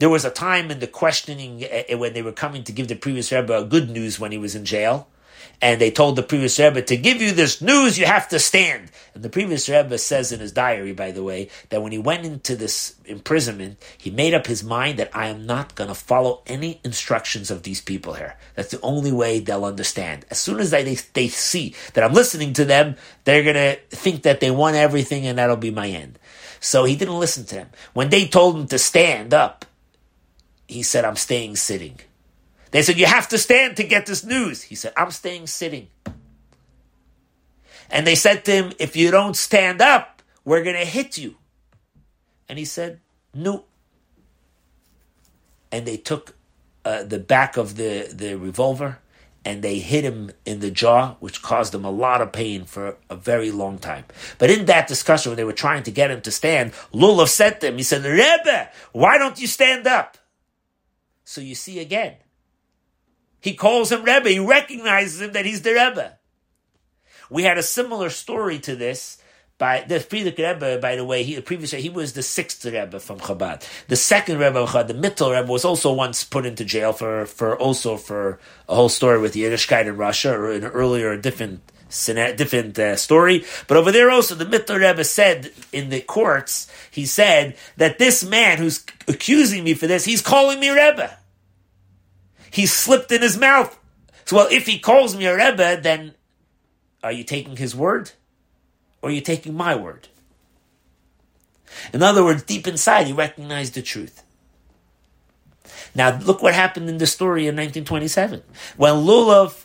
there 0.00 0.10
was 0.10 0.26
a 0.26 0.30
time 0.30 0.70
in 0.70 0.80
the 0.80 0.86
questioning 0.86 1.64
uh, 1.64 1.96
when 1.96 2.12
they 2.12 2.22
were 2.22 2.30
coming 2.30 2.62
to 2.64 2.72
give 2.72 2.88
the 2.88 2.94
previous 2.94 3.32
Rebbe 3.32 3.64
good 3.64 3.88
news 3.88 4.20
when 4.20 4.32
he 4.32 4.38
was 4.38 4.54
in 4.54 4.66
jail 4.66 5.08
and 5.62 5.80
they 5.80 5.90
told 5.90 6.16
the 6.16 6.22
previous 6.22 6.58
Rebbe 6.58 6.82
to 6.82 6.96
give 6.96 7.20
you 7.20 7.32
this 7.32 7.60
news, 7.60 7.98
you 7.98 8.06
have 8.06 8.28
to 8.28 8.38
stand. 8.38 8.90
And 9.14 9.22
the 9.22 9.28
previous 9.28 9.68
Rebbe 9.68 9.98
says 9.98 10.32
in 10.32 10.40
his 10.40 10.52
diary, 10.52 10.92
by 10.92 11.10
the 11.10 11.22
way, 11.22 11.50
that 11.68 11.82
when 11.82 11.92
he 11.92 11.98
went 11.98 12.24
into 12.24 12.56
this 12.56 12.94
imprisonment, 13.04 13.82
he 13.98 14.10
made 14.10 14.32
up 14.32 14.46
his 14.46 14.64
mind 14.64 14.98
that 14.98 15.14
I 15.14 15.26
am 15.26 15.44
not 15.44 15.74
going 15.74 15.88
to 15.88 15.94
follow 15.94 16.42
any 16.46 16.80
instructions 16.82 17.50
of 17.50 17.62
these 17.62 17.80
people 17.80 18.14
here. 18.14 18.36
That's 18.54 18.70
the 18.70 18.80
only 18.80 19.12
way 19.12 19.40
they'll 19.40 19.64
understand. 19.64 20.24
As 20.30 20.38
soon 20.38 20.60
as 20.60 20.70
they, 20.70 20.94
they 20.94 21.28
see 21.28 21.74
that 21.92 22.04
I'm 22.04 22.14
listening 22.14 22.54
to 22.54 22.64
them, 22.64 22.96
they're 23.24 23.42
going 23.42 23.54
to 23.54 23.76
think 23.90 24.22
that 24.22 24.40
they 24.40 24.50
want 24.50 24.76
everything 24.76 25.26
and 25.26 25.38
that'll 25.38 25.56
be 25.56 25.70
my 25.70 25.88
end. 25.88 26.18
So 26.60 26.84
he 26.84 26.96
didn't 26.96 27.18
listen 27.18 27.44
to 27.46 27.54
them. 27.54 27.70
When 27.92 28.10
they 28.10 28.26
told 28.26 28.56
him 28.56 28.66
to 28.68 28.78
stand 28.78 29.34
up, 29.34 29.66
he 30.68 30.82
said, 30.82 31.04
I'm 31.04 31.16
staying 31.16 31.56
sitting. 31.56 31.98
They 32.70 32.82
said, 32.82 32.98
You 32.98 33.06
have 33.06 33.28
to 33.28 33.38
stand 33.38 33.76
to 33.76 33.84
get 33.84 34.06
this 34.06 34.24
news. 34.24 34.62
He 34.62 34.74
said, 34.74 34.92
I'm 34.96 35.10
staying 35.10 35.46
sitting. 35.46 35.88
And 37.90 38.06
they 38.06 38.14
said 38.14 38.44
to 38.44 38.52
him, 38.52 38.72
If 38.78 38.96
you 38.96 39.10
don't 39.10 39.36
stand 39.36 39.80
up, 39.80 40.22
we're 40.44 40.62
going 40.62 40.76
to 40.76 40.84
hit 40.84 41.18
you. 41.18 41.36
And 42.48 42.58
he 42.58 42.64
said, 42.64 43.00
No. 43.34 43.64
And 45.72 45.86
they 45.86 45.96
took 45.96 46.34
uh, 46.84 47.04
the 47.04 47.18
back 47.18 47.56
of 47.56 47.76
the, 47.76 48.08
the 48.12 48.34
revolver 48.34 48.98
and 49.44 49.62
they 49.62 49.78
hit 49.78 50.04
him 50.04 50.30
in 50.44 50.60
the 50.60 50.70
jaw, 50.70 51.14
which 51.20 51.42
caused 51.42 51.74
him 51.74 51.84
a 51.84 51.90
lot 51.90 52.20
of 52.20 52.32
pain 52.32 52.64
for 52.64 52.96
a 53.08 53.16
very 53.16 53.50
long 53.50 53.78
time. 53.78 54.04
But 54.38 54.50
in 54.50 54.66
that 54.66 54.86
discussion, 54.86 55.30
when 55.30 55.36
they 55.36 55.44
were 55.44 55.52
trying 55.52 55.82
to 55.84 55.90
get 55.90 56.10
him 56.10 56.20
to 56.22 56.30
stand, 56.30 56.72
Lulav 56.92 57.28
said 57.28 57.60
to 57.60 57.68
him, 57.68 57.76
he 57.78 57.82
said, 57.82 58.04
Rebbe, 58.04 58.68
why 58.92 59.16
don't 59.16 59.40
you 59.40 59.46
stand 59.46 59.86
up? 59.86 60.18
So 61.24 61.40
you 61.40 61.54
see 61.54 61.78
again, 61.78 62.16
he 63.40 63.54
calls 63.54 63.90
him 63.90 64.04
Rebbe. 64.04 64.28
He 64.28 64.38
recognizes 64.38 65.20
him 65.20 65.32
that 65.32 65.46
he's 65.46 65.62
the 65.62 65.70
Rebbe. 65.70 66.18
We 67.30 67.44
had 67.44 67.58
a 67.58 67.62
similar 67.62 68.10
story 68.10 68.58
to 68.60 68.74
this 68.74 69.18
by 69.60 69.84
the 69.86 69.96
Frierdiker 69.96 70.54
Rebbe, 70.54 70.78
by 70.78 70.96
the 70.96 71.04
way, 71.04 71.22
he 71.22 71.34
the 71.36 71.42
previous 71.42 71.70
he 71.70 71.90
was 71.90 72.14
the 72.14 72.22
sixth 72.22 72.64
Rebbe 72.64 72.98
from 72.98 73.20
Chabad. 73.20 73.62
The 73.88 73.94
second 73.94 74.38
Rebbe 74.38 74.58
of 74.58 74.70
Chabad, 74.70 74.88
the 74.88 74.94
Mittel 74.94 75.36
Rebbe, 75.36 75.52
was 75.52 75.66
also 75.66 75.92
once 75.92 76.24
put 76.24 76.46
into 76.46 76.64
jail 76.64 76.92
for, 76.92 77.26
for 77.26 77.56
also 77.56 77.96
for 77.98 78.40
a 78.68 78.74
whole 78.74 78.88
story 78.88 79.20
with 79.20 79.34
the 79.34 79.42
Yiddishkeit 79.42 79.86
in 79.86 79.96
Russia, 79.96 80.32
or 80.32 80.50
an 80.50 80.64
earlier 80.64 81.16
different 81.16 81.60
different 81.90 82.78
uh, 82.78 82.96
story. 82.96 83.44
But 83.66 83.76
over 83.76 83.92
there 83.92 84.10
also, 84.10 84.34
the 84.34 84.46
Mittel 84.46 84.80
Rebbe 84.80 85.04
said 85.04 85.52
in 85.72 85.90
the 85.90 86.00
courts, 86.00 86.70
he 86.90 87.04
said 87.04 87.56
that 87.76 87.98
this 87.98 88.24
man 88.24 88.58
who's 88.58 88.86
accusing 89.08 89.64
me 89.64 89.74
for 89.74 89.86
this, 89.86 90.04
he's 90.04 90.22
calling 90.22 90.58
me 90.58 90.70
Rebbe 90.70 91.18
he 92.50 92.66
slipped 92.66 93.12
in 93.12 93.22
his 93.22 93.38
mouth. 93.38 93.78
So, 94.24 94.36
well, 94.36 94.48
if 94.50 94.66
he 94.66 94.78
calls 94.78 95.16
me 95.16 95.26
a 95.26 95.36
Rebbe, 95.36 95.80
then 95.80 96.14
are 97.02 97.12
you 97.12 97.24
taking 97.24 97.56
his 97.56 97.74
word? 97.74 98.12
Or 99.02 99.08
are 99.08 99.12
you 99.12 99.20
taking 99.20 99.54
my 99.54 99.74
word? 99.74 100.08
In 101.92 102.02
other 102.02 102.24
words, 102.24 102.42
deep 102.42 102.66
inside, 102.66 103.06
he 103.06 103.12
recognized 103.12 103.74
the 103.74 103.82
truth. 103.82 104.22
Now, 105.94 106.18
look 106.18 106.42
what 106.42 106.54
happened 106.54 106.88
in 106.88 106.98
the 106.98 107.06
story 107.06 107.42
in 107.42 107.56
1927. 107.56 108.42
When 108.76 108.94
Lulav 108.94 109.64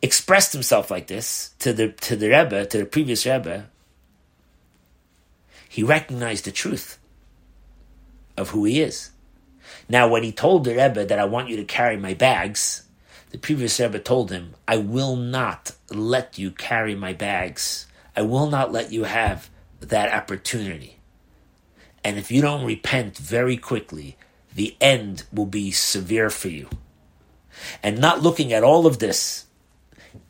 expressed 0.00 0.52
himself 0.52 0.90
like 0.90 1.06
this 1.06 1.54
to 1.60 1.72
the, 1.72 1.88
to 1.88 2.16
the 2.16 2.28
Rebbe, 2.28 2.66
to 2.66 2.78
the 2.78 2.86
previous 2.86 3.26
Rebbe, 3.26 3.68
he 5.68 5.82
recognized 5.82 6.44
the 6.44 6.52
truth 6.52 6.98
of 8.36 8.50
who 8.50 8.64
he 8.64 8.80
is. 8.80 9.10
Now, 9.88 10.08
when 10.08 10.22
he 10.22 10.32
told 10.32 10.64
the 10.64 10.70
Rebbe 10.70 11.04
that 11.04 11.18
I 11.18 11.24
want 11.24 11.48
you 11.48 11.56
to 11.56 11.64
carry 11.64 11.96
my 11.96 12.14
bags, 12.14 12.84
the 13.30 13.38
previous 13.38 13.78
Rebbe 13.78 13.98
told 13.98 14.30
him, 14.30 14.54
I 14.66 14.76
will 14.78 15.16
not 15.16 15.72
let 15.90 16.38
you 16.38 16.50
carry 16.50 16.94
my 16.94 17.12
bags. 17.12 17.86
I 18.16 18.22
will 18.22 18.48
not 18.48 18.72
let 18.72 18.92
you 18.92 19.04
have 19.04 19.50
that 19.80 20.12
opportunity. 20.12 20.98
And 22.02 22.18
if 22.18 22.30
you 22.30 22.40
don't 22.40 22.64
repent 22.64 23.18
very 23.18 23.56
quickly, 23.56 24.16
the 24.54 24.76
end 24.80 25.24
will 25.32 25.46
be 25.46 25.70
severe 25.70 26.30
for 26.30 26.48
you. 26.48 26.68
And 27.82 27.98
not 27.98 28.22
looking 28.22 28.52
at 28.52 28.64
all 28.64 28.86
of 28.86 28.98
this, 28.98 29.46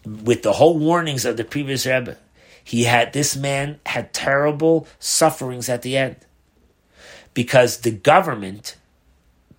with 0.04 0.42
the 0.42 0.54
whole 0.54 0.78
warnings 0.78 1.24
of 1.24 1.36
the 1.36 1.44
previous 1.44 1.86
Rebbe, 1.86 2.16
he 2.62 2.84
had 2.84 3.12
this 3.12 3.36
man 3.36 3.80
had 3.84 4.14
terrible 4.14 4.86
sufferings 4.98 5.68
at 5.68 5.82
the 5.82 5.96
end 5.96 6.16
because 7.34 7.78
the 7.78 7.90
government 7.90 8.76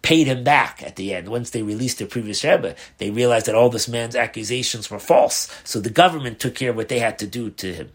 paid 0.05 0.27
him 0.27 0.43
back 0.43 0.83
at 0.83 0.97
the 0.97 1.15
end. 1.15 1.27
Once 1.27 1.49
they 1.49 1.63
released 1.63 1.97
the 1.97 2.05
previous 2.05 2.43
Rebbe, 2.43 2.75
they 2.99 3.09
realized 3.09 3.47
that 3.47 3.55
all 3.55 3.69
this 3.69 3.87
man's 3.87 4.15
accusations 4.15 4.91
were 4.91 4.99
false. 4.99 5.51
So 5.63 5.79
the 5.79 5.89
government 5.89 6.39
took 6.39 6.53
care 6.53 6.69
of 6.69 6.75
what 6.75 6.89
they 6.89 6.99
had 6.99 7.17
to 7.19 7.27
do 7.27 7.49
to 7.49 7.73
him. 7.73 7.91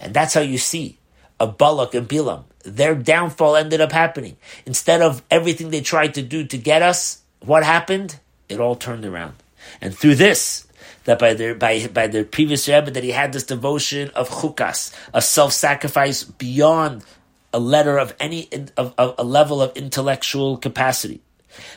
And 0.00 0.14
that's 0.14 0.32
how 0.32 0.40
you 0.40 0.56
see 0.56 0.98
of 1.38 1.58
Balak 1.58 1.94
and 1.94 2.08
Bilam. 2.08 2.44
Their 2.64 2.94
downfall 2.94 3.56
ended 3.56 3.82
up 3.82 3.92
happening. 3.92 4.38
Instead 4.64 5.02
of 5.02 5.22
everything 5.30 5.68
they 5.68 5.82
tried 5.82 6.14
to 6.14 6.22
do 6.22 6.46
to 6.46 6.56
get 6.56 6.80
us, 6.80 7.22
what 7.40 7.62
happened? 7.62 8.18
It 8.48 8.58
all 8.58 8.74
turned 8.74 9.04
around. 9.04 9.34
And 9.82 9.94
through 9.94 10.14
this, 10.14 10.66
that 11.04 11.18
by 11.18 11.34
their 11.34 11.54
by 11.54 11.86
by 11.88 12.06
their 12.06 12.24
previous 12.24 12.66
Rebbe 12.68 12.90
that 12.90 13.04
he 13.04 13.10
had 13.10 13.32
this 13.34 13.44
devotion 13.44 14.10
of 14.14 14.30
chukas, 14.30 14.94
a 15.12 15.20
self 15.20 15.52
sacrifice 15.52 16.24
beyond 16.24 17.04
a 17.52 17.58
letter 17.58 17.98
of 17.98 18.14
any 18.20 18.48
of, 18.76 18.94
of 18.96 19.14
a 19.18 19.24
level 19.24 19.60
of 19.60 19.76
intellectual 19.76 20.56
capacity 20.56 21.20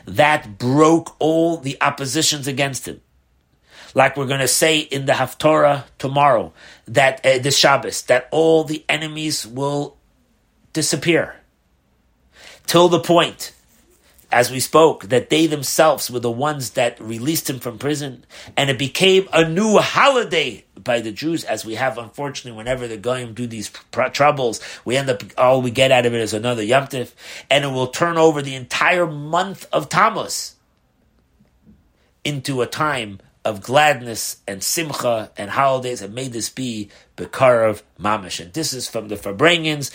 that 0.06 0.58
broke 0.58 1.16
all 1.20 1.58
the 1.58 1.78
oppositions 1.82 2.48
against 2.48 2.88
him. 2.88 3.02
Like 3.96 4.18
we're 4.18 4.28
going 4.28 4.40
to 4.40 4.48
say 4.48 4.80
in 4.80 5.06
the 5.06 5.14
Haftorah 5.14 5.84
tomorrow, 6.00 6.54
that 6.88 7.26
uh, 7.26 7.38
this 7.40 7.58
Shabbos, 7.58 8.04
that 8.04 8.28
all 8.32 8.64
the 8.64 8.84
enemies 8.90 9.46
will 9.46 9.98
disappear. 10.74 11.36
Till 12.66 12.90
the 12.90 13.00
point 13.00 13.52
as 14.34 14.52
we 14.52 14.60
spoke, 14.60 15.06
that 15.06 15.30
they 15.30 15.46
themselves 15.46 16.10
were 16.10 16.20
the 16.20 16.32
ones 16.32 16.72
that 16.72 17.00
released 17.00 17.50
him 17.50 17.60
from 17.60 17.78
prison, 17.78 18.26
and 18.58 18.70
it 18.70 18.80
became 18.80 19.30
a 19.32 19.48
new 19.48 19.78
holiday 19.78 20.66
by 20.76 21.00
the 21.00 21.12
Jews, 21.12 21.44
as 21.44 21.64
we 21.64 21.76
have 21.76 21.98
unfortunately 21.98 22.58
whenever 22.58 22.88
the 22.88 22.98
Goyim 22.98 23.34
do 23.34 23.46
these 23.46 23.70
pr- 23.70 24.10
troubles, 24.10 24.60
we 24.84 24.98
end 24.98 25.10
up, 25.10 25.22
all 25.38 25.62
we 25.62 25.72
get 25.72 25.92
out 25.92 26.06
of 26.06 26.14
it 26.14 26.20
is 26.20 26.34
another 26.34 26.64
Yom 26.64 26.88
and 26.92 27.64
it 27.64 27.72
will 27.72 27.88
turn 27.88 28.18
over 28.18 28.42
the 28.42 28.56
entire 28.56 29.08
month 29.08 29.68
of 29.72 29.88
Tammuz 29.88 30.56
into 32.26 32.62
a 32.62 32.68
time 32.68 33.20
of 33.46 33.62
gladness 33.62 34.38
and 34.48 34.64
simcha 34.64 35.32
and 35.38 35.52
holidays, 35.52 36.02
and 36.02 36.14
may 36.14 36.28
this 36.28 36.50
be 36.50 36.90
Bekarav 37.18 37.82
Mamish. 38.00 38.40
And 38.40 38.54
this 38.54 38.74
is 38.74 38.90
from 38.90 39.10
the 39.10 39.16
Farbrengens 39.16 39.92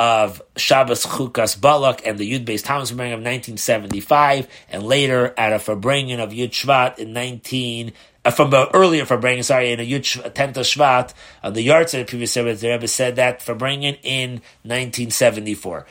of 0.00 0.40
Shabbos 0.56 1.04
Chukas 1.04 1.60
Balak 1.60 2.06
and 2.06 2.16
the 2.16 2.32
Yud 2.32 2.46
Beis 2.46 2.64
Tammuz 2.64 2.90
Farbrengen 2.90 3.12
of 3.12 3.20
1975, 3.20 4.48
and 4.70 4.82
later 4.82 5.34
at 5.36 5.52
a 5.52 5.56
Farbrengen 5.56 6.20
of 6.20 6.30
Yud 6.30 6.52
Shvat 6.52 6.98
in 6.98 7.12
19, 7.12 7.92
uh, 8.24 8.30
from 8.30 8.54
uh, 8.54 8.64
earlier 8.72 9.04
Farbrengen, 9.04 9.44
sorry, 9.44 9.72
in 9.72 9.78
a 9.78 9.86
Yud 9.86 10.32
Tenth 10.32 10.56
Shvat, 10.56 11.12
on 11.42 11.52
the 11.52 11.68
Yahrzeit 11.68 12.00
of 12.00 12.06
the 12.06 12.10
previous 12.10 12.32
service, 12.32 12.62
the 12.62 12.70
Rebbe 12.70 12.88
said 12.88 13.16
that 13.16 13.40
Farbrengen 13.40 13.98
in 14.02 14.40
1974. 14.62 15.84